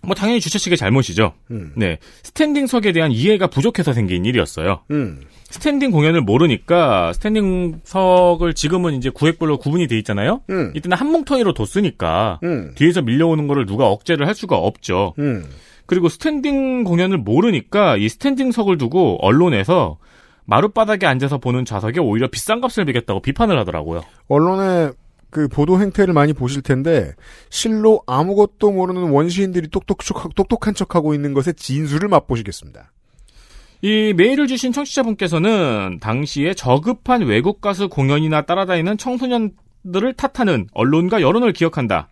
[0.04, 1.34] 뭐 당연히 주최 측의 잘못이죠.
[1.52, 1.74] 음.
[1.76, 1.98] 네.
[2.24, 4.82] 스탠딩석에 대한 이해가 부족해서 생긴 일이었어요.
[4.92, 5.22] 음.
[5.50, 10.42] 스탠딩 공연을 모르니까 스탠딩석을 지금은 이제 구획별로 구분이 돼 있잖아요.
[10.50, 10.72] 음.
[10.76, 12.74] 이때는 한 뭉텅이로 뒀으니까 음.
[12.76, 15.14] 뒤에서 밀려오는 거를 누가 억제를 할 수가 없죠.
[15.20, 15.46] 음.
[15.86, 19.98] 그리고 스탠딩 공연을 모르니까 이 스탠딩석을 두고 언론에서
[20.46, 24.04] 마룻바닥에 앉아서 보는 좌석에 오히려 비싼 값을 매겼다고 비판을 하더라고요.
[24.28, 24.94] 언론의
[25.30, 27.14] 그 보도 행태를 많이 보실 텐데
[27.50, 30.00] 실로 아무것도 모르는 원시인들이 똑똑
[30.36, 32.92] 똑똑한 척하고 있는 것의 진수를 맛보시겠습니다.
[33.82, 42.10] 이 메일을 주신 청취자분께서는 당시에 저급한 외국 가수 공연이나 따라다니는 청소년들을 탓하는 언론과 여론을 기억한다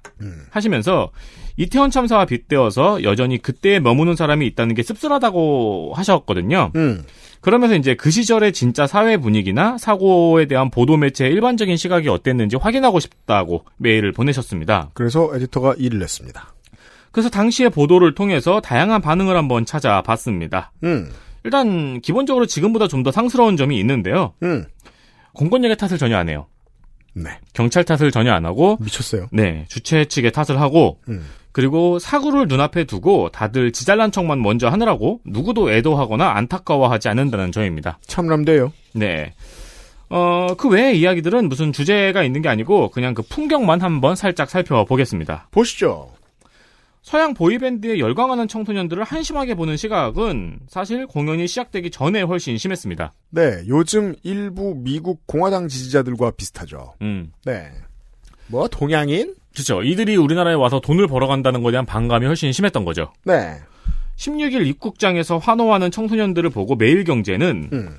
[0.52, 1.12] 하시면서
[1.58, 6.72] 이태원 참사와 빗대어서 여전히 그때에 머무는 사람이 있다는 게 씁쓸하다고 하셨거든요.
[6.76, 7.04] 음.
[7.44, 13.02] 그러면서 이제 그 시절의 진짜 사회 분위기나 사고에 대한 보도 매체의 일반적인 시각이 어땠는지 확인하고
[13.02, 14.92] 싶다고 메일을 보내셨습니다.
[14.94, 16.54] 그래서 에디터가 일을 냈습니다.
[17.12, 20.72] 그래서 당시의 보도를 통해서 다양한 반응을 한번 찾아봤습니다.
[20.84, 21.12] 음.
[21.44, 24.34] 일단 기본적으로 지금보다 좀 더 상스러운 점이 있는데요.
[24.42, 24.64] 음.
[25.34, 26.48] 공권력의 탓을 전혀 안 해요.
[27.14, 27.30] 네.
[27.52, 29.28] 경찰 탓을 전혀 안 하고 미쳤어요.
[29.34, 31.26] 네, 주최 측의 탓을 하고 음.
[31.54, 38.00] 그리고 사고를 눈앞에 두고 다들 지잘난 척만 먼저 하느라고 누구도 애도하거나 안타까워하지 않는다는 점입니다.
[38.06, 38.74] 참람돼요.
[38.94, 39.34] 네.
[40.10, 45.48] 어, 그 외의 이야기들은 무슨 주제가 있는 게 아니고 그냥 그 풍경만 한번 살짝 살펴보겠습니다.
[45.52, 46.12] 보시죠.
[47.04, 53.14] 서양 보이밴드에 열광하는 청소년들을 한심하게 보는 시각은 사실 공연이 시작되기 전에 훨씬 심했습니다.
[53.30, 56.94] 네, 요즘 일부 미국 공화당 지지자들과 비슷하죠.
[57.02, 57.32] 음.
[57.46, 57.70] 네.
[58.48, 59.36] 뭐 동양인?
[59.54, 59.84] 그렇죠.
[59.84, 63.14] 이들이 우리나라에 와서 돈을 벌어간다는 것에 대한 반감이 훨씬 심했던 거죠.
[63.24, 63.60] 네.
[64.18, 67.98] 16일 입국장에서 환호하는 청소년들을 보고 매일경제는 음.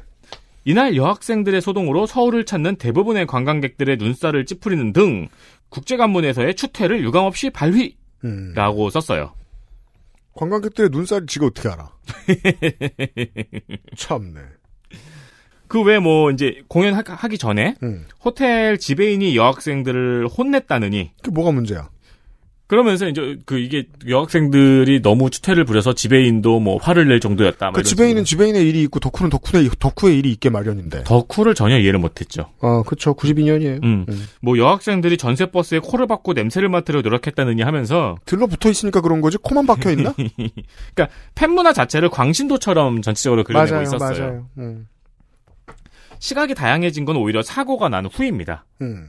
[0.65, 5.29] 이날 여학생들의 소동으로 서울을 찾는 대부분의 관광객들의 눈살을 찌푸리는 등
[5.69, 7.97] 국제관문에서의 추태를 유감없이 발휘!
[8.25, 8.53] 음.
[8.55, 9.35] 라고 썼어요.
[10.35, 11.91] 관광객들의 눈살을 지가 어떻게 알아?
[13.97, 14.41] 참네.
[15.75, 18.05] 그 외에 뭐 이제 공연하기 전에 음.
[18.25, 21.89] 호텔 지배인이 여학생들을 혼냈다느니 그 뭐가 문제야?
[22.69, 27.73] 그러면서 이제 그 이게 여학생들이 너무 추태를 부려서 지배인도 뭐 화를 낼 정도였다.
[27.73, 31.03] 그 지배인은 지배인의 일이 있고 덕후는 덕후의 덕후의 일이 있게 마련인데.
[31.03, 32.51] 덕후를 전혀 이해를 못했죠.
[32.61, 33.15] 아, 그쵸.
[33.15, 33.83] 92년이에요.
[33.83, 34.07] 음.
[34.41, 39.39] 뭐 여학생들이 전세 버스에 코를 박고 냄새를 맡으려 노력했다느니 하면서 들러붙어 있으니까 그런 거지.
[39.39, 40.15] 코만 박혀 있나?
[40.95, 44.19] 그러니까 팬 문화 자체를 광신도처럼 전체적으로 그려내고 맞아요, 있었어요.
[44.25, 44.47] 맞아요.
[44.59, 44.87] 음.
[46.25, 48.65] 시각이 다양해진 건 오히려 사고가 난 후입니다.
[48.81, 49.09] 음.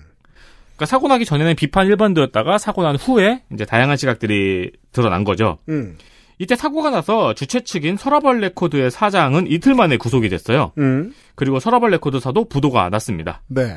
[0.76, 5.60] 그러니까 사고 나기 전에는 비판 일변도였다가 사고 난 후에 이제 다양한 시각들이 드러난 거죠.
[5.70, 5.98] 음.
[6.40, 10.74] 이때 사고가 나서 주최 측인 서라벌 레코드의 사장은 이틀 만에 구속이 됐어요.
[10.78, 11.14] 음.
[11.36, 13.42] 그리고 서라벌 레코드사도 부도가 났습니다.
[13.48, 13.72] 네.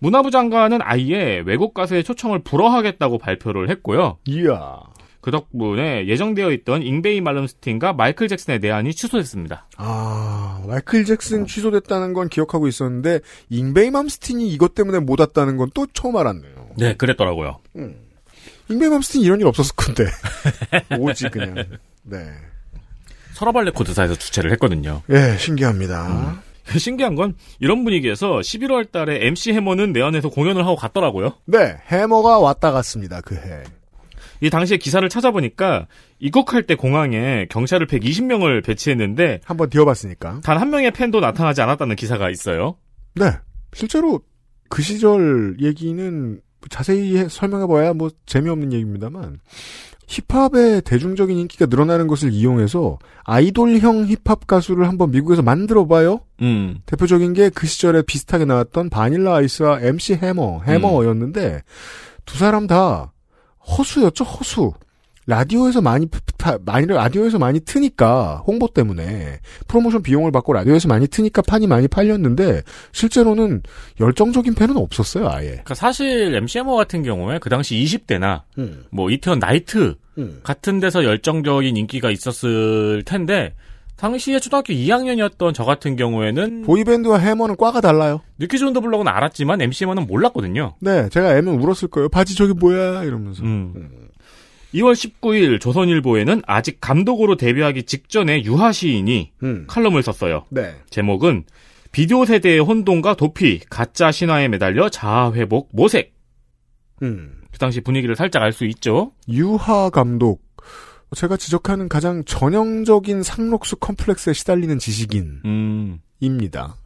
[0.00, 4.18] 문화부 장관은 아예 외국 가수의 초청을 불허하겠다고 발표를 했고요.
[4.26, 4.80] 이야.
[5.26, 9.66] 그 덕분에 예정되어 있던 잉베이 말럼스틴과 마이클 잭슨의 내한이 취소됐습니다.
[9.76, 13.18] 아, 마이클 잭슨 취소됐다는 건 기억하고 있었는데
[13.50, 16.68] 잉베이 맘스틴이 이것 때문에 못 왔다는 건 또 처음 알았네요.
[16.78, 17.58] 네, 그랬더라고요.
[17.74, 17.96] 음.
[18.70, 20.04] 잉베이 맘스틴 이런 일 없었을 건데
[20.96, 21.56] 오지 그냥.
[22.04, 22.18] 네.
[23.32, 25.02] 서라발 레코드사에서 주최를 했거든요.
[25.10, 26.40] 예, 신기합니다.
[26.78, 31.32] 신기한 건 이런 분위기에서 11월 달에 MC 해머는 내한에서 공연을 하고 갔더라고요.
[31.46, 33.20] 네, 해머가 왔다 갔습니다.
[33.22, 33.64] 그 해.
[34.40, 35.86] 이 당시에 기사를 찾아보니까
[36.18, 42.30] 입국할 때 공항에 경찰을 120명을 배치했는데 한번 뛰어봤으니까 단 한 명의 팬도 나타나지 않았다는 기사가
[42.30, 42.76] 있어요.
[43.14, 43.30] 네,
[43.72, 44.20] 실제로
[44.68, 46.40] 그 시절 얘기는
[46.70, 49.38] 자세히 해- 설명해봐야 뭐 재미없는 얘기입니다만
[50.08, 56.20] 힙합의 대중적인 인기가 늘어나는 것을 이용해서 아이돌형 힙합 가수를 한번 미국에서 만들어봐요.
[56.42, 56.78] 음.
[56.86, 61.62] 대표적인 게 그 시절에 비슷하게 나왔던 바닐라 아이스와 MC 해머, 해머였는데
[62.24, 63.12] 두 사람 다
[63.66, 64.72] 허수였죠, 허수.
[65.28, 66.06] 라디오에서 많이
[66.38, 71.88] 파- 많이 라디오에서 많이 트니까 홍보 때문에 프로모션 비용을 받고 라디오에서 많이 트니까 판이 많이
[71.88, 72.62] 팔렸는데
[72.92, 73.62] 실제로는
[73.98, 75.48] 열정적인 팬은 없었어요, 아예.
[75.48, 78.84] 그러니까 사실 MC 해머 같은 경우에 그 당시 20대나 음.
[78.90, 80.38] 뭐 이태원 나이트 음.
[80.44, 83.52] 같은 데서 열정적인 인기가 있었을 텐데
[83.96, 88.20] 당시에 초등학교 2학년이었던 저 같은 경우에는 보이밴드와 해머는 과가 달라요.
[88.38, 90.74] 뉴키즈 온더 블럭은 알았지만 MC 해머는 몰랐거든요.
[90.80, 92.08] 네, 제가 애면 울었을 거예요.
[92.10, 93.42] 바지 저기 뭐야 이러면서.
[93.42, 93.90] 음.
[94.74, 99.64] 2월 19일 조선일보에는 아직 감독으로 데뷔하기 직전에 유하 시인이 음.
[99.68, 100.44] 칼럼을 썼어요.
[100.50, 100.74] 네.
[100.90, 101.44] 제목은
[101.92, 106.12] 비디오 세대의 혼돈과 도피, 가짜 신화에 매달려 자아 회복, 모색.
[107.02, 107.40] 음.
[107.50, 109.12] 그 당시 분위기를 살짝 알 수 있죠.
[109.30, 110.42] 유하 감독.
[111.14, 115.46] 제가 지적하는 가장 전형적인 상록수 컴플렉스에 시달리는 지식인입니다.
[115.46, 116.00] 음.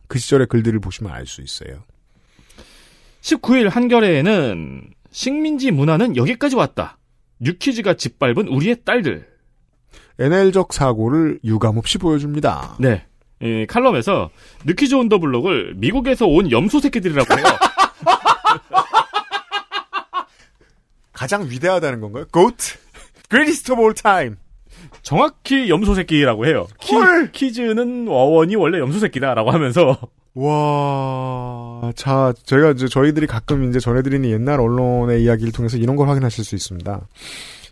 [0.09, 1.85] 그 시절의 글들을 보시면 알 수 있어요.
[3.23, 6.99] 19일 한겨레에는 식민지 문화는 여기까지 왔다.
[7.41, 9.27] 뉴키즈가 짓밟은 우리의 딸들.
[10.19, 12.77] NL적 사고를 유감없이 보여줍니다.
[12.79, 13.07] 네.
[13.43, 14.31] 이 칼럼에서
[14.67, 17.45] 뉴키즈 온 더 블록을 미국에서 온 염소 새끼들이라고 해요.
[21.13, 22.25] 가장 위대하다는 건가요?
[23.32, 24.36] Of all time.
[25.02, 26.66] 정확히 염소 새끼라고 해요.
[26.81, 26.94] 키,
[27.32, 29.98] 키즈는 어원이 원래 염소 새끼다라고 하면서
[30.35, 36.44] 와, 자, 제가 이제 저희들이 가끔 이제 전해드리는 옛날 언론의 이야기를 통해서 이런 걸 확인하실
[36.44, 37.09] 수 있습니다.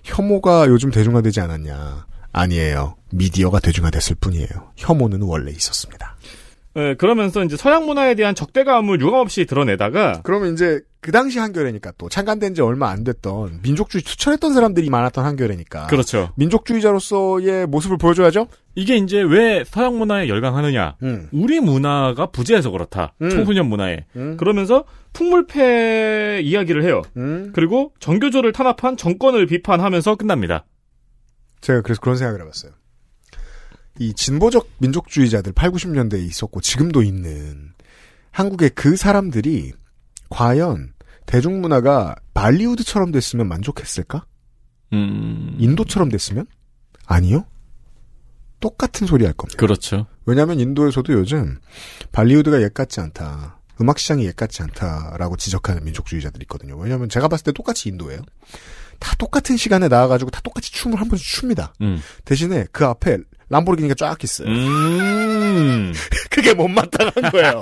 [0.02, 2.06] 혐오가 요즘 대중화되지 않았냐?
[2.32, 2.96] 아니에요.
[3.12, 4.48] 미디어가 대중화됐을 뿐이에요.
[4.76, 6.16] 혐오는 원래 있었습니다.
[6.76, 12.08] 예, 그러면서 이제 서양 문화에 대한 적대감을 유감없이 드러내다가 그러면 이제 그 당시 한겨레니까 또
[12.08, 15.86] 창간된 지 얼마 안 됐던 민족주의 투철했던 사람들이 많았던 한겨레니까.
[15.86, 16.32] 그렇죠.
[16.36, 18.48] 민족주의자로서의 모습을 보여줘야죠.
[18.74, 20.96] 이게 이제 왜 서양 문화에 열광하느냐?
[21.02, 21.28] 음.
[21.32, 23.14] 우리 문화가 부재해서 그렇다.
[23.22, 23.30] 음.
[23.30, 24.06] 청소년 문화에.
[24.16, 24.36] 음.
[24.36, 27.02] 그러면서 풍물패 이야기를 해요.
[27.16, 27.52] 음.
[27.54, 30.64] 그리고 정교조를 탄압한 정권을 비판하면서 끝납니다.
[31.60, 32.72] 제가 그래서 그런 생각을 해봤어요.
[33.98, 37.72] 이 진보적 민족주의자들 8, 90년대에 있었고 지금도 있는
[38.30, 39.72] 한국의 그 사람들이
[40.30, 40.92] 과연
[41.26, 44.24] 대중문화가 발리우드처럼 됐으면 만족했을까?
[44.92, 45.56] 음.
[45.58, 46.46] 인도처럼 됐으면?
[47.06, 47.44] 아니요.
[48.60, 49.58] 똑같은 소리 할 겁니다.
[49.58, 50.06] 그렇죠.
[50.26, 51.58] 왜냐하면 인도에서도 요즘
[52.12, 53.60] 발리우드가 옛 같지 않다.
[53.80, 56.76] 음악 시장이 옛 같지 않다라고 지적하는 민족주의자들이 있거든요.
[56.76, 58.22] 왜냐하면 제가 봤을 때 똑같이 인도예요.
[58.98, 61.72] 다 똑같은 시간에 나와가지고 다 똑같이 춤을 한 번씩 춥니다.
[61.80, 62.00] 음.
[62.24, 63.18] 대신에 그 앞에
[63.50, 64.48] 람보르기니가 쫙 있어요.
[64.48, 65.92] 음.
[66.30, 67.60] 그게 못마땅한 거예요.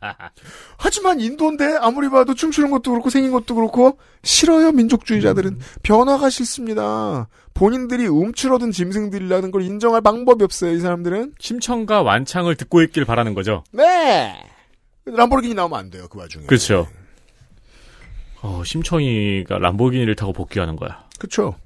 [0.78, 5.60] 하지만 인도인데 아무리 봐도 춤추는 것도 그렇고 생긴 것도 그렇고 싫어요 민족주의자들은 음.
[5.82, 7.28] 변화가 싫습니다.
[7.54, 11.34] 본인들이 움츠러든 짐승들이라는 걸 인정할 방법이 없어요 이 사람들은.
[11.38, 13.64] 심청과 완창을 듣고 있길 바라는 거죠.
[13.72, 14.34] 네.
[15.04, 16.46] 람보르기니 나오면 안 돼요 그 와중에.
[16.46, 16.86] 그렇죠.
[18.40, 21.04] 어, 심청이가 람보르기니를 타고 복귀하는 거야.
[21.18, 21.56] 그렇죠.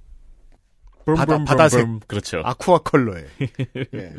[1.05, 1.87] 붐, 바다 붐, 바다색.
[2.07, 2.43] 그렇죠.
[2.45, 3.25] 아쿠아 컬러에.
[3.95, 4.13] 예.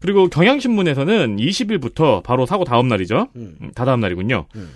[0.00, 3.28] 그리고 경향신문에서는 20일부터 바로 사고 다음 날이죠.
[3.36, 3.56] 음.
[3.60, 4.46] 음, 다다음 날이군요.
[4.54, 4.70] 음.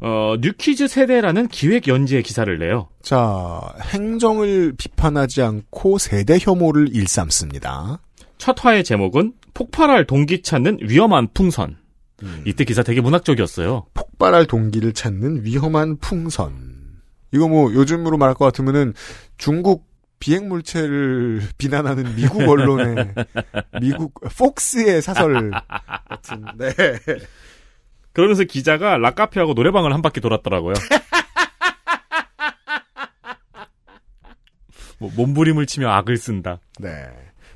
[0.00, 2.88] 어, 뉴키즈 세대라는 기획 연재 기사를 내요.
[3.02, 3.60] 자
[3.92, 8.00] 행정을 비판하지 않고 세대 혐오를 일삼습니다.
[8.38, 11.78] 첫 화의 제목은 폭발할 동기 찾는 위험한 풍선.
[12.22, 12.42] 음.
[12.46, 13.86] 이때 기사 되게 문학적이었어요.
[13.94, 16.65] 폭발할 동기를 찾는 위험한 풍선.
[17.36, 18.94] 이거 뭐 요즘으로 말할 것 같으면은
[19.36, 19.86] 중국
[20.18, 23.12] 비행 물체를 비난하는 미국 언론의
[23.80, 25.50] 미국 폭스의 사설
[26.08, 26.44] 같은.
[26.56, 26.72] 네.
[28.12, 30.72] 그러면서 기자가 락카페하고 노래방을 한 바퀴 돌았더라고요.
[34.98, 36.60] 뭐 몸부림을 치며 악을 쓴다.
[36.80, 37.06] 네.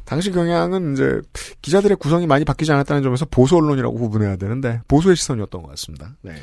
[0.05, 1.23] 당시 경향은 이제
[1.63, 6.17] 기자들의 구성이 많이 바뀌지 않았다는 점에서 보수 언론이라고 구분해야 되는데 보수의 시선이었던 것 같습니다.
[6.21, 6.35] 네.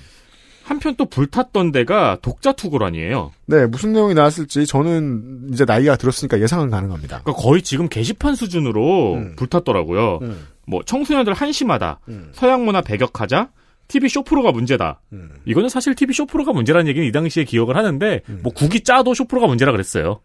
[0.68, 3.32] 한편 또 불탔던 데가 독자 투고란이에요.
[3.46, 7.22] 네, 무슨 내용이 나왔을지 저는 이제 나이가 들었으니까 예상은 가능합니다.
[7.24, 9.36] 그러니까 거의 지금 게시판 수준으로 음.
[9.38, 10.20] 불탔더라고요.
[10.68, 12.30] 뭐 청소년들 한심하다, 음.
[12.34, 13.50] 서양 문화 배격하자,
[13.88, 15.00] TV 쇼프로가 문제다.
[15.14, 15.30] 음.
[15.46, 19.72] 이거는 사실 TV 쇼프로가 문제라는 얘기는 이 당시에 기억을 하는데 뭐 국이 짜도 쇼프로가 문제라
[19.72, 20.20] 그랬어요.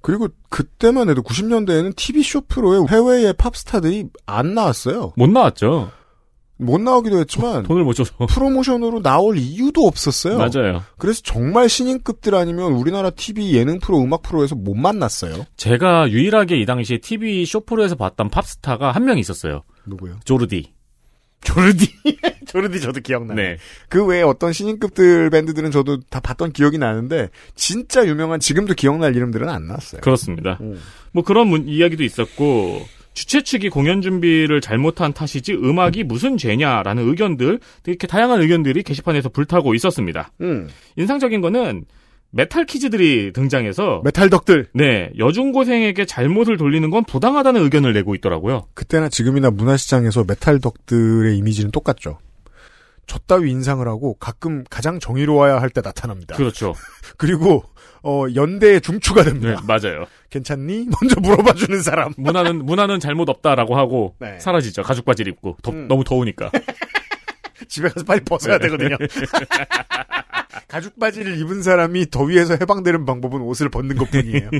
[0.00, 5.12] 그리고 그때만 해도 90년대에는 TV 쇼 프로에 해외의 팝스타들이 안 나왔어요.
[5.16, 5.92] 못 나왔죠.
[6.56, 10.38] 못 나오기도 했지만 돈을 못 줘서 프로모션으로 나올 이유도 없었어요.
[10.38, 10.82] 맞아요.
[10.98, 15.46] 그래서 정말 신인급들 아니면 우리나라 TV 예능 프로, 음악 프로에서 못 만났어요.
[15.56, 19.62] 제가 유일하게 이 당시에 TV 쇼프로에서 봤던 팝스타가 한 명 있었어요.
[19.86, 20.18] 누구요?
[20.24, 20.72] 조르디.
[21.42, 21.88] 조르디.
[22.46, 23.36] 조르디 저도 기억나요.
[23.36, 23.58] 네.
[23.90, 29.48] 그 외에 어떤 신인급들 밴드들은 저도 다 봤던 기억이 나는데 진짜 유명한 지금도 기억날 이름들은
[29.48, 30.00] 안 나왔어요.
[30.00, 30.56] 그렇습니다.
[30.62, 30.80] 음.
[31.12, 37.60] 뭐 그런 문- 이야기도 있었고 주최 측이 공연 준비를 잘못한 탓이지 음악이 무슨 죄냐라는 의견들
[37.86, 40.30] 이렇게 다양한 의견들이 게시판에서 불타고 있었습니다.
[40.40, 40.68] 음.
[40.96, 41.84] 인상적인 거는
[42.30, 44.66] 메탈 키즈들이 등장해서 메탈 덕들.
[44.74, 48.66] 네 여중고생에게 잘못을 돌리는 건 부당하다는 의견을 내고 있더라고요.
[48.74, 52.18] 그때나 지금이나 문화시장에서 메탈 덕들의 이미지는 똑같죠.
[53.06, 56.34] 저 따위 인상을 하고 가끔 가장 정의로워야 할 때 나타납니다.
[56.36, 56.74] 그렇죠.
[57.18, 57.62] 그리고
[58.04, 59.56] 어, 연대의 중추가 됩니다.
[59.60, 60.04] 네 맞아요.
[60.30, 60.88] 괜찮니?
[61.00, 62.12] 먼저 물어봐주는 사람.
[62.16, 64.38] 문화는 문화는 잘못 없다라고 하고 네.
[64.38, 64.82] 사라지죠.
[64.82, 65.88] 가죽 바지를 입고 더- 음.
[65.88, 66.50] 너무 더우니까.
[67.68, 68.64] 집에 가서 빨리 벗어야 네.
[68.68, 68.96] 되거든요.
[70.68, 74.50] 가죽 바지를 입은 사람이 더위에서 해방되는 방법은 옷을 벗는 것뿐이에요.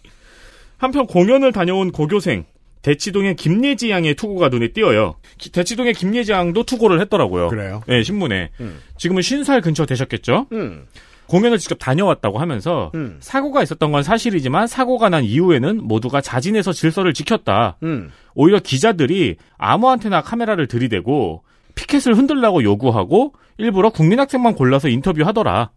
[0.78, 2.44] 한편 공연을 다녀온 고교생
[2.82, 5.16] 대치동의 김예지 양의 투고가 눈에 띄어요.
[5.38, 7.48] 기- 대치동의 김예지 양도 투고를 했더라고요.
[7.48, 7.82] 그래요?
[7.86, 8.50] 네, 신문에.
[8.60, 8.80] 음.
[8.98, 10.48] 지금은 50살 근처 되셨겠죠?
[10.52, 10.86] 음.
[11.26, 13.16] 공연을 직접 다녀왔다고 하면서 음.
[13.20, 17.78] 사고가 있었던 건 사실이지만 사고가 난 이후에는 모두가 자진해서 질서를 지켰다.
[17.82, 18.10] 음.
[18.34, 21.42] 오히려 기자들이 아무한테나 카메라를 들이대고
[21.74, 25.70] 피켓을 흔들라고 요구하고 일부러 국민학생만 골라서 인터뷰하더라.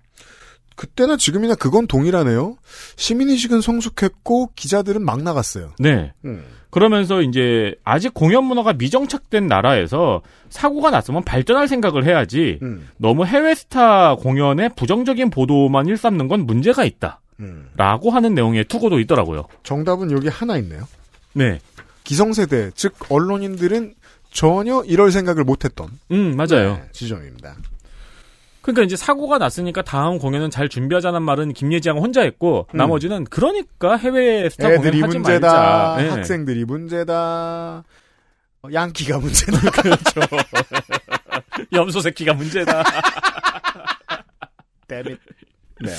[0.75, 2.55] 그때나 지금이나 그건 동일하네요.
[2.97, 5.73] 시민의식은 성숙했고 기자들은 막 나갔어요.
[5.79, 6.13] 네.
[6.23, 6.43] 음.
[6.69, 12.89] 그러면서 이제 아직 공연 문화가 미정착된 나라에서 사고가 났으면 발전할 생각을 해야지 음.
[12.97, 17.19] 너무 해외 스타 공연에 부정적인 보도만 일삼는 건 문제가 있다.
[17.39, 17.69] 음.
[17.75, 19.45] 라고 하는 내용의 투고도 있더라고요.
[19.63, 20.87] 정답은 여기 하나 있네요.
[21.33, 21.59] 네.
[22.03, 23.93] 기성세대, 즉 언론인들은
[24.31, 26.75] 전혀 이럴 생각을 못했던 음, 맞아요.
[26.75, 27.55] 네, 지점입니다.
[28.67, 32.77] 그러니까 이제 사고가 났으니까 다음 공연은 잘 준비하자는 말은 김예지양 혼자 했고 음.
[32.77, 36.03] 나머지는 그러니까 해외 스타 공연 하지 문제다, 말자.
[36.03, 36.09] 네.
[36.09, 37.83] 학생들이 문제다,
[38.63, 39.71] 어, 양키가 문제다.
[39.71, 40.19] 그렇죠.
[41.71, 42.83] 염소 새끼가 문제다.
[44.89, 45.17] 데밋.
[45.85, 45.91] 네.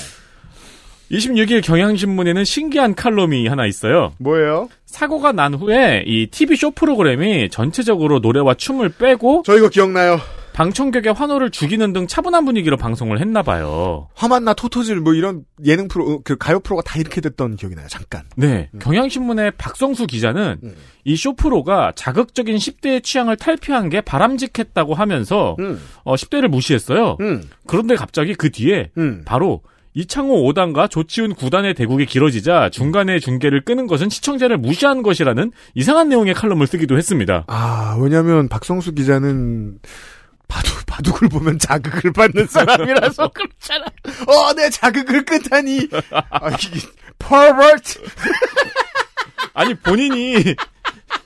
[1.09, 4.13] 26일 경향신문에는 신기한 칼럼이 하나 있어요.
[4.19, 4.69] 뭐예요?
[4.85, 10.19] 사고가 난 후에 이 TV 쇼 프로그램이 전체적으로 노래와 춤을 빼고 저 이거 기억나요.
[10.59, 14.09] 방청객의 환호를 죽이는 등 차분한 분위기로 방송을 했나 봐요.
[14.13, 17.87] 화만나 토토질 뭐 이런 예능 프로, 어, 그 가요 프로가 다 이렇게 됐던 기억이 나요.
[17.89, 18.23] 잠깐.
[18.35, 18.69] 네.
[18.81, 20.59] 경향신문의 박성수 기자는
[21.05, 25.79] 이 쇼 프로가 자극적인 10대의 취향을 탈피한 게 바람직했다고 하면서 음.
[26.03, 27.17] 어, 10대를 무시했어요.
[27.65, 29.21] 그런데 갑자기 그 뒤에 음.
[29.25, 29.61] 바로
[29.93, 36.33] 이창호 5단과 조치훈 9단의 대국이 길어지자 중간에 중계를 끄는 것은 시청자를 무시한 것이라는 이상한 내용의
[36.33, 37.45] 칼럼을 쓰기도 했습니다.
[37.47, 39.79] 아, 왜냐면 박성수 기자는
[40.49, 43.85] 바둑, 바둑을 보면 자극을 받는 사람이라서 그렇잖아.
[44.27, 45.87] 어, 내 자극을 끄다니.
[46.11, 46.81] 아, 이게,
[47.19, 48.03] 퍼버트.
[49.53, 50.35] 아니 본인이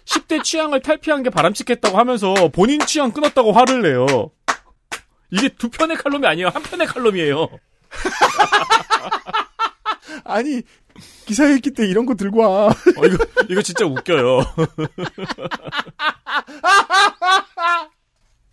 [0.06, 4.30] 10대 취향을 탈피한 게 바람직했다고 하면서 본인 취향 끊었다고 화를 내요.
[5.32, 6.50] 이게 두 편의 칼럼이 아니에요.
[6.50, 7.50] 한 편의 칼럼이에요.
[10.26, 10.62] 아니,
[11.26, 12.68] 기사 읽기 때 이런 거 들고 와.
[12.68, 14.42] 어, 이거, 이거 진짜 웃겨요.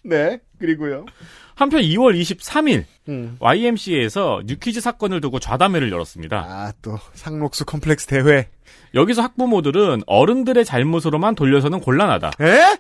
[0.05, 1.07] 네, 그리고요.
[1.57, 3.37] 한편 2월 23일 음.
[3.41, 6.39] YMCA에서 뉴퀴즈 사건을 두고 좌담회를 열었습니다.
[6.39, 8.49] 아, 또 상록수 컴플렉스 대회.
[8.95, 12.31] 여기서 학부모들은 어른들의 잘못으로만 돌려서는 곤란하다.
[12.41, 12.79] 에?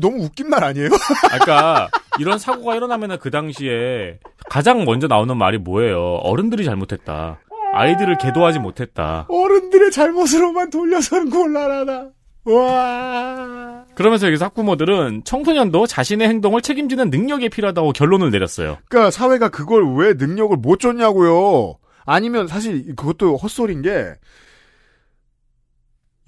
[0.00, 0.88] 너무 웃긴 말 아니에요?
[1.32, 1.88] 아까
[2.18, 4.18] 이런 사고가 일어나면은 그 당시에
[4.50, 6.16] 가장 먼저 나오는 말이 뭐예요?
[6.16, 7.40] 어른들이 잘못했다.
[7.72, 9.26] 아이들을 계도하지 못했다.
[9.28, 12.10] 어른들의 잘못으로만 돌려서는 곤란하다.
[12.44, 13.84] 와.
[13.94, 18.78] 그러면서 여기서 학부모들은 청소년도 자신의 행동을 책임지는 능력이 필요하다고 결론을 내렸어요.
[18.88, 21.78] 그러니까 사회가 그걸 왜 능력을 못 줬냐고요.
[22.04, 24.14] 아니면 사실 그것도 헛소리인 게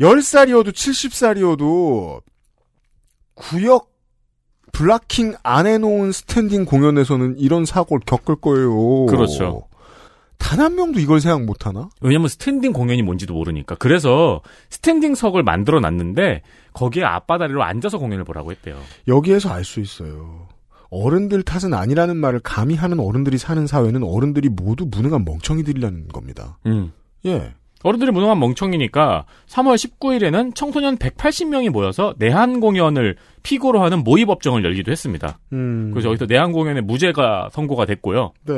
[0.00, 2.22] 10살이어도 70살이어도
[3.34, 3.90] 구역
[4.72, 9.06] blocking 안 해놓은 스탠딩 공연에서는 이런 사고를 겪을 거예요.
[9.06, 9.68] 그렇죠.
[10.38, 11.88] 단 한 명도 이걸 생각 못 하나?
[12.00, 13.74] 왜냐면 스탠딩 공연이 뭔지도 모르니까.
[13.76, 14.40] 그래서
[14.70, 16.42] 스탠딩석을 만들어 놨는데
[16.72, 18.76] 거기에 양반다리로 앉아서 공연을 보라고 했대요.
[19.08, 20.48] 여기에서 알 수 있어요.
[20.90, 26.58] 어른들 탓은 아니라는 말을 감히 하는 어른들이 사는 사회는 어른들이 모두 무능한 멍청이들이라는 겁니다.
[26.66, 26.92] 음.
[27.26, 27.52] 예.
[27.82, 34.90] 어른들이 무능한 멍청이니까 3월 19일에는 청소년 180명이 모여서 내한 공연을 피고로 하는 모의 법정을 열기도
[34.92, 35.38] 했습니다.
[35.52, 35.90] 음.
[35.92, 38.32] 그래서 여기서 내한 공연의 무죄가 선고가 됐고요.
[38.46, 38.54] 네.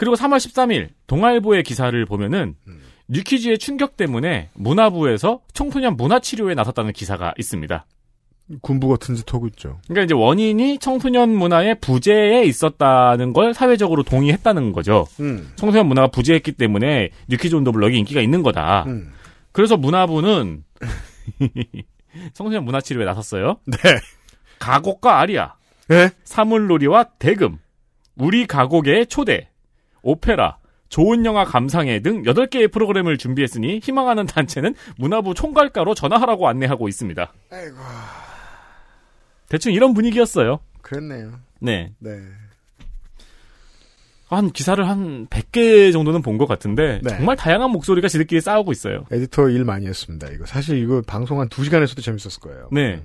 [0.00, 2.54] 그리고 3월 13일 동아일보의 기사를 보면은
[3.08, 7.84] 뉴키즈의 충격 때문에 문화부에서 청소년 문화치료에 나섰다는 기사가 있습니다.
[8.62, 9.78] 군부 같은 짓 하고 있죠.
[9.88, 15.06] 그러니까 이제 원인이 청소년 문화의 부재에 있었다는 걸 사회적으로 동의했다는 거죠.
[15.20, 15.52] 음.
[15.56, 18.84] 청소년 문화가 부재했기 때문에 뉴키즈 온 더 블럭이 인기가 있는 거다.
[18.86, 19.12] 음.
[19.52, 20.64] 그래서 문화부는
[22.32, 23.58] 청소년 문화치료에 나섰어요.
[23.66, 23.76] 네.
[24.60, 25.56] 가곡과 아리아,
[25.88, 26.08] 네?
[26.24, 27.58] 사물놀이와 대금,
[28.16, 29.49] 우리 가곡의 초대,
[30.02, 30.56] 오페라,
[30.88, 37.32] 좋은 영화 감상회 등 8개의 프로그램을 준비했으니 희망하는 단체는 문화부 총괄가로 전화하라고 안내하고 있습니다.
[37.50, 37.76] 아이고.
[39.48, 40.60] 대충 이런 분위기였어요.
[40.82, 41.32] 그랬네요.
[41.60, 41.92] 네.
[41.98, 42.10] 네.
[44.28, 47.10] 한 기사를 한 100개 정도는 본 것 같은데 네.
[47.16, 49.04] 정말 다양한 목소리가 지들끼리 싸우고 있어요.
[49.10, 50.28] 에디터 일 많이 했습니다.
[50.28, 52.68] 이거 사실 이거 방송 한두 시간 했어도 재밌었을 거예요.
[52.70, 53.02] 네.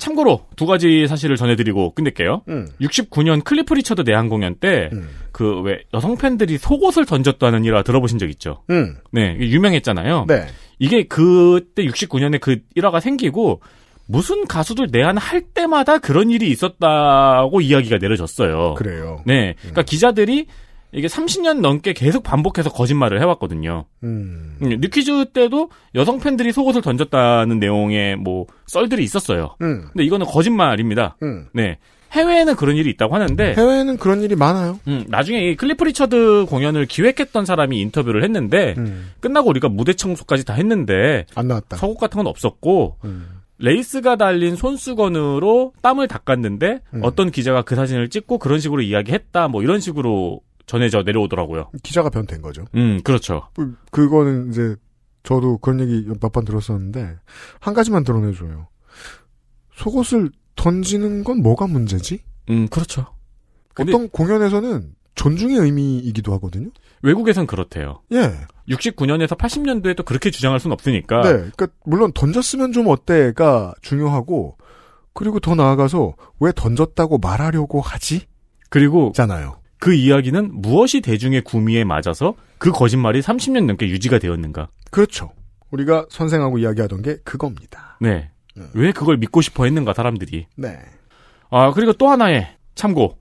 [0.00, 2.42] 참고로 두 가지 사실을 전해드리고 끝낼게요.
[2.48, 2.66] 음.
[2.80, 4.90] 69년 클리프 리처드 내한 공연 때
[5.32, 8.62] 그 왜 여성 팬들이 속옷을 던졌다는 일화 들어보신 적 있죠?
[8.70, 8.96] 음.
[9.12, 10.24] 네, 유명했잖아요.
[10.26, 10.46] 네.
[10.78, 13.60] 이게 그때 69년에 그 일화가 생기고
[14.06, 18.74] 무슨 가수들 내한할 때마다 그런 일이 있었다고 이야기가 내려졌어요.
[18.74, 19.22] 그래요.
[19.24, 20.46] 네, 그러니까 기자들이
[20.92, 23.84] 이게 30년 넘게 계속 반복해서 거짓말을 해왔거든요.
[24.02, 24.56] 음.
[24.62, 29.56] 음, 뉴키즈 때도 여성 팬들이 속옷을 던졌다는 내용의 뭐 썰들이 있었어요.
[29.62, 29.86] 음.
[29.92, 31.16] 근데 이거는 거짓말입니다.
[31.22, 31.46] 음.
[31.52, 31.78] 네.
[32.12, 34.80] 해외에는 그런 일이 있다고 하는데 해외에는 그런 일이 많아요.
[34.88, 39.12] 음, 나중에 이 클리프 리처드 공연을 기획했던 사람이 인터뷰를 했는데 음.
[39.20, 41.76] 끝나고 우리가 무대 청소까지 다 했는데 안 나왔다.
[41.76, 43.28] 속옷 같은 건 없었고 음.
[43.58, 47.00] 레이스가 달린 손수건으로 땀을 닦았는데 음.
[47.04, 50.40] 어떤 기자가 그 사진을 찍고 그런 식으로 이야기했다 뭐 이런 식으로
[50.70, 51.70] 전해져 내려오더라고요.
[51.82, 52.64] 기자가 변태인 거죠.
[52.76, 53.48] 음, 그렇죠.
[53.56, 54.76] 그- 그거는 이제
[55.24, 57.16] 저도 그런 얘기 몇 번 들었었는데
[57.58, 58.68] 한 가지만 드러내줘요.
[59.74, 62.20] 속옷을 던지는 건 뭐가 문제지?
[62.50, 63.06] 음, 그렇죠.
[63.78, 66.70] 어떤 공연에서는 존중의 의미이기도 하거든요.
[67.02, 68.02] 외국에선 그렇대요.
[68.12, 68.32] 예.
[68.68, 71.22] 69년에서 80년도에 또 그렇게 주장할 수는 없으니까.
[71.22, 71.32] 네.
[71.32, 74.56] 그러니까 물론 던졌으면 좀 어때가 중요하고
[75.14, 78.26] 그리고 더 나아가서 왜 던졌다고 말하려고 하지?
[78.68, 79.59] 그리고 잖아요.
[79.80, 84.68] 그 이야기는 무엇이 대중의 구미에 맞아서 그 거짓말이 30년 넘게 유지가 되었는가.
[84.90, 85.32] 그렇죠.
[85.70, 87.96] 우리가 선생하고 이야기하던 게 그겁니다.
[88.00, 88.30] 네.
[88.74, 90.46] 왜 그걸 믿고 싶어 했는가 사람들이.
[90.56, 90.78] 네.
[91.50, 93.16] 아, 그리고 또 하나의 참고.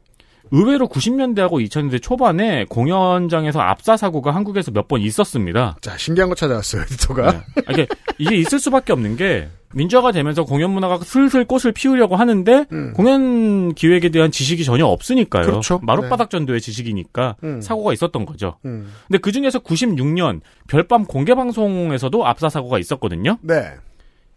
[0.51, 5.77] 의외로 90년대하고 2000년대 초반에 공연장에서 압사 사고가 한국에서 몇 번 있었습니다.
[5.81, 7.31] 자, 신기한 거 찾아왔어요, 에디터가.
[7.31, 7.38] 네.
[7.67, 12.65] 아, 이게, 이게 있을 수밖에 없는 게 민주화가 되면서 공연 문화가 슬슬 꽃을 피우려고 하는데
[12.95, 15.43] 공연 기획에 대한 지식이 전혀 없으니까요.
[15.43, 15.45] 음.
[15.45, 15.80] 그렇죠.
[15.84, 17.61] 마룻바닥 정도의 지식이니까 음.
[17.61, 18.57] 사고가 있었던 거죠.
[18.65, 18.91] 음.
[19.07, 23.38] 근데 그 중에서 96년 별밤 공개 방송에서도 압사 사고가 있었거든요.
[23.41, 23.73] 네.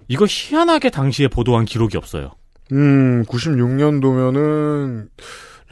[0.08, 2.32] 이거 희한하게 당시에 보도한 기록이 없어요.
[2.72, 5.06] 음, 96년도면은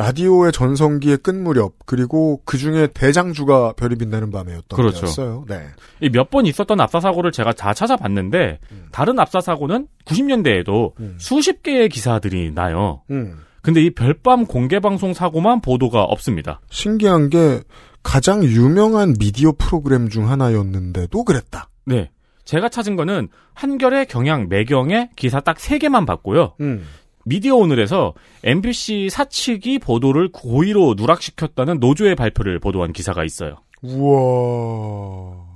[0.00, 5.00] 라디오의 전성기의 끝 무렵 그리고 그 중에 대장주가 별이 빛나는 밤이었던 그렇죠.
[5.02, 5.44] 때였어요.
[5.48, 5.66] 네.
[6.10, 8.58] 몇 번 있었던 압사 사고를 제가 다 찾아봤는데
[8.92, 13.02] 다른 압사 사고는 90년대에도 수십 개의 기사들이 나요.
[13.10, 13.38] 음.
[13.62, 16.60] 근데 이 별밤 공개 방송 사고만 보도가 없습니다.
[16.70, 17.60] 신기한 게
[18.02, 21.68] 가장 유명한 미디어 프로그램 중 하나였는데도 그랬다.
[21.84, 22.10] 네.
[22.46, 26.54] 제가 찾은 거는 한결의 경향 매경의 기사 딱 3개만 봤고요.
[26.60, 26.86] 음.
[27.30, 28.12] 미디어 오늘에서
[28.42, 33.58] MBC 사측이 보도를 고의로 누락시켰다는 노조의 발표를 보도한 기사가 있어요.
[33.82, 35.48] 우와.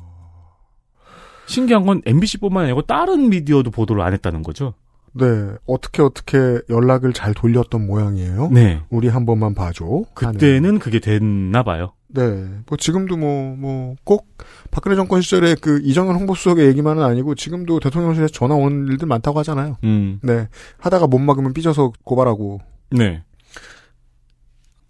[1.47, 4.75] 신기한 건 MBC뿐만 아니고 다른 미디어도 보도를 안 했다는 거죠.
[5.15, 5.25] 네.
[5.67, 8.49] 어떻게 어떻게 연락을 잘 돌렸던 모양이에요.
[8.53, 8.83] 네.
[8.91, 9.85] 우리 한 번만 봐줘.
[10.15, 10.33] 하는.
[10.33, 11.93] 그때는 그게 됐나 봐요.
[12.09, 12.23] 네.
[12.67, 14.29] 뭐 지금도 뭐 뭐 꼭
[14.71, 19.79] 박근혜 정권 시절에 그 이정현 홍보수석의 얘기만은 아니고 지금도 대통령실에 전화 오는 일들 많다고 하잖아요.
[19.85, 20.19] 음.
[20.23, 20.49] 네.
[20.79, 22.61] 하다가 못 막으면 삐져서 고발하고
[22.91, 23.23] 네.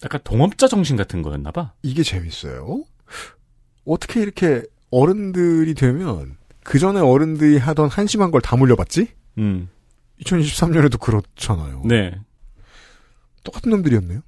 [0.05, 1.73] 약간 동업자 정신 같은 거였나 봐.
[1.83, 2.85] 이게 재밌어요.
[3.87, 9.09] 어떻게 이렇게 어른들이 되면 그 전에 어른들이 하던 한심한 걸 다 물려봤지?
[9.39, 9.69] 음.
[10.23, 11.83] 2023년에도 그렇잖아요.
[11.85, 12.15] 네.
[13.43, 14.21] 똑같은 놈들이었네요.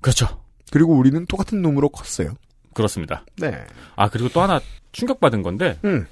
[0.00, 0.40] 그렇죠.
[0.70, 2.34] 그리고 우리는 똑같은 놈으로 컸어요.
[2.74, 3.24] 그렇습니다.
[3.38, 3.64] 네.
[3.96, 4.60] 아, 그리고 또 하나
[4.92, 6.06] 충격받은 건데, 음.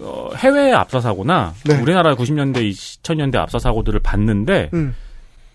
[0.00, 1.80] 어, 해외 압사 사고나 네.
[1.80, 4.94] 우리나라 90년대, 2000년대 압사 사고들을 봤는데, 음.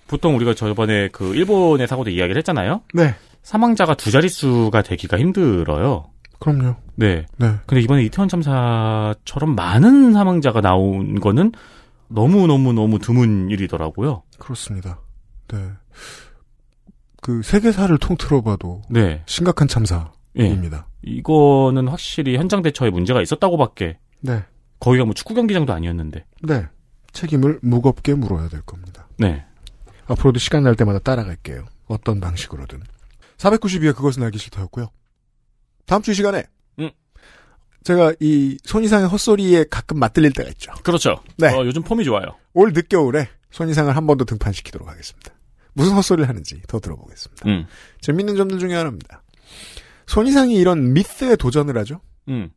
[0.08, 2.82] 보통 우리가 저번에 그 일본의 사고도 이야기를 했잖아요.
[2.94, 3.16] 네.
[3.42, 6.06] 사망자가 두 자릿수가 되기가 힘들어요.
[6.40, 6.76] 그럼요.
[6.96, 7.26] 네.
[7.38, 7.56] 네.
[7.66, 11.52] 근데 이번에 이태원 참사처럼 많은 사망자가 나온 거는
[12.14, 14.24] 너무너무너무 드문 일이더라고요.
[14.40, 15.00] 그렇습니다.
[15.48, 15.72] 네.
[17.22, 19.24] 그 세계사를 통틀어 봐도 네.
[19.26, 20.88] 심각한 참사입니다.
[21.06, 21.10] 예.
[21.10, 23.98] 이거는 확실히 현장 대처에 문제가 있었다고밖에.
[24.22, 24.44] 네.
[24.80, 26.26] 거기가 뭐 축구 경기장도 아니었는데.
[26.44, 26.68] 네.
[27.14, 29.08] 책임을 무겁게 물어야 될 겁니다.
[29.18, 29.46] 네.
[30.08, 31.66] 앞으로도 시간 날 때마다 따라갈게요.
[31.86, 32.82] 어떤 방식으로든.
[33.38, 34.90] 492회 그것은 알기 싫다였고요.
[35.86, 36.53] 다음 주 이 시간에 음.
[37.84, 40.72] 제가 이 손이상의 헛소리에 가끔 맞들릴 때가 있죠.
[40.84, 41.22] 그렇죠.
[41.38, 41.48] 네.
[41.54, 42.26] 어, 요즘 폼이 좋아요.
[42.54, 45.32] 올 늦겨울에 손이상을 한 번 더 등판시키도록 하겠습니다.
[45.74, 47.50] 무슨 헛소리를 하는지 더 들어보겠습니다.
[47.50, 47.66] 음.
[48.02, 49.24] 재밌는 점들 중에 하나입니다.
[50.08, 52.00] 손이상이 이런 미스에 도전을 하죠.
[52.30, 52.52] 음.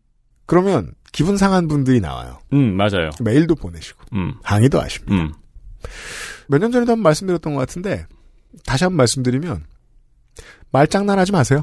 [0.46, 2.38] 그러면 기분 상한 분들이 나와요.
[2.52, 3.10] 음, 맞아요.
[3.20, 4.34] 메일도 보내시고 음.
[4.42, 5.14] 항의도 하십니다.
[5.14, 5.32] 음.
[6.48, 8.06] 몇년 전에도 한번 말씀드렸던 것 같은데
[8.64, 9.64] 다시 한번 말씀드리면
[10.72, 11.62] 말장난하지 마세요.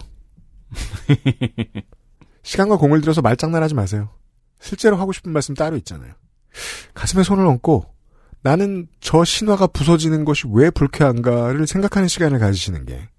[2.44, 4.10] 시간과 공을 들여서 말장난하지 마세요.
[4.60, 6.14] 실제로 하고 싶은 말씀 따로 있잖아요.
[6.94, 7.86] 가슴에 손을 얹고
[8.42, 13.10] 나는 저 신화가 부서지는 것이 왜 불쾌한가를 생각하는 시간을 가지시는 게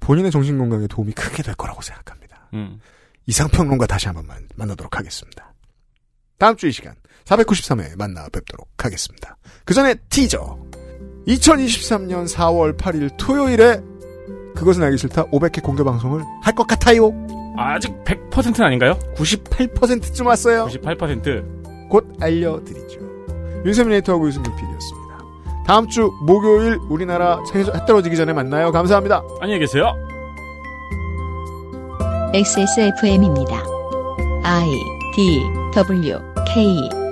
[0.00, 2.48] 본인의 정신 건강에 도움이 크게 될 거라고 생각합니다.
[2.54, 2.80] 음.
[3.26, 5.52] 이상평론가 다시 한번 만- 만나도록 하겠습니다.
[6.38, 6.94] 다음 주 이 시간
[7.24, 9.36] 493회 만나 뵙도록 하겠습니다.
[9.64, 10.58] 그 전에 티저
[11.26, 13.80] 2023년 4월 8일 토요일에
[14.56, 17.12] 그것은 알기 싫다 500회 공개 방송을 할 것 같아요.
[17.58, 18.98] 아직 100%는 아닌가요?
[19.16, 20.66] 98%쯤 왔어요.
[20.66, 21.88] 98%.
[21.90, 23.00] 곧 알려드리죠.
[23.64, 25.18] 윤세민 에이터하고 유승균 PD였습니다.
[25.66, 28.72] 다음 주 목요일 우리나라 해 떨어지기 전에 만나요.
[28.72, 29.22] 감사합니다.
[29.40, 29.92] 안녕히 계세요.
[32.34, 33.62] XSFM입니다.
[34.44, 34.68] I
[35.14, 35.40] D
[35.74, 37.05] W K